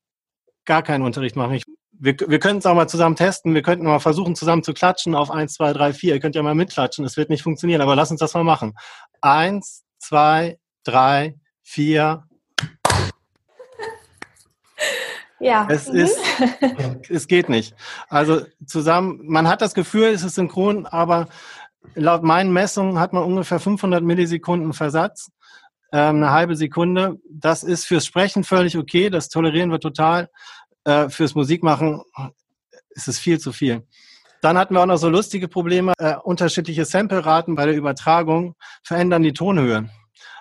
gar 0.65 0.84
keinen 0.84 1.04
Unterricht 1.04 1.36
machen. 1.36 1.54
Ich, 1.54 1.63
wir, 1.91 2.15
wir 2.28 2.39
können 2.39 2.60
es 2.60 2.65
auch 2.65 2.76
mal 2.76 2.88
zusammen 2.88 3.15
testen. 3.15 3.54
Wir 3.54 3.62
könnten 3.62 3.86
mal 3.86 4.00
versuchen, 4.00 4.36
zusammen 4.36 4.63
zu 4.63 4.74
klatschen 4.74 5.15
auf 5.15 5.32
1, 5.32 5.54
2, 5.54 5.74
3, 5.74 5.93
4. 5.93 6.13
Ihr 6.13 6.19
könnt 6.19 6.36
ja 6.36 6.43
mal 6.43 6.56
mitklatschen. 6.56 7.06
Es 7.06 7.17
wird 7.17 7.30
nicht 7.30 7.43
funktionieren, 7.43 7.82
aber 7.82 7.95
lass 7.95 8.12
uns 8.12 8.19
das 8.19 8.34
mal 8.34 8.43
machen. 8.43 8.74
1, 9.22 9.84
2, 10.00 10.58
3, 10.84 11.36
4, 11.63 12.24
Ja. 15.39 15.67
Es 15.69 15.88
mhm. 15.88 16.00
ist, 16.00 16.19
es 17.10 17.28
geht 17.28 17.50
nicht. 17.50 17.74
Also 18.10 18.41
zusammen, 18.65 19.22
man 19.24 19.48
hat 19.48 19.62
das 19.62 19.74
Gefühl, 19.74 20.10
es 20.10 20.24
ist 20.24 20.36
synchron, 20.36 20.86
aber 20.86 21.28
laut 21.95 22.24
meinen 22.24 22.52
Messungen 22.52 23.00
hat 23.00 23.13
man 23.13 23.24
ungefähr 23.24 23.60
500 23.60 24.04
Millisekunden 24.04 24.74
Versatz, 24.74 25.32
ähm, 25.91 26.17
eine 26.17 26.32
halbe 26.32 26.56
Sekunde. 26.56 27.17
Das 27.30 27.63
ist 27.63 27.86
fürs 27.86 28.06
Sprechen 28.06 28.43
völlig 28.43 28.78
okay, 28.78 29.10
das 29.10 29.30
tolerieren 29.30 29.71
wir 29.71 29.80
total. 29.80 30.30
Äh, 30.84 31.10
fürs 31.10 31.36
Musikmachen 31.36 32.02
ist 32.89 33.08
es 33.08 33.19
viel 33.19 33.39
zu 33.39 33.52
viel. 33.52 33.84
Dann 34.41 34.58
hatten 34.58 34.73
wir 34.73 34.82
auch 34.82 34.86
noch 34.86 34.97
so 34.97 35.10
lustige 35.10 35.47
Probleme. 35.47 35.93
Äh, 35.97 36.15
unterschiedliche 36.23 36.86
Sample-Raten 36.86 37.56
bei 37.56 37.65
der 37.65 37.75
Übertragung 37.75 38.56
verändern 38.84 39.23
die 39.23 39.34
Tonhöhe. 39.34 39.89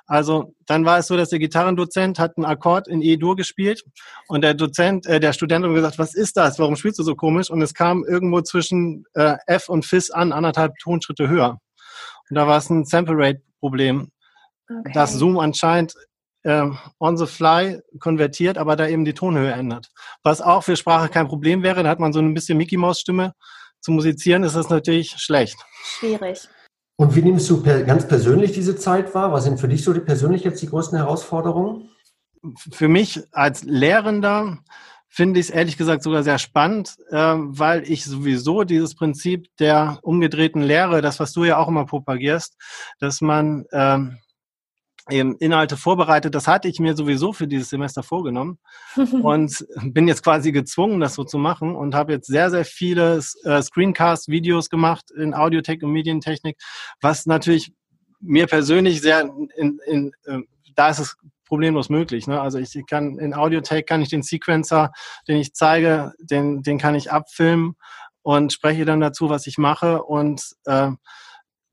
Also 0.06 0.54
dann 0.66 0.87
war 0.87 0.98
es 0.98 1.06
so, 1.06 1.18
dass 1.18 1.28
der 1.28 1.38
Gitarrendozent 1.38 2.18
hat 2.18 2.38
einen 2.38 2.46
Akkord 2.46 2.88
in 2.88 3.02
E-Dur 3.02 3.37
gespielt 3.37 3.84
und 4.26 4.40
der 4.42 4.54
Dozent, 4.54 5.06
äh, 5.06 5.20
der 5.20 5.34
Student 5.34 5.66
hat 5.66 5.74
gesagt, 5.74 5.98
was 5.98 6.14
ist 6.14 6.38
das? 6.38 6.58
Warum 6.58 6.76
spielst 6.76 6.98
du 6.98 7.02
so 7.02 7.14
komisch? 7.14 7.50
Und 7.50 7.61
es 7.61 7.74
kam 7.74 8.04
irgendwo 8.04 8.40
zwischen 8.40 9.04
äh, 9.12 9.37
F 9.46 9.68
und 9.68 9.84
Fis 9.84 10.11
an, 10.11 10.32
anderthalb 10.32 10.78
Tonschritte 10.78 11.28
höher. 11.28 11.61
Und 12.30 12.34
da 12.34 12.46
war 12.46 12.56
es 12.56 12.70
ein 12.70 12.87
Sample 12.87 13.16
Rate 13.18 13.42
Problem, 13.61 14.11
okay. 14.68 14.92
das 14.94 15.14
Zoom 15.14 15.38
anscheinend 15.38 15.94
äh, 16.42 16.66
on 16.98 17.16
the 17.16 17.26
fly 17.26 17.81
konvertiert, 17.98 18.59
aber 18.59 18.76
da 18.76 18.88
eben 18.88 19.04
die 19.04 19.14
Tonhöhe 19.14 19.52
ändert. 19.52 19.90
Was 20.22 20.40
auch 20.40 20.64
für 20.64 20.76
Sprache 20.76 21.09
kein 21.09 21.28
Problem 21.28 21.62
wäre, 21.62 21.83
da 21.83 21.88
hat 21.88 22.00
man 22.00 22.12
so 22.12 22.20
ein 22.20 22.35
bisschen 22.35 22.59
Mickey 22.59 22.76
Maus 22.76 23.00
Stimme. 23.00 23.35
Zu 23.81 23.92
musizieren 23.92 24.42
ist 24.42 24.57
das 24.57 24.70
natürlich 24.70 25.11
schlecht. 25.18 25.57
Schwierig. 25.83 26.48
Und 26.96 27.14
wie 27.14 27.22
nimmst 27.22 27.48
du 27.48 27.62
per, 27.62 27.85
ganz 27.85 28.09
persönlich 28.09 28.52
diese 28.52 28.76
Zeit 28.76 29.14
wahr? 29.14 29.33
Was 29.33 29.44
sind 29.44 29.61
für 29.61 29.68
dich 29.68 29.85
so 29.85 29.92
die, 29.92 30.00
persönlich 30.00 30.42
jetzt 30.42 30.61
die 30.61 30.68
größten 30.68 30.98
Herausforderungen? 30.98 31.90
Für 32.72 32.88
mich 32.88 33.20
als 33.31 33.62
Lehrender 33.62 34.59
finde 35.09 35.38
ich 35.38 35.46
es 35.46 35.50
ehrlich 35.50 35.76
gesagt 35.76 36.02
sogar 36.02 36.22
sehr 36.22 36.38
spannend, 36.38 36.96
äh, 37.11 37.35
weil 37.37 37.88
ich 37.88 38.04
sowieso 38.04 38.64
dieses 38.64 38.94
Prinzip 38.94 39.46
der 39.59 39.98
umgedrehten 40.02 40.61
Lehre, 40.61 41.00
das 41.00 41.20
was 41.20 41.33
du 41.33 41.44
ja 41.44 41.57
auch 41.59 41.68
immer 41.68 41.87
propagierst, 41.87 42.57
dass 42.98 43.20
man 43.20 43.64
ähm, 43.72 44.18
eben 45.11 45.37
Inhalte 45.37 45.77
vorbereitet. 45.77 46.35
Das 46.35 46.47
hatte 46.47 46.68
ich 46.68 46.81
mir 46.81 46.97
sowieso 46.97 47.33
für 47.33 47.47
dieses 47.47 47.71
Semester 47.71 48.03
vorgenommen 48.03 48.59
und 49.23 49.66
bin 49.83 50.09
jetzt 50.09 50.23
quasi 50.23 50.53
gezwungen, 50.53 51.01
das 51.01 51.14
so 51.14 51.25
zu 51.25 51.38
machen 51.38 51.75
und 51.75 51.94
habe 51.94 52.12
jetzt 52.12 52.27
sehr, 52.27 52.51
sehr 52.51 52.64
viele 52.64 53.21
äh, 53.44 53.62
Screencast-Videos 53.62 54.71
gemacht 54.71 55.11
in 55.11 55.35
Audiotech 55.35 55.83
und 55.83 55.92
Medientechnik, 55.92 56.57
was 57.01 57.27
natürlich 57.27 57.73
mir 58.21 58.47
persönlich 58.47 59.01
sehr 59.01 59.31
in, 59.57 59.79
in, 59.87 60.12
äh, 60.25 60.40
da 60.75 60.90
ist 60.90 60.99
es 60.99 61.16
problemlos 61.44 61.88
möglich. 61.88 62.27
Ne? 62.27 62.40
Also 62.40 62.59
ich 62.59 62.77
kann 62.87 63.18
in 63.18 63.35
Audiotech 63.35 63.87
kann 63.87 64.03
ich 64.03 64.11
den 64.11 64.23
Sequencer, 64.23 64.92
den 65.27 65.38
ich 65.38 65.55
zeige, 65.55 66.12
den, 66.21 66.62
den 66.62 66.79
kann 66.79 66.94
ich 66.94 67.11
abfilmen 67.11 67.75
und 68.23 68.53
spreche 68.53 68.85
dann 68.85 69.01
dazu, 69.01 69.31
was 69.31 69.47
ich 69.47 69.57
mache 69.59 70.03
und 70.03 70.42
äh, 70.66 70.90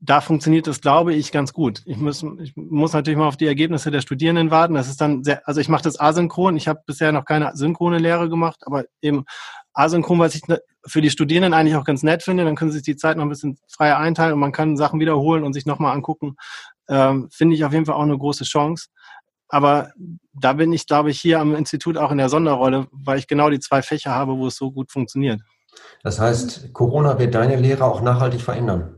da 0.00 0.20
funktioniert 0.20 0.66
das, 0.66 0.80
glaube 0.80 1.14
ich, 1.14 1.32
ganz 1.32 1.52
gut. 1.52 1.82
Ich 1.86 1.96
muss, 1.96 2.22
ich 2.40 2.54
muss 2.54 2.92
natürlich 2.92 3.18
mal 3.18 3.28
auf 3.28 3.38
die 3.38 3.46
Ergebnisse 3.46 3.90
der 3.90 4.02
Studierenden 4.02 4.50
warten. 4.50 4.74
Das 4.74 4.88
ist 4.88 5.00
dann 5.00 5.24
sehr, 5.24 5.46
also 5.48 5.60
ich 5.60 5.68
mache 5.68 5.82
das 5.82 5.98
asynchron. 5.98 6.56
Ich 6.56 6.68
habe 6.68 6.82
bisher 6.86 7.12
noch 7.12 7.24
keine 7.24 7.56
synchrone 7.56 7.98
Lehre 7.98 8.28
gemacht, 8.28 8.60
aber 8.66 8.84
eben 9.00 9.24
asynchron, 9.72 10.18
was 10.18 10.34
ich 10.34 10.46
ne, 10.48 10.60
für 10.86 11.00
die 11.00 11.10
Studierenden 11.10 11.54
eigentlich 11.54 11.76
auch 11.76 11.84
ganz 11.84 12.02
nett 12.02 12.22
finde. 12.22 12.44
Dann 12.44 12.56
können 12.56 12.70
sie 12.70 12.78
sich 12.78 12.84
die 12.84 12.96
Zeit 12.96 13.16
noch 13.16 13.24
ein 13.24 13.30
bisschen 13.30 13.58
freier 13.68 13.96
einteilen 13.96 14.34
und 14.34 14.40
man 14.40 14.52
kann 14.52 14.76
Sachen 14.76 15.00
wiederholen 15.00 15.44
und 15.44 15.54
sich 15.54 15.64
nochmal 15.64 15.94
angucken. 15.94 16.36
Ähm, 16.88 17.28
finde 17.32 17.56
ich 17.56 17.64
auf 17.64 17.72
jeden 17.72 17.86
Fall 17.86 17.94
auch 17.94 18.02
eine 18.02 18.18
große 18.18 18.44
Chance. 18.44 18.88
Aber 19.48 19.92
da 20.34 20.52
bin 20.52 20.72
ich, 20.72 20.86
glaube 20.86 21.10
ich, 21.10 21.20
hier 21.20 21.40
am 21.40 21.54
Institut 21.54 21.96
auch 21.96 22.10
in 22.10 22.18
der 22.18 22.28
Sonderrolle, 22.28 22.88
weil 22.90 23.18
ich 23.18 23.28
genau 23.28 23.48
die 23.48 23.60
zwei 23.60 23.80
Fächer 23.80 24.10
habe, 24.10 24.36
wo 24.36 24.48
es 24.48 24.56
so 24.56 24.72
gut 24.72 24.90
funktioniert. 24.90 25.40
Das 26.02 26.20
heißt, 26.20 26.72
Corona 26.72 27.18
wird 27.18 27.34
deine 27.34 27.56
Lehre 27.56 27.84
auch 27.84 28.02
nachhaltig 28.02 28.40
verändern? 28.40 28.96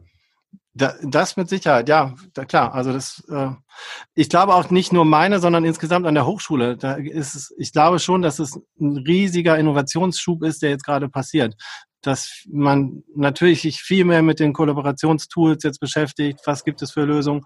Das 0.78 1.36
mit 1.36 1.48
Sicherheit, 1.48 1.88
ja, 1.88 2.14
da, 2.34 2.44
klar. 2.44 2.74
Also 2.74 2.92
das, 2.92 3.24
äh, 3.28 3.50
ich 4.14 4.28
glaube 4.28 4.54
auch 4.54 4.70
nicht 4.70 4.92
nur 4.92 5.04
meine, 5.04 5.40
sondern 5.40 5.64
insgesamt 5.64 6.06
an 6.06 6.14
der 6.14 6.26
Hochschule. 6.26 6.76
Da 6.76 6.94
ist 6.94 7.34
es, 7.34 7.54
ich 7.58 7.72
glaube 7.72 7.98
schon, 7.98 8.22
dass 8.22 8.38
es 8.38 8.58
ein 8.80 8.96
riesiger 8.98 9.58
Innovationsschub 9.58 10.42
ist, 10.44 10.62
der 10.62 10.70
jetzt 10.70 10.84
gerade 10.84 11.08
passiert. 11.08 11.54
Dass 12.02 12.44
man 12.50 13.02
natürlich 13.14 13.62
sich 13.62 13.80
viel 13.80 14.04
mehr 14.04 14.22
mit 14.22 14.40
den 14.40 14.52
Kollaborationstools 14.52 15.62
jetzt 15.64 15.80
beschäftigt. 15.80 16.40
Was 16.44 16.64
gibt 16.64 16.82
es 16.82 16.92
für 16.92 17.04
Lösungen? 17.04 17.42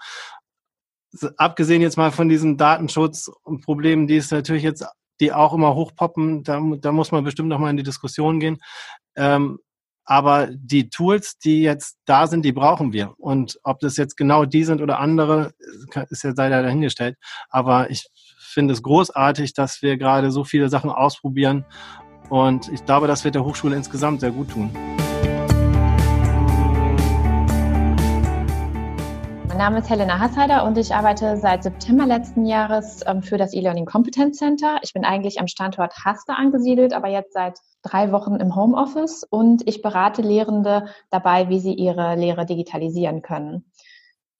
Abgesehen 1.36 1.82
jetzt 1.82 1.96
mal 1.96 2.10
von 2.10 2.28
diesen 2.28 2.56
Datenschutzproblemen, 2.56 4.06
die 4.06 4.16
es 4.16 4.30
natürlich 4.30 4.62
jetzt, 4.62 4.84
die 5.20 5.32
auch 5.32 5.52
immer 5.54 5.74
hochpoppen, 5.74 6.42
da, 6.42 6.60
da 6.80 6.92
muss 6.92 7.12
man 7.12 7.24
bestimmt 7.24 7.48
noch 7.48 7.58
mal 7.58 7.70
in 7.70 7.76
die 7.76 7.82
Diskussion 7.82 8.40
gehen. 8.40 8.58
Ähm, 9.16 9.58
aber 10.04 10.48
die 10.52 10.88
Tools, 10.88 11.38
die 11.38 11.62
jetzt 11.62 11.98
da 12.04 12.26
sind, 12.26 12.44
die 12.44 12.52
brauchen 12.52 12.92
wir. 12.92 13.14
Und 13.18 13.58
ob 13.62 13.80
das 13.80 13.96
jetzt 13.96 14.16
genau 14.16 14.44
die 14.44 14.64
sind 14.64 14.82
oder 14.82 14.98
andere, 14.98 15.52
ist 16.10 16.24
ja 16.24 16.32
leider 16.36 16.62
dahingestellt. 16.62 17.16
Aber 17.50 17.90
ich 17.90 18.08
finde 18.38 18.74
es 18.74 18.82
großartig, 18.82 19.54
dass 19.54 19.82
wir 19.82 19.96
gerade 19.96 20.30
so 20.30 20.44
viele 20.44 20.68
Sachen 20.68 20.90
ausprobieren. 20.90 21.64
Und 22.28 22.68
ich 22.68 22.84
glaube, 22.84 23.06
das 23.06 23.24
wird 23.24 23.34
der 23.34 23.44
Hochschule 23.44 23.76
insgesamt 23.76 24.20
sehr 24.20 24.30
gut 24.30 24.50
tun. 24.50 24.70
Name 29.62 29.78
ist 29.78 29.90
Helena 29.90 30.18
Hasseider 30.18 30.64
und 30.64 30.76
ich 30.76 30.92
arbeite 30.92 31.36
seit 31.36 31.62
September 31.62 32.04
letzten 32.04 32.46
Jahres 32.46 33.04
ähm, 33.06 33.22
für 33.22 33.36
das 33.36 33.54
E-Learning 33.54 33.86
Competence 33.86 34.38
Center. 34.38 34.80
Ich 34.82 34.92
bin 34.92 35.04
eigentlich 35.04 35.38
am 35.38 35.46
Standort 35.46 36.04
Haste 36.04 36.34
angesiedelt, 36.34 36.92
aber 36.92 37.06
jetzt 37.06 37.32
seit 37.32 37.60
drei 37.80 38.10
Wochen 38.10 38.34
im 38.40 38.56
Homeoffice 38.56 39.22
und 39.22 39.62
ich 39.68 39.80
berate 39.80 40.20
Lehrende 40.20 40.86
dabei, 41.10 41.48
wie 41.48 41.60
sie 41.60 41.74
ihre 41.74 42.16
Lehre 42.16 42.44
digitalisieren 42.44 43.22
können. 43.22 43.70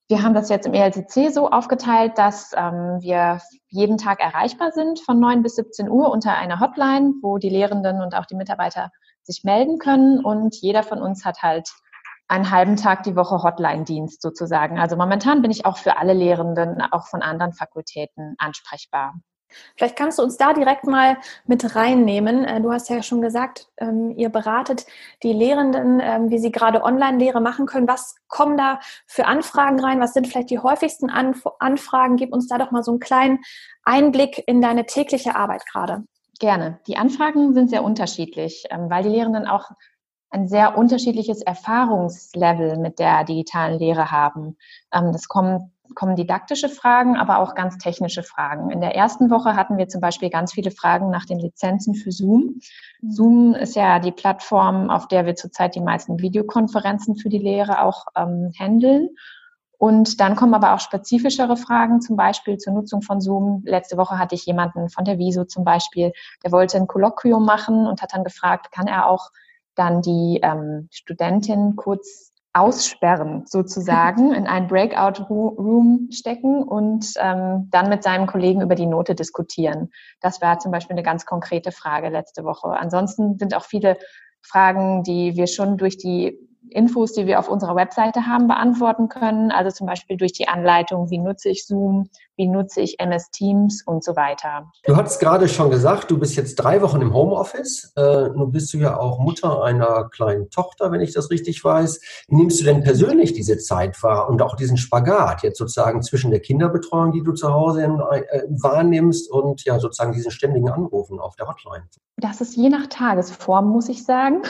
Wir 0.08 0.24
haben 0.24 0.34
das 0.34 0.48
jetzt 0.48 0.66
im 0.66 0.74
ELCC 0.74 1.30
so 1.32 1.48
aufgeteilt, 1.48 2.18
dass 2.18 2.50
ähm, 2.56 2.98
wir 3.00 3.40
jeden 3.68 3.98
Tag 3.98 4.18
erreichbar 4.18 4.72
sind 4.72 4.98
von 4.98 5.20
9 5.20 5.44
bis 5.44 5.54
17 5.54 5.88
Uhr 5.88 6.10
unter 6.10 6.36
einer 6.36 6.58
Hotline, 6.58 7.14
wo 7.22 7.38
die 7.38 7.48
Lehrenden 7.48 8.02
und 8.02 8.16
auch 8.16 8.26
die 8.26 8.34
Mitarbeiter 8.34 8.90
sich 9.22 9.44
melden 9.44 9.78
können 9.78 10.18
und 10.24 10.56
jeder 10.56 10.82
von 10.82 11.00
uns 11.00 11.24
hat 11.24 11.42
halt 11.42 11.70
einen 12.32 12.50
halben 12.50 12.76
Tag 12.76 13.02
die 13.02 13.14
Woche 13.14 13.42
Hotline-Dienst 13.42 14.22
sozusagen. 14.22 14.78
Also 14.78 14.96
momentan 14.96 15.42
bin 15.42 15.50
ich 15.50 15.66
auch 15.66 15.76
für 15.76 15.98
alle 15.98 16.14
Lehrenden, 16.14 16.80
auch 16.90 17.06
von 17.06 17.22
anderen 17.22 17.52
Fakultäten 17.52 18.34
ansprechbar. 18.38 19.14
Vielleicht 19.76 19.96
kannst 19.96 20.18
du 20.18 20.22
uns 20.22 20.38
da 20.38 20.54
direkt 20.54 20.86
mal 20.86 21.18
mit 21.44 21.76
reinnehmen. 21.76 22.44
Äh, 22.44 22.62
du 22.62 22.72
hast 22.72 22.88
ja 22.88 23.02
schon 23.02 23.20
gesagt, 23.20 23.68
ähm, 23.76 24.10
ihr 24.16 24.30
beratet 24.30 24.86
die 25.22 25.34
Lehrenden, 25.34 26.00
ähm, 26.02 26.30
wie 26.30 26.38
sie 26.38 26.50
gerade 26.50 26.82
Online-Lehre 26.82 27.42
machen 27.42 27.66
können. 27.66 27.86
Was 27.86 28.16
kommen 28.28 28.56
da 28.56 28.80
für 29.06 29.26
Anfragen 29.26 29.78
rein? 29.78 30.00
Was 30.00 30.14
sind 30.14 30.26
vielleicht 30.26 30.48
die 30.48 30.58
häufigsten 30.58 31.10
Anfragen? 31.10 32.16
Gib 32.16 32.32
uns 32.32 32.48
da 32.48 32.56
doch 32.56 32.70
mal 32.70 32.82
so 32.82 32.92
einen 32.92 33.00
kleinen 33.00 33.40
Einblick 33.84 34.42
in 34.46 34.62
deine 34.62 34.86
tägliche 34.86 35.36
Arbeit 35.36 35.66
gerade. 35.70 36.04
Gerne. 36.40 36.80
Die 36.86 36.96
Anfragen 36.96 37.52
sind 37.52 37.68
sehr 37.68 37.84
unterschiedlich, 37.84 38.64
ähm, 38.70 38.88
weil 38.88 39.02
die 39.02 39.10
Lehrenden 39.10 39.46
auch 39.46 39.70
ein 40.32 40.48
sehr 40.48 40.76
unterschiedliches 40.76 41.42
Erfahrungslevel 41.42 42.78
mit 42.78 42.98
der 42.98 43.24
digitalen 43.24 43.78
Lehre 43.78 44.10
haben. 44.10 44.56
Das 44.90 45.28
kommt 45.28 45.70
kommen 45.94 46.16
didaktische 46.16 46.68
Fragen, 46.68 47.16
aber 47.16 47.38
auch 47.38 47.54
ganz 47.54 47.78
technische 47.78 48.22
Fragen. 48.22 48.70
In 48.70 48.80
der 48.80 48.94
ersten 48.94 49.30
Woche 49.30 49.56
hatten 49.56 49.76
wir 49.76 49.88
zum 49.88 50.00
Beispiel 50.00 50.30
ganz 50.30 50.52
viele 50.52 50.70
Fragen 50.70 51.10
nach 51.10 51.26
den 51.26 51.38
Lizenzen 51.38 51.94
für 51.94 52.12
Zoom. 52.12 52.60
Zoom 53.06 53.54
ist 53.54 53.76
ja 53.76 53.98
die 53.98 54.12
Plattform, 54.12 54.90
auf 54.90 55.08
der 55.08 55.26
wir 55.26 55.34
zurzeit 55.34 55.74
die 55.74 55.80
meisten 55.80 56.20
Videokonferenzen 56.20 57.16
für 57.16 57.28
die 57.28 57.38
Lehre 57.38 57.82
auch 57.82 58.06
ähm, 58.16 58.52
handeln. 58.58 59.10
Und 59.78 60.20
dann 60.20 60.36
kommen 60.36 60.54
aber 60.54 60.74
auch 60.74 60.80
spezifischere 60.80 61.56
Fragen, 61.56 62.00
zum 62.00 62.16
Beispiel 62.16 62.56
zur 62.56 62.72
Nutzung 62.72 63.02
von 63.02 63.20
Zoom. 63.20 63.62
Letzte 63.66 63.96
Woche 63.96 64.18
hatte 64.18 64.36
ich 64.36 64.46
jemanden 64.46 64.88
von 64.88 65.04
der 65.04 65.18
Wieso 65.18 65.44
zum 65.44 65.64
Beispiel, 65.64 66.12
der 66.44 66.52
wollte 66.52 66.76
ein 66.76 66.86
Kolloquium 66.86 67.44
machen 67.44 67.86
und 67.86 68.00
hat 68.00 68.14
dann 68.14 68.22
gefragt, 68.22 68.70
kann 68.70 68.86
er 68.86 69.08
auch 69.08 69.30
dann 69.74 70.02
die 70.02 70.40
ähm, 70.42 70.88
Studentin 70.90 71.76
kurz 71.76 72.32
aussperren, 72.54 73.44
sozusagen, 73.46 74.34
in 74.34 74.46
einen 74.46 74.66
Breakout-Room 74.66 76.08
stecken 76.12 76.62
und 76.62 77.12
ähm, 77.18 77.68
dann 77.70 77.88
mit 77.88 78.02
seinem 78.02 78.26
Kollegen 78.26 78.60
über 78.60 78.74
die 78.74 78.86
Note 78.86 79.14
diskutieren. 79.14 79.90
Das 80.20 80.42
war 80.42 80.58
zum 80.58 80.70
Beispiel 80.70 80.94
eine 80.94 81.02
ganz 81.02 81.24
konkrete 81.24 81.72
Frage 81.72 82.10
letzte 82.10 82.44
Woche. 82.44 82.68
Ansonsten 82.68 83.38
sind 83.38 83.54
auch 83.54 83.64
viele 83.64 83.96
Fragen, 84.42 85.02
die 85.02 85.36
wir 85.36 85.46
schon 85.46 85.78
durch 85.78 85.96
die 85.96 86.38
Infos, 86.70 87.12
die 87.12 87.26
wir 87.26 87.38
auf 87.38 87.48
unserer 87.48 87.76
Webseite 87.76 88.26
haben, 88.26 88.46
beantworten 88.46 89.08
können. 89.08 89.50
Also 89.50 89.70
zum 89.70 89.86
Beispiel 89.86 90.16
durch 90.16 90.32
die 90.32 90.48
Anleitung, 90.48 91.10
wie 91.10 91.18
nutze 91.18 91.48
ich 91.48 91.66
Zoom, 91.66 92.08
wie 92.36 92.48
nutze 92.48 92.80
ich 92.80 92.98
MS 92.98 93.30
Teams 93.30 93.82
und 93.84 94.02
so 94.04 94.16
weiter. 94.16 94.70
Du 94.84 94.96
hast 94.96 95.18
gerade 95.18 95.48
schon 95.48 95.70
gesagt, 95.70 96.10
du 96.10 96.18
bist 96.18 96.36
jetzt 96.36 96.56
drei 96.56 96.80
Wochen 96.82 97.00
im 97.00 97.12
Homeoffice. 97.12 97.92
Äh, 97.96 98.28
nun 98.30 98.52
bist 98.52 98.72
du 98.72 98.78
ja 98.78 98.98
auch 98.98 99.18
Mutter 99.18 99.62
einer 99.62 100.08
kleinen 100.08 100.50
Tochter, 100.50 100.90
wenn 100.92 101.00
ich 101.00 101.12
das 101.12 101.30
richtig 101.30 101.62
weiß. 101.62 102.00
Nimmst 102.28 102.60
du 102.60 102.64
denn 102.64 102.82
persönlich 102.82 103.32
diese 103.32 103.58
Zeit 103.58 104.02
wahr 104.02 104.28
und 104.28 104.40
auch 104.42 104.56
diesen 104.56 104.76
Spagat 104.76 105.42
jetzt 105.42 105.58
sozusagen 105.58 106.02
zwischen 106.02 106.30
der 106.30 106.40
Kinderbetreuung, 106.40 107.12
die 107.12 107.22
du 107.22 107.32
zu 107.32 107.52
Hause 107.52 107.82
äh, 107.84 108.42
wahrnimmst 108.48 109.30
und 109.30 109.64
ja 109.64 109.78
sozusagen 109.78 110.12
diesen 110.12 110.30
ständigen 110.30 110.70
Anrufen 110.70 111.20
auf 111.20 111.36
der 111.36 111.48
Hotline? 111.48 111.84
Das 112.16 112.40
ist 112.40 112.56
je 112.56 112.68
nach 112.68 112.86
Tagesform, 112.86 113.68
muss 113.68 113.88
ich 113.88 114.04
sagen. 114.04 114.42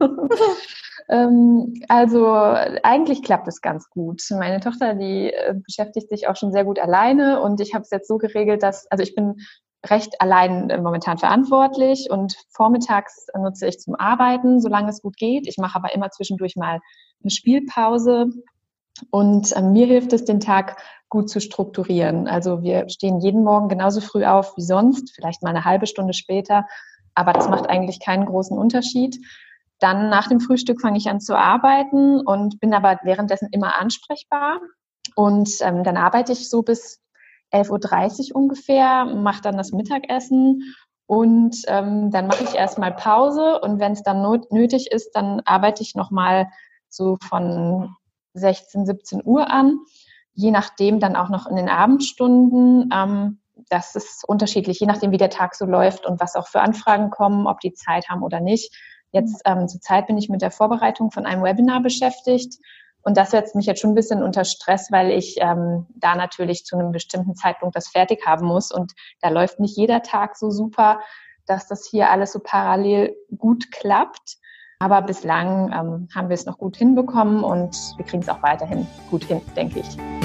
Ähm, 1.10 1.74
also 1.88 2.24
eigentlich 2.28 3.22
klappt 3.22 3.48
es 3.48 3.60
ganz 3.60 3.90
gut. 3.90 4.22
Meine 4.30 4.60
Tochter, 4.60 4.94
die 4.94 5.32
äh, 5.32 5.54
beschäftigt 5.54 6.08
sich 6.08 6.28
auch 6.28 6.36
schon 6.36 6.52
sehr 6.52 6.64
gut 6.64 6.78
alleine 6.78 7.40
und 7.40 7.60
ich 7.60 7.74
habe 7.74 7.82
es 7.82 7.90
jetzt 7.90 8.06
so 8.06 8.16
geregelt, 8.16 8.62
dass, 8.62 8.86
also 8.90 9.02
ich 9.02 9.16
bin 9.16 9.36
recht 9.84 10.20
allein 10.20 10.70
äh, 10.70 10.80
momentan 10.80 11.18
verantwortlich 11.18 12.08
und 12.10 12.36
vormittags 12.50 13.26
nutze 13.36 13.66
ich 13.66 13.80
zum 13.80 13.96
Arbeiten, 13.96 14.60
solange 14.60 14.90
es 14.90 15.02
gut 15.02 15.16
geht. 15.16 15.48
Ich 15.48 15.58
mache 15.58 15.74
aber 15.76 15.92
immer 15.94 16.10
zwischendurch 16.10 16.54
mal 16.54 16.78
eine 17.22 17.30
Spielpause 17.30 18.26
und 19.10 19.50
äh, 19.56 19.62
mir 19.62 19.86
hilft 19.86 20.12
es, 20.12 20.24
den 20.24 20.38
Tag 20.38 20.80
gut 21.08 21.28
zu 21.28 21.40
strukturieren. 21.40 22.28
Also 22.28 22.62
wir 22.62 22.88
stehen 22.88 23.20
jeden 23.20 23.42
Morgen 23.42 23.68
genauso 23.68 24.00
früh 24.00 24.24
auf 24.24 24.56
wie 24.56 24.62
sonst, 24.62 25.12
vielleicht 25.12 25.42
mal 25.42 25.50
eine 25.50 25.64
halbe 25.64 25.88
Stunde 25.88 26.12
später, 26.12 26.66
aber 27.16 27.32
das 27.32 27.48
macht 27.48 27.68
eigentlich 27.68 27.98
keinen 27.98 28.26
großen 28.26 28.56
Unterschied. 28.56 29.18
Dann 29.80 30.08
nach 30.10 30.28
dem 30.28 30.40
Frühstück 30.40 30.80
fange 30.80 30.98
ich 30.98 31.08
an 31.08 31.20
zu 31.20 31.36
arbeiten 31.36 32.20
und 32.20 32.60
bin 32.60 32.72
aber 32.72 32.98
währenddessen 33.02 33.48
immer 33.50 33.80
ansprechbar. 33.80 34.60
Und 35.16 35.50
ähm, 35.60 35.82
dann 35.82 35.96
arbeite 35.96 36.32
ich 36.32 36.48
so 36.48 36.62
bis 36.62 37.00
11.30 37.52 38.30
Uhr 38.30 38.36
ungefähr, 38.36 39.04
mache 39.06 39.42
dann 39.42 39.56
das 39.56 39.72
Mittagessen 39.72 40.74
und 41.10 41.56
ähm, 41.66 42.12
dann 42.12 42.28
mache 42.28 42.44
ich 42.44 42.54
erstmal 42.54 42.92
Pause 42.92 43.60
und 43.60 43.80
wenn 43.80 43.90
es 43.90 44.04
dann 44.04 44.22
not 44.22 44.52
nötig 44.52 44.92
ist, 44.92 45.10
dann 45.16 45.40
arbeite 45.44 45.82
ich 45.82 45.96
nochmal 45.96 46.46
so 46.88 47.16
von 47.28 47.96
16, 48.34 48.86
17 48.86 49.22
Uhr 49.24 49.50
an, 49.50 49.80
je 50.34 50.52
nachdem 50.52 51.00
dann 51.00 51.16
auch 51.16 51.28
noch 51.28 51.48
in 51.48 51.56
den 51.56 51.68
Abendstunden. 51.68 52.90
Ähm, 52.94 53.40
das 53.68 53.96
ist 53.96 54.24
unterschiedlich, 54.24 54.78
je 54.78 54.86
nachdem, 54.86 55.10
wie 55.10 55.16
der 55.16 55.30
Tag 55.30 55.56
so 55.56 55.66
läuft 55.66 56.06
und 56.06 56.20
was 56.20 56.36
auch 56.36 56.46
für 56.46 56.60
Anfragen 56.60 57.10
kommen, 57.10 57.48
ob 57.48 57.58
die 57.58 57.72
Zeit 57.72 58.08
haben 58.08 58.22
oder 58.22 58.40
nicht. 58.40 58.72
Jetzt 59.12 59.42
ähm, 59.44 59.68
zurzeit 59.68 60.06
bin 60.06 60.18
ich 60.18 60.28
mit 60.28 60.42
der 60.42 60.50
Vorbereitung 60.50 61.10
von 61.10 61.26
einem 61.26 61.42
Webinar 61.42 61.82
beschäftigt. 61.82 62.58
Und 63.02 63.16
das 63.16 63.30
setzt 63.30 63.54
mich 63.54 63.66
jetzt 63.66 63.80
schon 63.80 63.92
ein 63.92 63.96
bisschen 63.96 64.22
unter 64.22 64.44
Stress, 64.44 64.92
weil 64.92 65.10
ich 65.10 65.36
ähm, 65.40 65.86
da 65.94 66.14
natürlich 66.14 66.64
zu 66.64 66.76
einem 66.76 66.92
bestimmten 66.92 67.34
Zeitpunkt 67.34 67.74
das 67.74 67.88
fertig 67.88 68.26
haben 68.26 68.46
muss. 68.46 68.70
Und 68.70 68.92
da 69.20 69.30
läuft 69.30 69.58
nicht 69.58 69.76
jeder 69.76 70.02
Tag 70.02 70.36
so 70.36 70.50
super, 70.50 71.00
dass 71.46 71.66
das 71.66 71.88
hier 71.88 72.10
alles 72.10 72.32
so 72.32 72.40
parallel 72.40 73.16
gut 73.36 73.72
klappt. 73.72 74.36
Aber 74.78 75.02
bislang 75.02 75.72
ähm, 75.72 76.08
haben 76.14 76.28
wir 76.28 76.34
es 76.34 76.46
noch 76.46 76.58
gut 76.58 76.76
hinbekommen 76.76 77.42
und 77.44 77.76
wir 77.96 78.04
kriegen 78.04 78.22
es 78.22 78.28
auch 78.28 78.42
weiterhin 78.42 78.86
gut 79.10 79.24
hin, 79.24 79.40
denke 79.54 79.80
ich. 79.80 80.19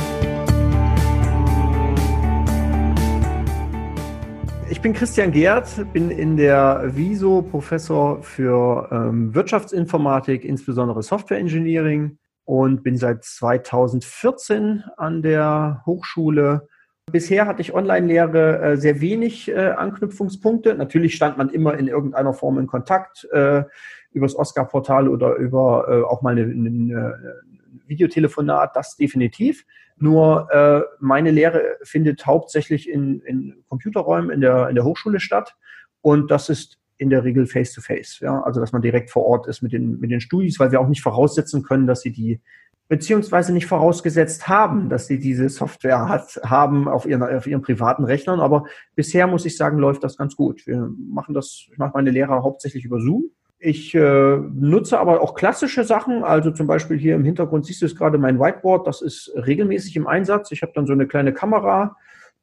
Bin 4.86 4.94
Christian 4.94 5.32
Gerd, 5.32 5.92
bin 5.94 6.12
in 6.12 6.38
der 6.38 6.92
WISO 6.96 7.42
Professor 7.42 8.22
für 8.22 8.88
ähm, 8.92 9.34
Wirtschaftsinformatik, 9.34 10.46
insbesondere 10.46 11.02
Software 11.02 11.40
Engineering 11.40 12.20
und 12.44 12.84
bin 12.84 12.96
seit 12.96 13.24
2014 13.24 14.84
an 14.96 15.24
der 15.24 15.82
Hochschule. 15.88 16.68
Bisher 17.12 17.48
hatte 17.48 17.62
ich 17.62 17.74
Online-Lehre 17.74 18.60
äh, 18.60 18.78
sehr 18.78 19.02
wenig 19.02 19.50
äh, 19.50 19.56
Anknüpfungspunkte. 19.56 20.76
Natürlich 20.76 21.16
stand 21.16 21.40
man 21.40 21.50
immer 21.50 21.76
in 21.80 21.88
irgendeiner 21.88 22.36
Form 22.36 22.60
in 22.60 22.68
Kontakt 22.68 23.28
äh, 23.32 23.64
über 24.12 24.28
das 24.28 24.36
Oscar-Portal 24.36 25.08
oder 25.08 25.34
über 25.34 25.88
äh, 25.90 26.04
auch 26.04 26.22
mal 26.22 26.34
eine 26.34 27.40
Videotelefonat, 27.88 28.76
das 28.76 28.98
definitiv. 28.98 29.66
Nur 29.98 30.52
äh, 30.52 30.82
meine 31.00 31.32
Lehre 31.32 31.78
findet 31.84 32.26
hauptsächlich 32.26 32.90
in, 32.90 33.22
in 33.22 33.64
Computerräumen 33.70 34.30
in 34.30 34.42
der, 34.42 34.70
in 34.70 34.76
der 34.76 34.84
Hochschule 34.84 35.20
statt 35.20 35.56
und 36.02 36.32
das 36.32 36.50
ist 36.50 36.78
in 36.98 37.10
der 37.10 37.24
Regel 37.24 37.46
face-to-face. 37.46 38.20
-face, 38.20 38.24
ja? 38.24 38.42
Also 38.42 38.60
dass 38.60 38.72
man 38.72 38.82
direkt 38.82 39.10
vor 39.10 39.26
Ort 39.26 39.48
ist 39.48 39.62
mit 39.62 39.74
den, 39.74 40.00
mit 40.00 40.12
den 40.12 40.22
Studis, 40.22 40.60
weil 40.60 40.72
wir 40.72 40.80
auch 40.80 40.88
nicht 40.88 41.02
voraussetzen 41.02 41.64
können, 41.64 41.88
dass 41.88 42.02
sie 42.02 42.12
die 42.12 42.42
beziehungsweise 42.88 43.52
nicht 43.52 43.66
vorausgesetzt 43.66 44.48
haben, 44.48 44.90
dass 44.90 45.08
sie 45.08 45.20
diese 45.20 45.50
Software 45.50 46.08
hat, 46.08 46.40
haben 46.44 46.88
auf 46.88 47.06
ihren, 47.06 47.24
auf 47.24 47.48
ihren 47.48 47.62
privaten 47.62 48.04
Rechnern. 48.06 48.40
Aber 48.40 48.66
bisher 48.96 49.26
muss 49.28 49.46
ich 49.46 49.58
sagen, 49.58 49.80
läuft 49.80 50.04
das 50.04 50.18
ganz 50.18 50.36
gut. 50.36 50.68
Wir 50.68 50.92
machen 51.10 51.34
das, 51.34 51.68
ich 51.72 51.78
mache 51.78 51.94
meine 51.96 52.12
Lehre 52.12 52.44
hauptsächlich 52.44 52.86
über 52.86 53.00
Zoom 53.00 53.32
ich 53.60 53.96
äh, 53.96 54.38
nutze 54.38 55.00
aber 55.00 55.22
auch 55.22 55.34
klassische 55.34 55.84
Sachen, 55.84 56.24
also 56.24 56.52
zum 56.52 56.68
Beispiel 56.68 56.98
hier 56.98 57.16
im 57.16 57.24
Hintergrund 57.24 57.66
siehst 57.66 57.82
du 57.82 57.86
es 57.86 57.96
gerade 57.96 58.18
mein 58.18 58.40
Whiteboard, 58.40 58.86
das 58.86 59.02
ist 59.02 59.32
regelmäßig 59.36 59.96
im 59.96 60.08
Einsatz. 60.08 60.52
Ich 60.52 60.62
habe 60.62 60.74
dann 60.76 60.86
so 60.86 60.94
eine 60.94 61.08
kleine 61.08 61.34
Kamera, 61.34 61.96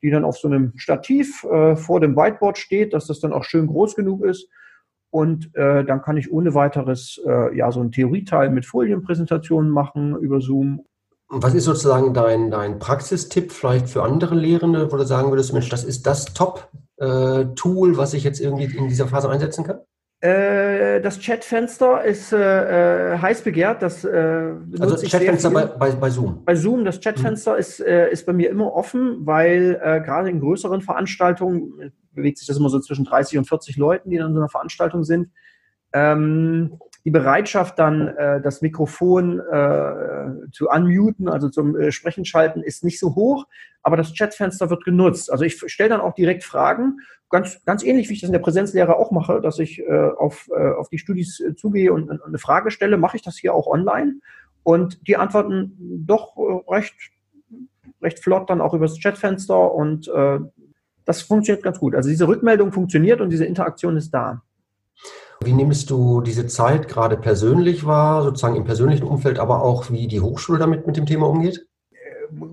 die 0.03 0.11
dann 0.11 0.25
auf 0.25 0.39
so 0.39 0.49
einem 0.49 0.73
Stativ 0.77 1.45
äh, 1.45 1.77
vor 1.77 2.01
dem 2.01 2.17
Whiteboard 2.17 2.59
steht, 2.59 2.93
dass 2.93 3.07
das 3.07 3.21
dann 3.21 3.33
auch 3.33 3.45
schön 3.45 3.67
groß 3.67 3.95
genug 3.95 4.25
ist. 4.25 4.49
Und 5.11 5.55
äh, 5.55 5.85
dann 5.85 6.01
kann 6.01 6.17
ich 6.17 6.33
ohne 6.33 6.55
weiteres 6.55 7.21
äh, 7.27 7.57
ja 7.57 7.71
so 7.71 7.81
ein 7.83 7.93
Theorieteil 7.93 8.51
mit 8.51 8.65
Folienpräsentationen 8.65 9.71
machen 9.71 10.17
über 10.17 10.41
Zoom. 10.41 10.87
Was 11.29 11.55
ist 11.55 11.65
sozusagen 11.65 12.15
dein, 12.15 12.51
dein 12.51 12.79
Praxistipp 12.79 13.53
vielleicht 13.53 13.89
für 13.89 14.03
andere 14.03 14.35
Lehrende, 14.35 14.91
wo 14.91 14.97
du 14.97 15.05
sagen 15.05 15.31
würdest, 15.31 15.53
Mensch, 15.53 15.69
das 15.69 15.85
ist 15.85 16.07
das 16.07 16.33
Top-Tool, 16.35 17.93
äh, 17.93 17.97
was 17.97 18.15
ich 18.15 18.25
jetzt 18.25 18.41
irgendwie 18.41 18.77
in 18.77 18.89
dieser 18.89 19.07
Phase 19.07 19.29
einsetzen 19.29 19.65
kann? 19.65 19.81
Äh, 20.23 21.01
das 21.01 21.19
Chatfenster 21.19 22.05
ist 22.05 22.33
äh, 22.33 23.15
äh, 23.15 23.19
heiß 23.19 23.43
begehrt. 23.43 23.83
Das, 23.83 24.05
äh, 24.05 24.53
also 24.79 24.95
Chatfenster 25.05 25.51
bei, 25.51 25.67
bei, 25.67 25.91
bei, 25.91 26.11
Zoom. 26.11 26.45
Bei 26.45 26.55
Zoom, 26.55 26.85
das 26.85 27.01
Chatfenster 27.01 27.55
mhm. 27.55 27.59
ist, 27.59 27.81
äh, 27.81 28.09
ist 28.09 28.25
bei 28.25 28.33
mir 28.33 28.49
immer 28.49 28.73
offen, 28.73 29.27
weil 29.27 29.81
äh, 29.83 30.01
gerade 30.01 30.31
in 30.31 30.39
größeren 30.39 30.81
Veranstaltungen 30.81 31.93
bewegt 32.13 32.39
sich 32.39 32.47
das 32.47 32.57
immer 32.57 32.69
so 32.69 32.79
zwischen 32.79 33.05
30 33.05 33.37
und 33.39 33.49
40 33.49 33.77
Leuten, 33.77 34.11
die 34.11 34.19
dann 34.19 34.29
in 34.29 34.35
so 34.35 34.41
einer 34.41 34.49
Veranstaltung 34.49 35.03
sind. 35.03 35.33
Ähm, 35.93 36.79
die 37.05 37.11
Bereitschaft 37.11 37.79
dann, 37.79 38.09
äh, 38.09 38.41
das 38.41 38.63
Mikrofon 38.63 39.41
äh, 39.41 40.51
zu 40.53 40.69
unmuten, 40.69 41.29
also 41.29 41.49
zum 41.49 41.79
äh, 41.79 41.91
Sprechen 41.91 42.25
schalten, 42.25 42.63
ist 42.63 42.85
nicht 42.85 43.01
so 43.01 43.15
hoch, 43.15 43.47
aber 43.83 43.97
das 43.97 44.15
Chatfenster 44.15 44.71
wird 44.71 44.85
genutzt. 44.85 45.31
Also 45.31 45.45
ich 45.45 45.61
stelle 45.67 45.91
dann 45.91 46.01
auch 46.01 46.15
direkt 46.15 46.45
Fragen, 46.45 47.01
ganz, 47.29 47.65
ganz 47.65 47.83
ähnlich 47.83 48.09
wie 48.09 48.15
ich 48.15 48.21
das 48.21 48.29
in 48.29 48.35
der 48.35 48.41
Präsenzlehre 48.41 48.97
auch 48.97 49.11
mache, 49.11 49.41
dass 49.41 49.59
ich 49.59 49.81
äh, 49.81 50.11
auf, 50.17 50.49
äh, 50.57 50.73
auf 50.75 50.89
die 50.91 50.99
Studis 50.99 51.41
äh, 51.41 51.57
zugehe 51.57 51.93
und, 51.93 52.11
und 52.11 52.23
eine 52.23 52.39
Frage 52.39 52.71
stelle, 52.71 52.99
mache 52.99 53.17
ich 53.17 53.23
das 53.23 53.37
hier 53.37 53.55
auch 53.55 53.67
online 53.67 54.21
Und 54.63 55.07
die 55.09 55.17
antworten 55.17 55.73
doch 56.07 56.37
recht, 56.69 56.95
recht 58.01 58.21
flott 58.21 58.49
dann 58.49 58.61
auch 58.61 58.75
übers 58.75 59.01
Chatfenster 59.01 59.73
und 59.73 60.09
äh, 60.09 60.39
das 61.05 61.23
funktioniert 61.23 61.65
ganz 61.65 61.81
gut. 61.81 61.97
Also 61.97 62.11
diese 62.11 62.29
Rückmeldung 62.29 62.71
funktioniert 62.71 63.21
und 63.21 63.31
diese 63.31 63.45
Interaktion 63.45 63.97
ist 63.97 64.13
da. 64.13 64.43
Wie 65.45 65.53
nimmst 65.53 65.91
du 65.91 66.21
diese 66.21 66.47
Zeit 66.47 66.89
gerade 66.89 67.17
persönlich 67.17 67.87
wahr, 67.87 68.23
sozusagen 68.23 68.57
im 68.57 68.65
persönlichen 68.65 69.07
Umfeld, 69.07 69.39
aber 69.39 69.63
auch 69.63 69.91
wie 69.91 70.07
die 70.07 70.21
Hochschule 70.21 70.59
damit 70.59 70.87
mit 70.87 70.97
dem 70.97 71.07
Thema 71.07 71.29
umgeht? 71.29 71.67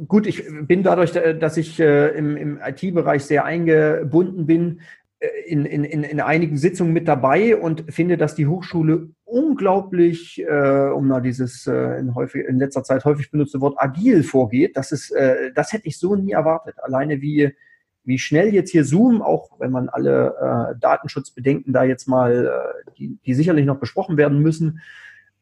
Gut, 0.07 0.27
ich 0.27 0.43
bin 0.63 0.83
dadurch, 0.83 1.11
dass 1.11 1.55
ich 1.55 1.79
äh, 1.79 2.09
im, 2.09 2.35
im 2.35 2.59
IT-Bereich 2.61 3.23
sehr 3.23 3.45
eingebunden 3.45 4.45
bin, 4.45 4.81
äh, 5.19 5.27
in, 5.47 5.65
in, 5.65 6.03
in 6.03 6.19
einigen 6.19 6.57
Sitzungen 6.57 6.91
mit 6.91 7.07
dabei 7.07 7.55
und 7.55 7.85
finde, 7.93 8.17
dass 8.17 8.35
die 8.35 8.47
Hochschule 8.47 9.09
unglaublich, 9.23 10.41
äh, 10.41 10.89
um 10.89 11.07
mal 11.07 11.21
dieses 11.21 11.65
äh, 11.67 11.99
in, 11.99 12.13
häufig, 12.15 12.45
in 12.45 12.59
letzter 12.59 12.83
Zeit 12.83 13.05
häufig 13.05 13.31
benutzte 13.31 13.61
Wort 13.61 13.75
agil 13.77 14.23
vorgeht. 14.23 14.75
Das, 14.75 14.91
ist, 14.91 15.11
äh, 15.11 15.51
das 15.53 15.71
hätte 15.71 15.87
ich 15.87 15.97
so 15.97 16.15
nie 16.15 16.31
erwartet. 16.31 16.75
Alleine 16.81 17.21
wie, 17.21 17.53
wie 18.03 18.19
schnell 18.19 18.53
jetzt 18.53 18.71
hier 18.71 18.85
Zoom, 18.85 19.21
auch 19.21 19.59
wenn 19.59 19.71
man 19.71 19.89
alle 19.89 20.73
äh, 20.75 20.79
Datenschutzbedenken 20.79 21.73
da 21.73 21.83
jetzt 21.83 22.07
mal, 22.07 22.45
äh, 22.45 22.91
die, 22.97 23.17
die 23.25 23.33
sicherlich 23.33 23.65
noch 23.65 23.79
besprochen 23.79 24.17
werden 24.17 24.39
müssen, 24.39 24.81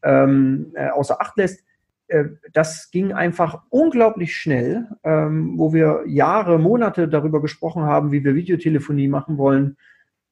ähm, 0.04 0.72
äh, 0.76 0.90
außer 0.90 1.22
Acht 1.22 1.38
lässt, 1.38 1.64
äh, 2.08 2.26
das 2.54 2.92
ging 2.92 3.14
einfach 3.14 3.64
unglaublich 3.70 4.36
schnell, 4.36 4.88
ähm, 5.04 5.58
wo 5.58 5.74
wir 5.74 6.04
Jahre, 6.08 6.60
Monate 6.60 7.08
darüber 7.08 7.42
gesprochen 7.42 7.84
haben, 7.84 8.12
wie 8.12 8.24
wir 8.24 8.36
Videotelefonie 8.36 9.08
machen 9.08 9.38
wollen. 9.38 9.78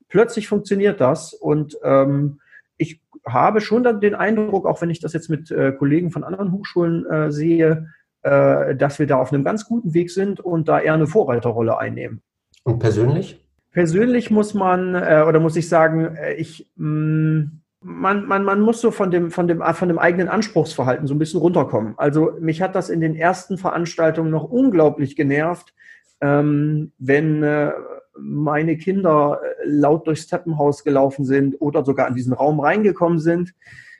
Plötzlich 0.08 0.48
funktioniert 0.48 1.02
das 1.02 1.34
und 1.34 1.78
ähm, 1.84 2.40
ich 2.78 3.02
habe 3.26 3.62
schon 3.62 3.84
dann 3.84 4.02
den 4.02 4.16
Eindruck, 4.16 4.66
auch 4.66 4.82
wenn 4.82 4.90
ich 4.90 5.00
das 5.00 5.14
jetzt 5.14 5.30
mit 5.30 5.52
äh, 5.52 5.72
Kollegen 5.72 6.12
von 6.12 6.24
anderen 6.24 6.52
Hochschulen 6.52 7.06
äh, 7.06 7.32
sehe, 7.32 7.90
äh, 8.26 8.76
dass 8.76 8.98
wir 8.98 9.06
da 9.06 9.18
auf 9.18 9.32
einem 9.32 9.44
ganz 9.44 9.66
guten 9.66 9.94
Weg 9.94 10.10
sind 10.10 10.40
und 10.40 10.68
da 10.68 10.80
eher 10.80 10.96
eine 10.96 11.06
Vorreiterrolle 11.06 11.78
einnehmen. 11.78 12.24
Und 12.64 12.80
persönlich? 12.80 13.40
Persönlich 13.72 14.32
muss 14.32 14.56
man, 14.56 14.96
äh, 14.96 15.24
oder 15.28 15.40
muss 15.40 15.56
ich 15.56 15.70
sagen, 15.70 16.16
äh, 16.16 16.34
ich, 16.34 16.68
mh, 16.76 16.90
mm, 16.90 17.62
man, 17.82 18.26
man, 18.26 18.44
man 18.44 18.62
muss 18.62 18.82
so 18.82 18.90
von 18.90 19.12
dem, 19.12 19.30
von, 19.30 19.48
dem, 19.48 19.62
von 19.62 19.88
dem 19.88 20.00
eigenen 20.00 20.28
Anspruchsverhalten 20.28 21.06
so 21.06 21.14
ein 21.14 21.20
bisschen 21.20 21.40
runterkommen. 21.40 21.94
Also 21.98 22.32
mich 22.40 22.64
hat 22.64 22.74
das 22.74 22.90
in 22.90 23.00
den 23.00 23.16
ersten 23.16 23.60
Veranstaltungen 23.60 24.32
noch 24.32 24.46
unglaublich 24.46 25.16
genervt, 25.16 25.76
ähm, 26.20 26.94
wenn 26.98 27.44
äh, 27.44 27.74
meine 28.18 28.78
Kinder 28.78 29.40
äh, 29.44 29.68
laut 29.68 30.08
durchs 30.08 30.26
Treppenhaus 30.26 30.84
gelaufen 30.84 31.26
sind 31.26 31.62
oder 31.62 31.86
sogar 31.86 32.08
in 32.08 32.16
diesen 32.16 32.34
Raum 32.34 32.60
reingekommen 32.60 33.20
sind. 33.20 33.54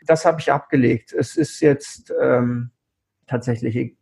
Das 0.08 0.26
habe 0.26 0.40
ich 0.40 0.52
abgelegt. 0.52 1.14
Es 1.14 1.38
ist 1.38 1.60
jetzt 1.60 2.12
ähm, 2.20 2.72
tatsächlich 3.28 3.76
äh, 3.76 3.96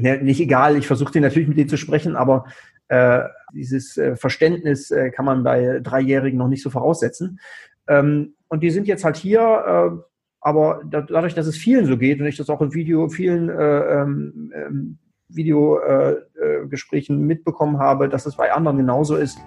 nicht 0.00 0.40
egal. 0.40 0.76
Ich 0.76 0.86
versuche 0.86 1.18
natürlich 1.20 1.48
mit 1.48 1.58
denen 1.58 1.68
zu 1.68 1.76
sprechen, 1.76 2.16
aber 2.16 2.46
äh, 2.88 3.22
dieses 3.54 3.96
äh, 3.96 4.16
Verständnis 4.16 4.90
äh, 4.90 5.10
kann 5.10 5.24
man 5.24 5.42
bei 5.42 5.80
Dreijährigen 5.82 6.38
noch 6.38 6.48
nicht 6.48 6.62
so 6.62 6.70
voraussetzen. 6.70 7.40
Ähm, 7.88 8.34
und 8.48 8.62
die 8.62 8.70
sind 8.70 8.86
jetzt 8.86 9.04
halt 9.04 9.16
hier, 9.16 9.40
äh, 9.40 9.96
aber 10.40 10.82
da, 10.84 11.00
dadurch, 11.00 11.34
dass 11.34 11.46
es 11.46 11.56
vielen 11.56 11.86
so 11.86 11.96
geht 11.96 12.20
und 12.20 12.26
ich 12.26 12.36
das 12.36 12.50
auch 12.50 12.60
in 12.60 12.74
Video, 12.74 13.08
vielen 13.08 13.48
äh, 13.48 14.02
ähm, 14.02 14.52
ähm 14.54 14.98
Videogesprächen 15.34 17.16
äh, 17.16 17.22
äh 17.22 17.26
mitbekommen 17.26 17.78
habe, 17.78 18.10
dass 18.10 18.26
es 18.26 18.36
bei 18.36 18.52
anderen 18.52 18.76
genauso 18.76 19.16
ist, 19.16 19.38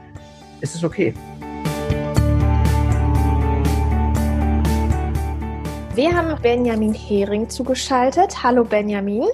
ist 0.61 0.73
es 0.73 0.83
okay. 0.83 1.13
Wir 5.95 6.13
haben 6.13 6.41
Benjamin 6.41 6.93
Hering 6.93 7.47
zugeschaltet. 7.49 8.43
Hallo 8.43 8.65
Benjamin. 8.65 9.29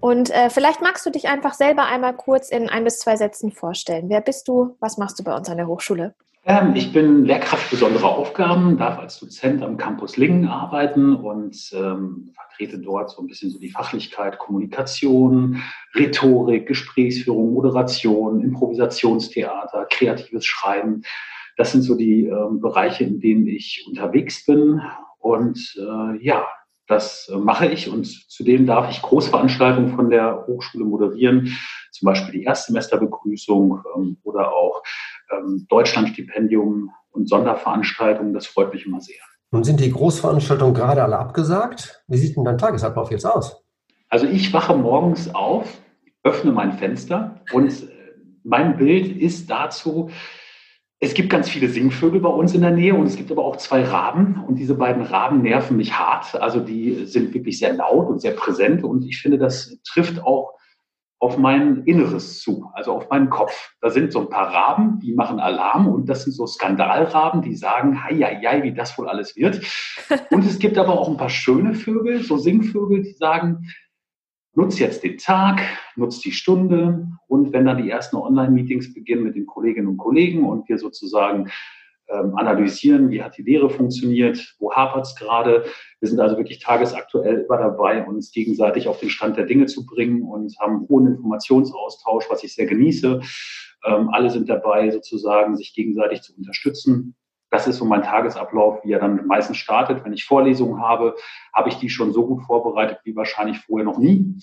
Und 0.00 0.30
äh, 0.30 0.50
vielleicht 0.50 0.82
magst 0.82 1.04
du 1.06 1.10
dich 1.10 1.28
einfach 1.28 1.54
selber 1.54 1.86
einmal 1.86 2.14
kurz 2.14 2.50
in 2.50 2.68
ein 2.68 2.84
bis 2.84 2.98
zwei 2.98 3.16
Sätzen 3.16 3.52
vorstellen. 3.52 4.08
Wer 4.08 4.20
bist 4.20 4.48
du? 4.48 4.76
Was 4.80 4.98
machst 4.98 5.18
du 5.18 5.24
bei 5.24 5.34
uns 5.34 5.48
an 5.48 5.56
der 5.56 5.66
Hochschule? 5.66 6.14
Ähm, 6.48 6.76
ich 6.76 6.92
bin 6.92 7.24
Lehrkraft 7.24 7.70
besonderer 7.70 8.16
Aufgaben, 8.16 8.78
darf 8.78 9.00
als 9.00 9.18
Dozent 9.18 9.64
am 9.64 9.76
Campus 9.76 10.16
Lingen 10.16 10.46
arbeiten 10.46 11.16
und 11.16 11.72
ähm, 11.72 12.30
vertrete 12.34 12.78
dort 12.78 13.10
so 13.10 13.20
ein 13.20 13.26
bisschen 13.26 13.50
so 13.50 13.58
die 13.58 13.70
Fachlichkeit, 13.70 14.38
Kommunikation, 14.38 15.60
Rhetorik, 15.96 16.68
Gesprächsführung, 16.68 17.52
Moderation, 17.52 18.42
Improvisationstheater, 18.42 19.86
kreatives 19.90 20.46
Schreiben. 20.46 21.02
Das 21.56 21.72
sind 21.72 21.82
so 21.82 21.96
die 21.96 22.26
ähm, 22.26 22.60
Bereiche, 22.60 23.02
in 23.02 23.18
denen 23.18 23.48
ich 23.48 23.84
unterwegs 23.88 24.46
bin. 24.46 24.80
Und 25.18 25.76
äh, 25.76 26.24
ja, 26.24 26.46
das 26.86 27.30
mache 27.34 27.66
ich 27.66 27.88
und 27.90 28.06
zudem 28.30 28.66
darf 28.66 28.90
ich 28.90 29.02
Großveranstaltungen 29.02 29.94
von 29.96 30.10
der 30.10 30.46
Hochschule 30.46 30.84
moderieren, 30.84 31.56
zum 31.90 32.06
Beispiel 32.06 32.32
die 32.32 32.44
Erstsemesterbegrüßung 32.44 33.82
ähm, 33.96 34.16
oder 34.22 34.52
auch 34.52 34.82
ähm, 35.30 35.66
Deutschlandstipendium 35.68 36.90
und 37.10 37.28
Sonderveranstaltungen. 37.28 38.32
Das 38.32 38.46
freut 38.46 38.72
mich 38.72 38.86
immer 38.86 39.00
sehr. 39.00 39.16
Nun 39.50 39.64
sind 39.64 39.80
die 39.80 39.90
Großveranstaltungen 39.90 40.74
gerade 40.74 41.02
alle 41.02 41.18
abgesagt. 41.18 42.02
Wie 42.08 42.18
sieht 42.18 42.36
denn 42.36 42.44
dein 42.44 42.58
Tagesablauf 42.58 43.10
jetzt 43.10 43.24
aus? 43.24 43.64
Also 44.08 44.26
ich 44.26 44.52
wache 44.52 44.76
morgens 44.76 45.34
auf, 45.34 45.80
öffne 46.22 46.52
mein 46.52 46.72
Fenster 46.72 47.40
und 47.52 47.68
äh, 47.68 47.88
mein 48.44 48.76
Bild 48.76 49.16
ist 49.20 49.50
dazu, 49.50 50.10
es 50.98 51.12
gibt 51.12 51.28
ganz 51.28 51.48
viele 51.48 51.68
Singvögel 51.68 52.20
bei 52.20 52.28
uns 52.28 52.54
in 52.54 52.62
der 52.62 52.70
Nähe 52.70 52.94
und 52.94 53.06
es 53.06 53.16
gibt 53.16 53.30
aber 53.30 53.44
auch 53.44 53.56
zwei 53.56 53.84
Raben 53.84 54.42
und 54.46 54.56
diese 54.56 54.74
beiden 54.74 55.02
Raben 55.02 55.42
nerven 55.42 55.76
mich 55.76 55.98
hart. 55.98 56.40
Also 56.40 56.60
die 56.60 57.04
sind 57.04 57.34
wirklich 57.34 57.58
sehr 57.58 57.74
laut 57.74 58.08
und 58.08 58.20
sehr 58.20 58.32
präsent 58.32 58.82
und 58.82 59.04
ich 59.04 59.20
finde, 59.20 59.36
das 59.38 59.78
trifft 59.84 60.22
auch 60.22 60.54
auf 61.18 61.38
mein 61.38 61.82
Inneres 61.84 62.40
zu, 62.40 62.70
also 62.74 62.92
auf 62.92 63.08
meinen 63.10 63.30
Kopf. 63.30 63.74
Da 63.80 63.90
sind 63.90 64.12
so 64.12 64.20
ein 64.20 64.28
paar 64.28 64.52
Raben, 64.52 65.00
die 65.00 65.12
machen 65.12 65.40
Alarm 65.40 65.88
und 65.88 66.08
das 66.08 66.24
sind 66.24 66.32
so 66.32 66.46
Skandalraben, 66.46 67.42
die 67.42 67.56
sagen, 67.56 68.02
hei, 68.04 68.14
hei, 68.16 68.40
hei, 68.44 68.62
wie 68.62 68.74
das 68.74 68.96
wohl 68.98 69.08
alles 69.08 69.34
wird. 69.34 69.60
Und 70.30 70.44
es 70.44 70.58
gibt 70.58 70.76
aber 70.76 70.98
auch 70.98 71.08
ein 71.08 71.16
paar 71.16 71.30
schöne 71.30 71.74
Vögel, 71.74 72.22
so 72.22 72.36
Singvögel, 72.36 73.02
die 73.02 73.12
sagen, 73.12 73.66
nutz 74.56 74.78
jetzt 74.78 75.04
den 75.04 75.18
Tag, 75.18 75.60
nutz 75.96 76.20
die 76.20 76.32
Stunde 76.32 77.06
und 77.28 77.52
wenn 77.52 77.66
dann 77.66 77.82
die 77.82 77.90
ersten 77.90 78.16
Online-Meetings 78.16 78.94
beginnen 78.94 79.22
mit 79.22 79.36
den 79.36 79.46
Kolleginnen 79.46 79.86
und 79.86 79.98
Kollegen 79.98 80.44
und 80.44 80.68
wir 80.68 80.78
sozusagen 80.78 81.50
ähm, 82.08 82.36
analysieren, 82.36 83.10
wie 83.10 83.22
hat 83.22 83.36
die 83.36 83.42
Lehre 83.42 83.68
funktioniert, 83.68 84.56
wo 84.58 84.72
hapert 84.72 85.06
es 85.06 85.14
gerade. 85.14 85.66
Wir 86.00 86.08
sind 86.08 86.20
also 86.20 86.36
wirklich 86.36 86.60
tagesaktuell 86.60 87.40
immer 87.40 87.58
dabei, 87.58 88.04
uns 88.06 88.32
gegenseitig 88.32 88.88
auf 88.88 88.98
den 88.98 89.10
Stand 89.10 89.36
der 89.36 89.44
Dinge 89.44 89.66
zu 89.66 89.84
bringen 89.84 90.22
und 90.22 90.58
haben 90.58 90.86
hohen 90.88 91.06
Informationsaustausch, 91.06 92.24
was 92.30 92.42
ich 92.42 92.54
sehr 92.54 92.66
genieße. 92.66 93.20
Ähm, 93.84 94.08
alle 94.10 94.30
sind 94.30 94.48
dabei, 94.48 94.90
sozusagen 94.90 95.56
sich 95.56 95.74
gegenseitig 95.74 96.22
zu 96.22 96.34
unterstützen. 96.34 97.14
Das 97.50 97.66
ist 97.66 97.76
so 97.76 97.84
mein 97.84 98.02
Tagesablauf, 98.02 98.84
wie 98.84 98.92
er 98.92 98.98
dann 98.98 99.26
meistens 99.26 99.56
startet. 99.56 100.04
Wenn 100.04 100.12
ich 100.12 100.24
Vorlesungen 100.24 100.80
habe, 100.80 101.14
habe 101.52 101.68
ich 101.68 101.76
die 101.76 101.88
schon 101.88 102.12
so 102.12 102.26
gut 102.26 102.42
vorbereitet 102.42 102.98
wie 103.04 103.14
wahrscheinlich 103.14 103.58
vorher 103.58 103.84
noch 103.84 103.98
nie. 103.98 104.34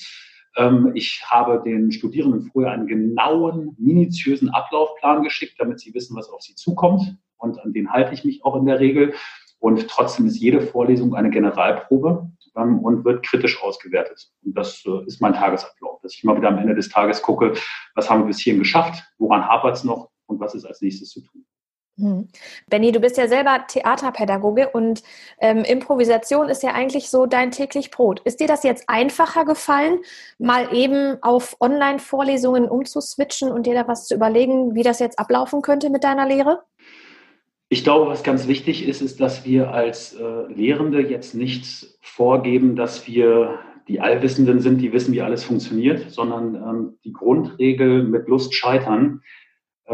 Ähm, 0.55 0.91
ich 0.93 1.23
habe 1.25 1.61
den 1.63 1.91
Studierenden 1.91 2.43
vorher 2.51 2.71
einen 2.71 2.87
genauen, 2.87 3.75
minutiösen 3.77 4.49
Ablaufplan 4.49 5.23
geschickt, 5.23 5.55
damit 5.59 5.79
sie 5.79 5.93
wissen, 5.93 6.15
was 6.15 6.29
auf 6.29 6.41
sie 6.41 6.55
zukommt 6.55 7.17
und 7.37 7.59
an 7.59 7.73
den 7.73 7.91
halte 7.91 8.13
ich 8.13 8.23
mich 8.23 8.43
auch 8.45 8.55
in 8.55 8.65
der 8.65 8.79
Regel. 8.79 9.13
Und 9.59 9.87
trotzdem 9.87 10.25
ist 10.25 10.39
jede 10.39 10.61
Vorlesung 10.61 11.15
eine 11.15 11.29
Generalprobe 11.29 12.29
ähm, 12.55 12.79
und 12.79 13.05
wird 13.05 13.25
kritisch 13.25 13.61
ausgewertet. 13.61 14.29
Und 14.43 14.57
das 14.57 14.83
äh, 14.85 15.05
ist 15.05 15.21
mein 15.21 15.33
Tagesablauf, 15.33 16.01
dass 16.01 16.13
ich 16.13 16.23
mal 16.23 16.35
wieder 16.35 16.49
am 16.49 16.57
Ende 16.57 16.75
des 16.75 16.89
Tages 16.89 17.21
gucke, 17.21 17.53
was 17.95 18.09
haben 18.09 18.21
wir 18.21 18.27
bis 18.27 18.39
hierhin 18.39 18.59
geschafft, 18.59 19.03
woran 19.17 19.47
hapert 19.47 19.75
es 19.75 19.83
noch 19.83 20.09
und 20.25 20.39
was 20.39 20.55
ist 20.55 20.65
als 20.65 20.81
nächstes 20.81 21.09
zu 21.09 21.21
tun. 21.21 21.45
Hm. 21.97 22.27
Benny, 22.67 22.91
du 22.91 22.99
bist 22.99 23.17
ja 23.17 23.27
selber 23.27 23.65
Theaterpädagoge 23.67 24.69
und 24.69 25.03
ähm, 25.39 25.59
Improvisation 25.59 26.49
ist 26.49 26.63
ja 26.63 26.71
eigentlich 26.71 27.09
so 27.09 27.27
dein 27.27 27.51
täglich 27.51 27.91
Brot. 27.91 28.19
Ist 28.21 28.39
dir 28.39 28.47
das 28.47 28.63
jetzt 28.63 28.85
einfacher 28.87 29.45
gefallen, 29.45 29.99
mal 30.39 30.73
eben 30.73 31.21
auf 31.21 31.55
Online-Vorlesungen 31.59 32.67
umzuswitchen 32.67 33.51
und 33.51 33.67
dir 33.67 33.75
da 33.75 33.87
was 33.87 34.07
zu 34.07 34.15
überlegen, 34.15 34.73
wie 34.73 34.81
das 34.81 34.97
jetzt 34.99 35.19
ablaufen 35.19 35.61
könnte 35.61 35.91
mit 35.91 36.03
deiner 36.03 36.27
Lehre? 36.27 36.63
Ich 37.69 37.83
glaube, 37.83 38.09
was 38.09 38.23
ganz 38.23 38.47
wichtig 38.47 38.87
ist, 38.87 39.01
ist, 39.01 39.19
dass 39.19 39.45
wir 39.45 39.71
als 39.71 40.13
äh, 40.13 40.51
Lehrende 40.51 41.01
jetzt 41.01 41.35
nicht 41.35 41.97
vorgeben, 42.01 42.75
dass 42.75 43.07
wir 43.07 43.59
die 43.87 43.99
Allwissenden 43.99 44.61
sind, 44.61 44.79
die 44.79 44.93
wissen, 44.93 45.13
wie 45.13 45.21
alles 45.21 45.43
funktioniert, 45.43 46.09
sondern 46.09 46.55
ähm, 46.55 46.99
die 47.03 47.13
Grundregel 47.13 48.03
mit 48.03 48.27
Lust 48.27 48.53
scheitern, 48.53 49.21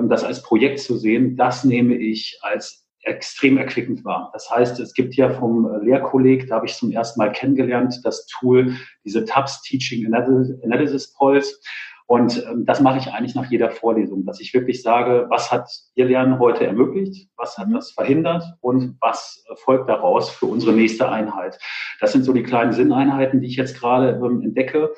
das 0.09 0.23
als 0.23 0.41
Projekt 0.41 0.79
zu 0.79 0.97
sehen, 0.97 1.35
das 1.35 1.63
nehme 1.63 1.95
ich 1.95 2.39
als 2.41 2.85
extrem 3.03 3.57
erquickend 3.57 4.03
wahr. 4.03 4.29
Das 4.33 4.49
heißt, 4.49 4.79
es 4.79 4.93
gibt 4.93 5.15
ja 5.15 5.29
vom 5.29 5.65
äh, 5.65 5.83
Lehrkolleg, 5.83 6.47
da 6.47 6.55
habe 6.55 6.65
ich 6.65 6.75
zum 6.75 6.91
ersten 6.91 7.19
Mal 7.19 7.31
kennengelernt, 7.31 8.01
das 8.03 8.27
Tool, 8.27 8.75
diese 9.05 9.25
TAPS 9.25 9.61
Teaching 9.61 10.13
Analysis 10.13 11.13
Polls. 11.13 11.61
Und 12.07 12.43
ähm, 12.49 12.65
das 12.65 12.81
mache 12.81 12.97
ich 12.97 13.07
eigentlich 13.13 13.35
nach 13.35 13.49
jeder 13.51 13.69
Vorlesung, 13.69 14.25
dass 14.25 14.39
ich 14.39 14.53
wirklich 14.53 14.81
sage, 14.81 15.27
was 15.29 15.51
hat 15.51 15.69
Ihr 15.93 16.05
Lernen 16.05 16.39
heute 16.39 16.65
ermöglicht, 16.65 17.29
was 17.37 17.57
hat 17.57 17.67
mhm. 17.67 17.75
das 17.75 17.91
verhindert 17.91 18.43
und 18.61 18.97
was 18.99 19.45
folgt 19.57 19.89
daraus 19.89 20.29
für 20.29 20.47
unsere 20.47 20.73
nächste 20.73 21.07
Einheit. 21.07 21.59
Das 21.99 22.11
sind 22.11 22.23
so 22.23 22.33
die 22.33 22.43
kleinen 22.43 22.73
Sinneinheiten, 22.73 23.41
die 23.41 23.47
ich 23.47 23.57
jetzt 23.57 23.79
gerade 23.79 24.19
ähm, 24.25 24.41
entdecke. 24.41 24.91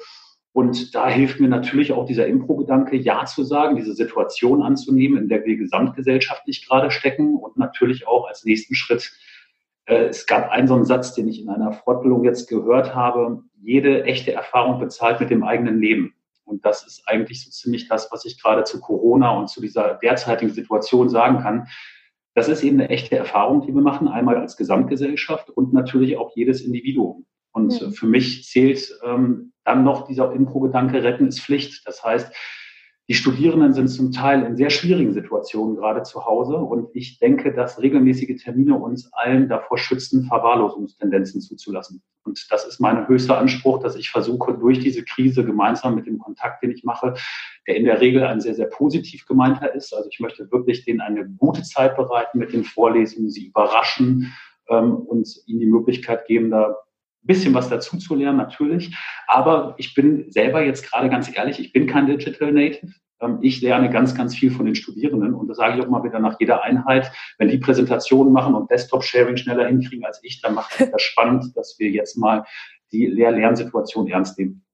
Und 0.53 0.93
da 0.95 1.07
hilft 1.07 1.39
mir 1.39 1.47
natürlich 1.47 1.93
auch 1.93 2.05
dieser 2.05 2.27
Impro-Gedanke, 2.27 2.97
Ja 2.97 3.25
zu 3.25 3.43
sagen, 3.43 3.77
diese 3.77 3.93
Situation 3.93 4.61
anzunehmen, 4.61 5.17
in 5.17 5.29
der 5.29 5.45
wir 5.45 5.55
gesamtgesellschaftlich 5.55 6.67
gerade 6.67 6.91
stecken 6.91 7.37
und 7.37 7.57
natürlich 7.57 8.05
auch 8.07 8.27
als 8.27 8.43
nächsten 8.43 8.75
Schritt 8.75 9.11
äh, 9.85 10.05
es 10.05 10.25
gab 10.25 10.49
einen 10.49 10.67
so 10.67 10.75
einen 10.75 10.85
Satz, 10.85 11.13
den 11.13 11.27
ich 11.27 11.41
in 11.41 11.49
einer 11.49 11.73
Fortbildung 11.73 12.23
jetzt 12.23 12.49
gehört 12.49 12.95
habe. 12.95 13.43
Jede 13.61 14.03
echte 14.05 14.33
Erfahrung 14.33 14.79
bezahlt 14.79 15.19
mit 15.19 15.29
dem 15.29 15.43
eigenen 15.43 15.79
Leben. 15.79 16.15
Und 16.45 16.65
das 16.65 16.85
ist 16.85 17.03
eigentlich 17.07 17.43
so 17.43 17.51
ziemlich 17.51 17.87
das, 17.87 18.11
was 18.11 18.25
ich 18.25 18.41
gerade 18.41 18.63
zu 18.63 18.79
Corona 18.81 19.31
und 19.31 19.49
zu 19.49 19.61
dieser 19.61 19.95
derzeitigen 19.95 20.51
Situation 20.51 21.09
sagen 21.09 21.39
kann. 21.39 21.67
Das 22.33 22.47
ist 22.47 22.63
eben 22.63 22.79
eine 22.79 22.89
echte 22.89 23.15
Erfahrung, 23.17 23.61
die 23.61 23.73
wir 23.73 23.81
machen, 23.81 24.07
einmal 24.07 24.37
als 24.37 24.57
Gesamtgesellschaft 24.57 25.49
und 25.49 25.73
natürlich 25.73 26.17
auch 26.17 26.31
jedes 26.35 26.61
Individuum. 26.61 27.25
Und 27.51 27.79
ja. 27.79 27.89
für 27.89 28.05
mich 28.05 28.45
zählt 28.45 28.97
ähm, 29.03 29.51
dann 29.63 29.83
noch 29.83 30.07
dieser 30.07 30.31
Impro-Gedanke, 30.33 31.03
retten 31.03 31.27
ist 31.27 31.41
Pflicht. 31.41 31.85
Das 31.85 32.03
heißt, 32.03 32.33
die 33.11 33.15
Studierenden 33.15 33.73
sind 33.73 33.89
zum 33.89 34.13
Teil 34.13 34.43
in 34.43 34.55
sehr 34.55 34.69
schwierigen 34.69 35.11
Situationen 35.11 35.75
gerade 35.75 36.03
zu 36.03 36.25
Hause 36.25 36.55
und 36.55 36.87
ich 36.93 37.19
denke, 37.19 37.53
dass 37.53 37.81
regelmäßige 37.81 38.41
Termine 38.41 38.75
uns 38.75 39.11
allen 39.11 39.49
davor 39.49 39.77
schützen, 39.77 40.23
Verwahrlosungstendenzen 40.23 41.41
zuzulassen. 41.41 42.01
Und 42.23 42.47
das 42.51 42.65
ist 42.65 42.79
mein 42.79 43.07
höchster 43.09 43.37
Anspruch, 43.37 43.79
dass 43.79 43.97
ich 43.97 44.09
versuche, 44.09 44.53
durch 44.53 44.79
diese 44.79 45.03
Krise 45.03 45.43
gemeinsam 45.43 45.95
mit 45.95 46.05
dem 46.05 46.19
Kontakt, 46.19 46.63
den 46.63 46.71
ich 46.71 46.85
mache, 46.85 47.15
der 47.67 47.75
in 47.75 47.83
der 47.83 47.99
Regel 47.99 48.23
ein 48.23 48.39
sehr, 48.39 48.55
sehr 48.55 48.67
positiv 48.67 49.25
gemeinter 49.25 49.75
ist. 49.75 49.93
Also 49.93 50.07
ich 50.09 50.21
möchte 50.21 50.49
wirklich 50.49 50.85
denen 50.85 51.01
eine 51.01 51.27
gute 51.27 51.63
Zeit 51.63 51.97
bereiten 51.97 52.37
mit 52.37 52.53
den 52.53 52.63
Vorlesungen, 52.63 53.29
sie 53.29 53.47
überraschen 53.47 54.31
ähm, 54.69 54.95
und 54.95 55.27
ihnen 55.47 55.59
die 55.59 55.65
Möglichkeit 55.65 56.27
geben, 56.27 56.51
da 56.51 56.77
bisschen 57.23 57.53
was 57.53 57.69
dazu 57.69 57.97
zu 57.97 58.15
lernen, 58.15 58.37
natürlich. 58.37 58.95
Aber 59.27 59.75
ich 59.77 59.93
bin 59.93 60.31
selber 60.31 60.63
jetzt 60.63 60.89
gerade 60.89 61.09
ganz 61.09 61.35
ehrlich, 61.35 61.59
ich 61.59 61.73
bin 61.73 61.87
kein 61.87 62.07
Digital 62.07 62.51
Native. 62.51 62.91
Ähm, 63.21 63.39
ich 63.41 63.61
lerne 63.61 63.89
ganz, 63.89 64.15
ganz 64.15 64.35
viel 64.35 64.51
von 64.51 64.65
den 64.65 64.75
Studierenden 64.75 65.33
und 65.33 65.47
das 65.47 65.57
sage 65.57 65.77
ich 65.77 65.85
auch 65.85 65.89
mal 65.89 66.03
wieder 66.03 66.19
nach 66.19 66.39
jeder 66.39 66.63
Einheit. 66.63 67.11
Wenn 67.37 67.49
die 67.49 67.57
Präsentationen 67.57 68.33
machen 68.33 68.55
und 68.55 68.69
Desktop-Sharing 68.69 69.37
schneller 69.37 69.67
hinkriegen 69.67 70.05
als 70.05 70.19
ich, 70.23 70.41
dann 70.41 70.55
macht 70.55 70.79
es 70.79 70.91
das 70.91 71.01
spannend, 71.01 71.55
dass 71.55 71.75
wir 71.77 71.89
jetzt 71.89 72.17
mal 72.17 72.45
die 72.91 73.05
Lehr-Lernsituation 73.05 74.07
ernst 74.07 74.37
nehmen. 74.37 74.65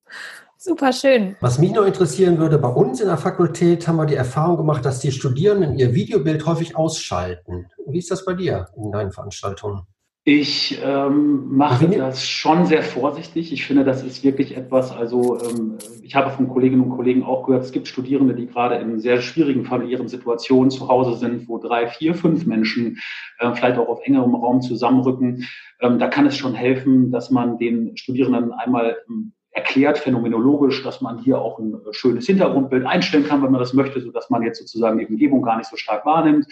Super 0.59 0.91
schön. 0.91 1.35
Was 1.39 1.59
mich 1.59 1.71
noch 1.71 1.85
interessieren 1.85 2.39
würde, 2.39 2.57
bei 2.57 2.67
uns 2.67 2.99
in 2.99 3.07
der 3.07 3.17
Fakultät 3.17 3.87
haben 3.87 3.97
wir 3.97 4.07
die 4.07 4.15
Erfahrung 4.15 4.57
gemacht, 4.57 4.83
dass 4.83 4.99
die 4.99 5.11
Studierenden 5.11 5.77
ihr 5.77 5.93
Videobild 5.93 6.47
häufig 6.47 6.75
ausschalten. 6.75 7.67
Wie 7.85 7.99
ist 7.99 8.09
das 8.09 8.25
bei 8.25 8.33
dir 8.33 8.67
in 8.75 8.91
deinen 8.91 9.11
Veranstaltungen? 9.11 9.85
Ich 10.29 10.77
ähm, 10.83 11.55
mache 11.55 11.87
das 11.87 12.27
schon 12.27 12.65
sehr 12.65 12.83
vorsichtig. 12.83 13.53
Ich 13.53 13.65
finde, 13.65 13.85
das 13.85 14.03
ist 14.03 14.25
wirklich 14.25 14.57
etwas, 14.57 14.91
also 14.91 15.39
ähm, 15.39 15.77
ich 16.03 16.15
habe 16.15 16.31
von 16.31 16.49
Kolleginnen 16.49 16.83
und 16.83 16.97
Kollegen 16.97 17.23
auch 17.23 17.45
gehört, 17.45 17.63
es 17.63 17.71
gibt 17.71 17.87
Studierende, 17.87 18.35
die 18.35 18.45
gerade 18.45 18.75
in 18.75 18.99
sehr 18.99 19.21
schwierigen 19.21 19.63
familiären 19.63 20.09
Situationen 20.09 20.69
zu 20.69 20.89
Hause 20.89 21.17
sind, 21.17 21.47
wo 21.47 21.59
drei, 21.59 21.87
vier, 21.87 22.13
fünf 22.13 22.45
Menschen 22.45 22.97
äh, 23.39 23.53
vielleicht 23.53 23.77
auch 23.77 23.87
auf 23.87 24.01
engerem 24.03 24.35
Raum 24.35 24.61
zusammenrücken. 24.61 25.47
Ähm, 25.79 25.97
da 25.97 26.09
kann 26.09 26.25
es 26.25 26.35
schon 26.35 26.55
helfen, 26.55 27.09
dass 27.09 27.31
man 27.31 27.57
den 27.57 27.95
Studierenden 27.95 28.51
einmal 28.51 28.97
ähm, 29.07 29.31
erklärt, 29.51 29.97
phänomenologisch, 29.97 30.83
dass 30.83 30.99
man 30.99 31.19
hier 31.19 31.39
auch 31.39 31.57
ein 31.57 31.79
schönes 31.91 32.25
Hintergrundbild 32.25 32.85
einstellen 32.85 33.25
kann, 33.25 33.41
wenn 33.43 33.51
man 33.51 33.61
das 33.61 33.73
möchte, 33.73 34.01
sodass 34.01 34.29
man 34.29 34.43
jetzt 34.43 34.59
sozusagen 34.59 34.97
die 34.97 35.07
Umgebung 35.07 35.41
gar 35.41 35.55
nicht 35.55 35.69
so 35.69 35.77
stark 35.77 36.05
wahrnimmt. 36.05 36.47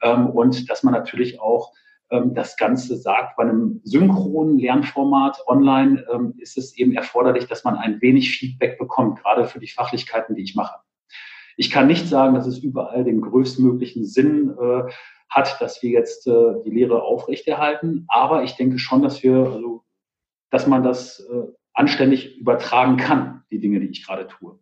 Ähm, 0.00 0.30
und 0.30 0.70
dass 0.70 0.84
man 0.84 0.94
natürlich 0.94 1.40
auch 1.40 1.72
das 2.08 2.56
Ganze 2.56 2.96
sagt. 2.96 3.36
Bei 3.36 3.42
einem 3.42 3.80
synchronen 3.82 4.58
Lernformat 4.58 5.42
online 5.46 6.04
ähm, 6.12 6.34
ist 6.38 6.56
es 6.56 6.76
eben 6.76 6.92
erforderlich, 6.92 7.46
dass 7.46 7.64
man 7.64 7.76
ein 7.76 8.00
wenig 8.00 8.30
Feedback 8.30 8.78
bekommt, 8.78 9.20
gerade 9.22 9.46
für 9.46 9.58
die 9.58 9.68
Fachlichkeiten, 9.68 10.36
die 10.36 10.42
ich 10.42 10.54
mache. 10.54 10.78
Ich 11.56 11.70
kann 11.70 11.86
nicht 11.86 12.06
sagen, 12.06 12.34
dass 12.34 12.46
es 12.46 12.58
überall 12.58 13.02
den 13.04 13.20
größtmöglichen 13.20 14.04
Sinn 14.04 14.54
äh, 14.60 14.82
hat, 15.28 15.60
dass 15.60 15.82
wir 15.82 15.90
jetzt 15.90 16.26
äh, 16.26 16.62
die 16.64 16.70
Lehre 16.70 17.02
aufrechterhalten. 17.02 18.04
Aber 18.08 18.44
ich 18.44 18.56
denke 18.56 18.78
schon, 18.78 19.02
dass 19.02 19.22
wir, 19.22 19.36
also, 19.36 19.82
dass 20.50 20.66
man 20.66 20.82
das 20.82 21.20
äh, 21.20 21.46
anständig 21.72 22.36
übertragen 22.38 22.96
kann, 22.96 23.42
die 23.50 23.58
Dinge, 23.58 23.80
die 23.80 23.88
ich 23.88 24.06
gerade 24.06 24.28
tue. 24.28 24.58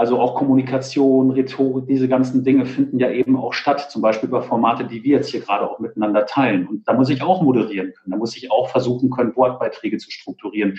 Also 0.00 0.18
auch 0.18 0.34
Kommunikation, 0.34 1.30
Rhetorik, 1.30 1.86
diese 1.86 2.08
ganzen 2.08 2.42
Dinge 2.42 2.64
finden 2.64 2.98
ja 2.98 3.10
eben 3.10 3.36
auch 3.36 3.52
statt, 3.52 3.90
zum 3.90 4.00
Beispiel 4.00 4.30
über 4.30 4.40
Formate, 4.40 4.86
die 4.86 5.04
wir 5.04 5.18
jetzt 5.18 5.28
hier 5.28 5.40
gerade 5.40 5.68
auch 5.68 5.78
miteinander 5.78 6.24
teilen. 6.24 6.66
Und 6.66 6.88
da 6.88 6.94
muss 6.94 7.10
ich 7.10 7.20
auch 7.20 7.42
moderieren 7.42 7.92
können, 7.92 8.12
da 8.12 8.16
muss 8.16 8.34
ich 8.34 8.50
auch 8.50 8.70
versuchen 8.70 9.10
können, 9.10 9.36
Wortbeiträge 9.36 9.98
zu 9.98 10.10
strukturieren. 10.10 10.78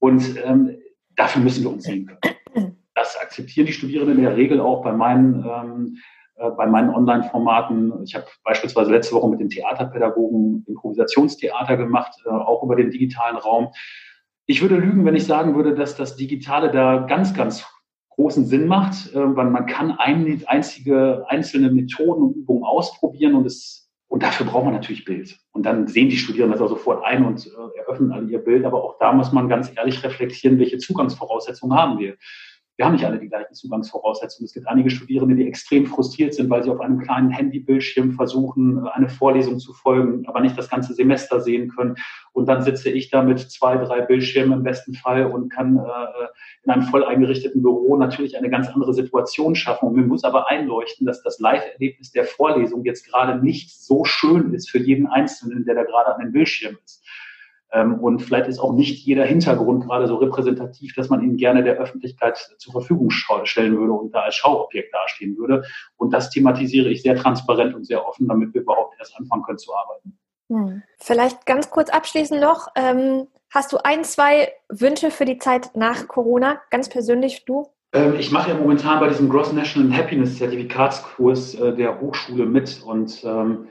Und 0.00 0.34
ähm, 0.44 0.76
dafür 1.14 1.42
müssen 1.42 1.62
wir 1.62 1.70
uns 1.70 1.84
sehen 1.84 2.06
können. 2.06 2.74
Das 2.96 3.16
akzeptieren 3.16 3.66
die 3.66 3.72
Studierenden 3.72 4.18
in 4.18 4.24
der 4.24 4.36
Regel 4.36 4.58
auch 4.60 4.82
bei 4.82 4.90
meinen, 4.90 5.44
ähm, 5.48 5.98
äh, 6.34 6.50
bei 6.50 6.66
meinen 6.66 6.90
Online-Formaten. 6.90 8.02
Ich 8.02 8.16
habe 8.16 8.26
beispielsweise 8.42 8.90
letzte 8.90 9.14
Woche 9.14 9.28
mit 9.28 9.38
den 9.38 9.48
Theaterpädagogen 9.48 10.64
Improvisationstheater 10.66 11.76
gemacht, 11.76 12.12
äh, 12.26 12.30
auch 12.30 12.64
über 12.64 12.74
den 12.74 12.90
digitalen 12.90 13.36
Raum. 13.36 13.68
Ich 14.46 14.60
würde 14.60 14.74
lügen, 14.74 15.04
wenn 15.04 15.14
ich 15.14 15.24
sagen 15.24 15.54
würde, 15.54 15.76
dass 15.76 15.96
das 15.96 16.16
Digitale 16.16 16.72
da 16.72 17.06
ganz, 17.06 17.32
ganz 17.32 17.64
großen 18.14 18.46
Sinn 18.46 18.66
macht, 18.66 19.14
äh, 19.14 19.36
weil 19.36 19.50
man 19.50 19.66
kann 19.66 19.92
ein, 19.92 20.42
einzige 20.46 21.24
einzelne 21.28 21.70
Methoden 21.70 22.22
und 22.22 22.36
Übungen 22.36 22.64
ausprobieren 22.64 23.34
und 23.34 23.46
es 23.46 23.84
und 24.08 24.22
dafür 24.22 24.46
braucht 24.46 24.64
man 24.64 24.74
natürlich 24.74 25.04
Bild. 25.04 25.36
Und 25.50 25.66
dann 25.66 25.88
sehen 25.88 26.08
die 26.08 26.16
Studierenden 26.16 26.56
das 26.56 26.64
auch 26.64 26.76
sofort 26.76 27.04
ein 27.04 27.24
und 27.24 27.46
äh, 27.46 27.78
eröffnen 27.78 28.12
alle 28.12 28.28
ihr 28.28 28.38
Bild. 28.38 28.64
Aber 28.64 28.84
auch 28.84 28.96
da 29.00 29.12
muss 29.12 29.32
man 29.32 29.48
ganz 29.48 29.72
ehrlich 29.76 30.04
reflektieren, 30.04 30.58
welche 30.60 30.78
Zugangsvoraussetzungen 30.78 31.76
haben 31.76 31.98
wir 31.98 32.14
wir 32.76 32.84
haben 32.84 32.94
nicht 32.94 33.04
alle 33.04 33.20
die 33.20 33.28
gleichen 33.28 33.54
Zugangsvoraussetzungen. 33.54 34.46
Es 34.46 34.52
gibt 34.52 34.66
einige 34.66 34.90
Studierende, 34.90 35.36
die 35.36 35.46
extrem 35.46 35.86
frustriert 35.86 36.34
sind, 36.34 36.50
weil 36.50 36.64
sie 36.64 36.70
auf 36.70 36.80
einem 36.80 36.98
kleinen 36.98 37.30
Handybildschirm 37.30 38.12
versuchen, 38.12 38.88
eine 38.88 39.08
Vorlesung 39.08 39.60
zu 39.60 39.72
folgen, 39.72 40.26
aber 40.26 40.40
nicht 40.40 40.58
das 40.58 40.68
ganze 40.68 40.92
Semester 40.92 41.40
sehen 41.40 41.68
können. 41.68 41.94
Und 42.32 42.46
dann 42.46 42.62
sitze 42.62 42.90
ich 42.90 43.10
da 43.10 43.22
mit 43.22 43.38
zwei, 43.38 43.76
drei 43.76 44.00
Bildschirmen 44.00 44.58
im 44.58 44.62
besten 44.64 44.94
Fall 44.94 45.26
und 45.26 45.50
kann 45.50 45.76
äh, 45.76 45.80
in 46.64 46.72
einem 46.72 46.82
voll 46.82 47.04
eingerichteten 47.04 47.62
Büro 47.62 47.96
natürlich 47.96 48.36
eine 48.36 48.50
ganz 48.50 48.68
andere 48.68 48.92
Situation 48.92 49.54
schaffen. 49.54 49.88
Und 49.88 49.94
mir 49.94 50.06
muss 50.06 50.24
aber 50.24 50.50
einleuchten, 50.50 51.06
dass 51.06 51.22
das 51.22 51.38
Live-Erlebnis 51.38 52.10
der 52.10 52.24
Vorlesung 52.24 52.84
jetzt 52.84 53.06
gerade 53.08 53.40
nicht 53.40 53.70
so 53.70 54.04
schön 54.04 54.52
ist 54.52 54.68
für 54.68 54.80
jeden 54.80 55.06
Einzelnen, 55.06 55.64
der 55.64 55.76
da 55.76 55.84
gerade 55.84 56.12
an 56.12 56.20
dem 56.20 56.32
Bildschirm 56.32 56.76
ist. 56.84 57.04
Ähm, 57.74 57.98
und 57.98 58.20
vielleicht 58.20 58.46
ist 58.46 58.60
auch 58.60 58.72
nicht 58.72 59.04
jeder 59.04 59.24
Hintergrund 59.24 59.84
gerade 59.84 60.06
so 60.06 60.16
repräsentativ, 60.16 60.94
dass 60.94 61.10
man 61.10 61.22
ihn 61.22 61.36
gerne 61.36 61.64
der 61.64 61.74
Öffentlichkeit 61.74 62.38
zur 62.58 62.72
Verfügung 62.72 63.10
stellen 63.10 63.76
würde 63.76 63.92
und 63.92 64.14
da 64.14 64.20
als 64.20 64.36
Schauobjekt 64.36 64.94
dastehen 64.94 65.36
würde. 65.36 65.64
Und 65.96 66.14
das 66.14 66.30
thematisiere 66.30 66.88
ich 66.88 67.02
sehr 67.02 67.16
transparent 67.16 67.74
und 67.74 67.84
sehr 67.84 68.06
offen, 68.06 68.28
damit 68.28 68.54
wir 68.54 68.62
überhaupt 68.62 68.94
erst 68.98 69.18
anfangen 69.18 69.42
können 69.42 69.58
zu 69.58 69.74
arbeiten. 69.74 70.16
Hm. 70.50 70.82
Vielleicht 70.98 71.46
ganz 71.46 71.70
kurz 71.70 71.90
abschließend 71.90 72.40
noch. 72.40 72.68
Ähm, 72.76 73.26
hast 73.50 73.72
du 73.72 73.78
ein, 73.82 74.04
zwei 74.04 74.52
Wünsche 74.68 75.10
für 75.10 75.24
die 75.24 75.38
Zeit 75.38 75.70
nach 75.74 76.06
Corona, 76.06 76.60
ganz 76.70 76.88
persönlich 76.88 77.44
du? 77.44 77.66
Ähm, 77.92 78.14
ich 78.18 78.30
mache 78.30 78.50
ja 78.50 78.56
momentan 78.56 79.00
bei 79.00 79.08
diesem 79.08 79.28
Gross 79.28 79.52
National 79.52 79.96
Happiness 79.96 80.38
Zertifikatskurs 80.38 81.54
äh, 81.56 81.74
der 81.74 82.00
Hochschule 82.00 82.46
mit 82.46 82.82
und 82.84 83.24
ähm, 83.24 83.66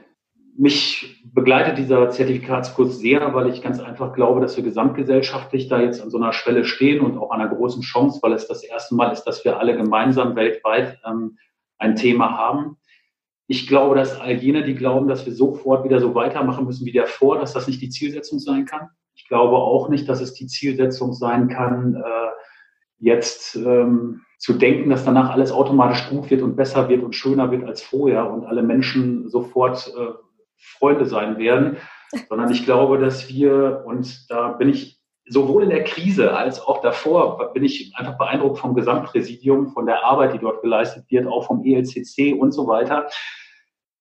mich 0.56 1.22
begleitet 1.34 1.78
dieser 1.78 2.10
Zertifikatskurs 2.10 2.98
sehr, 2.98 3.34
weil 3.34 3.48
ich 3.48 3.62
ganz 3.62 3.80
einfach 3.80 4.12
glaube, 4.12 4.40
dass 4.40 4.56
wir 4.56 4.62
gesamtgesellschaftlich 4.62 5.68
da 5.68 5.80
jetzt 5.80 6.00
an 6.00 6.10
so 6.10 6.18
einer 6.18 6.32
Schwelle 6.32 6.64
stehen 6.64 7.00
und 7.00 7.18
auch 7.18 7.30
an 7.30 7.40
einer 7.40 7.54
großen 7.54 7.82
Chance, 7.82 8.20
weil 8.22 8.32
es 8.32 8.46
das 8.46 8.62
erste 8.62 8.94
Mal 8.94 9.12
ist, 9.12 9.24
dass 9.24 9.44
wir 9.44 9.58
alle 9.58 9.76
gemeinsam 9.76 10.36
weltweit 10.36 10.98
ähm, 11.04 11.38
ein 11.78 11.96
Thema 11.96 12.36
haben. 12.38 12.76
Ich 13.46 13.66
glaube, 13.66 13.96
dass 13.96 14.18
all 14.18 14.32
jene, 14.32 14.62
die 14.62 14.74
glauben, 14.74 15.08
dass 15.08 15.26
wir 15.26 15.34
sofort 15.34 15.84
wieder 15.84 16.00
so 16.00 16.14
weitermachen 16.14 16.64
müssen 16.64 16.86
wie 16.86 16.92
davor, 16.92 17.38
dass 17.38 17.52
das 17.52 17.66
nicht 17.66 17.82
die 17.82 17.90
Zielsetzung 17.90 18.38
sein 18.38 18.64
kann. 18.64 18.88
Ich 19.14 19.28
glaube 19.28 19.56
auch 19.56 19.88
nicht, 19.88 20.08
dass 20.08 20.20
es 20.20 20.34
die 20.34 20.46
Zielsetzung 20.46 21.12
sein 21.12 21.48
kann, 21.48 21.96
äh, 21.96 22.00
jetzt 22.98 23.56
ähm, 23.56 24.22
zu 24.38 24.54
denken, 24.54 24.88
dass 24.88 25.04
danach 25.04 25.30
alles 25.30 25.52
automatisch 25.52 26.08
gut 26.08 26.30
wird 26.30 26.42
und 26.42 26.56
besser 26.56 26.88
wird 26.88 27.02
und 27.02 27.14
schöner 27.14 27.50
wird 27.50 27.64
als 27.64 27.82
vorher 27.82 28.30
und 28.30 28.44
alle 28.46 28.62
Menschen 28.62 29.28
sofort 29.28 29.92
äh, 29.98 30.12
Freunde 30.64 31.06
sein 31.06 31.38
werden, 31.38 31.76
sondern 32.28 32.50
ich 32.50 32.64
glaube, 32.64 32.98
dass 32.98 33.28
wir, 33.28 33.84
und 33.86 34.30
da 34.30 34.48
bin 34.48 34.68
ich 34.68 35.00
sowohl 35.26 35.62
in 35.62 35.70
der 35.70 35.84
Krise 35.84 36.36
als 36.36 36.60
auch 36.60 36.80
davor, 36.82 37.52
bin 37.54 37.64
ich 37.64 37.94
einfach 37.96 38.18
beeindruckt 38.18 38.58
vom 38.58 38.74
Gesamtpräsidium, 38.74 39.68
von 39.68 39.86
der 39.86 40.04
Arbeit, 40.04 40.34
die 40.34 40.38
dort 40.38 40.62
geleistet 40.62 41.04
wird, 41.08 41.26
auch 41.26 41.46
vom 41.46 41.64
ELCC 41.64 42.34
und 42.38 42.52
so 42.52 42.66
weiter. 42.66 43.08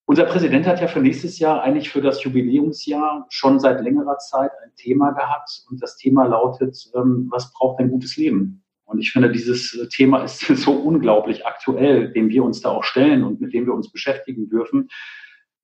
Unser 0.05 0.25
Präsident 0.25 0.67
hat 0.67 0.81
ja 0.81 0.87
für 0.87 0.99
nächstes 0.99 1.39
Jahr 1.39 1.63
eigentlich 1.63 1.89
für 1.89 2.01
das 2.01 2.21
Jubiläumsjahr 2.23 3.25
schon 3.29 3.59
seit 3.59 3.81
längerer 3.81 4.17
Zeit 4.17 4.51
ein 4.63 4.75
Thema 4.75 5.11
gehabt 5.11 5.63
und 5.69 5.81
das 5.81 5.95
Thema 5.95 6.25
lautet, 6.25 6.77
ähm, 6.93 7.27
was 7.31 7.53
braucht 7.53 7.79
ein 7.79 7.89
gutes 7.89 8.17
Leben? 8.17 8.63
Und 8.83 8.99
ich 8.99 9.11
finde, 9.11 9.31
dieses 9.31 9.71
Thema 9.89 10.23
ist 10.23 10.39
so 10.57 10.73
unglaublich 10.73 11.45
aktuell, 11.45 12.11
dem 12.11 12.29
wir 12.29 12.43
uns 12.43 12.59
da 12.59 12.69
auch 12.69 12.83
stellen 12.83 13.23
und 13.23 13.39
mit 13.39 13.53
dem 13.53 13.65
wir 13.65 13.73
uns 13.73 13.91
beschäftigen 13.91 14.49
dürfen, 14.49 14.89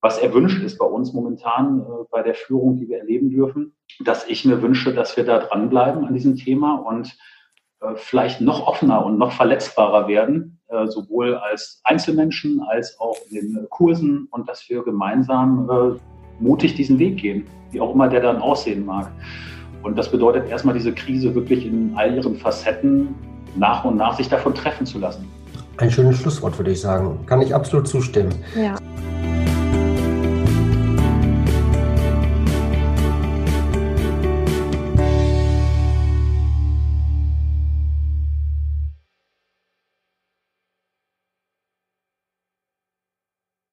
was 0.01 0.17
erwünscht 0.17 0.63
ist 0.63 0.77
bei 0.77 0.85
uns 0.85 1.13
momentan 1.13 1.81
äh, 1.81 1.83
bei 2.11 2.21
der 2.21 2.35
Führung, 2.35 2.77
die 2.77 2.87
wir 2.87 2.99
erleben 2.99 3.29
dürfen, 3.29 3.73
dass 3.99 4.27
ich 4.27 4.45
mir 4.45 4.61
wünsche, 4.61 4.93
dass 4.93 5.17
wir 5.17 5.25
da 5.25 5.39
dranbleiben 5.39 6.05
an 6.05 6.13
diesem 6.13 6.35
Thema 6.35 6.75
und 6.75 7.17
äh, 7.81 7.95
vielleicht 7.95 8.41
noch 8.41 8.67
offener 8.67 9.05
und 9.05 9.17
noch 9.17 9.31
verletzbarer 9.31 10.07
werden, 10.07 10.59
äh, 10.67 10.87
sowohl 10.87 11.35
als 11.35 11.81
Einzelmenschen 11.83 12.61
als 12.61 12.99
auch 12.99 13.17
in 13.29 13.53
den 13.53 13.67
Kursen 13.69 14.27
und 14.31 14.47
dass 14.47 14.69
wir 14.69 14.83
gemeinsam 14.83 15.69
äh, 15.69 16.43
mutig 16.43 16.75
diesen 16.75 16.99
Weg 16.99 17.17
gehen, 17.17 17.45
wie 17.71 17.81
auch 17.81 17.93
immer 17.93 18.07
der 18.07 18.21
dann 18.21 18.37
aussehen 18.37 18.85
mag. 18.85 19.11
Und 19.83 19.97
das 19.97 20.11
bedeutet 20.11 20.49
erstmal 20.49 20.73
diese 20.73 20.93
Krise 20.93 21.33
wirklich 21.35 21.65
in 21.65 21.93
all 21.95 22.15
ihren 22.15 22.35
Facetten 22.35 23.15
nach 23.55 23.85
und 23.85 23.97
nach 23.97 24.15
sich 24.15 24.29
davon 24.29 24.53
treffen 24.53 24.85
zu 24.85 24.99
lassen. 24.99 25.25
Ein 25.77 25.89
schönes 25.89 26.17
Schlusswort, 26.17 26.57
würde 26.57 26.71
ich 26.71 26.81
sagen. 26.81 27.17
Kann 27.25 27.41
ich 27.41 27.55
absolut 27.55 27.87
zustimmen. 27.87 28.33
Ja. 28.55 28.75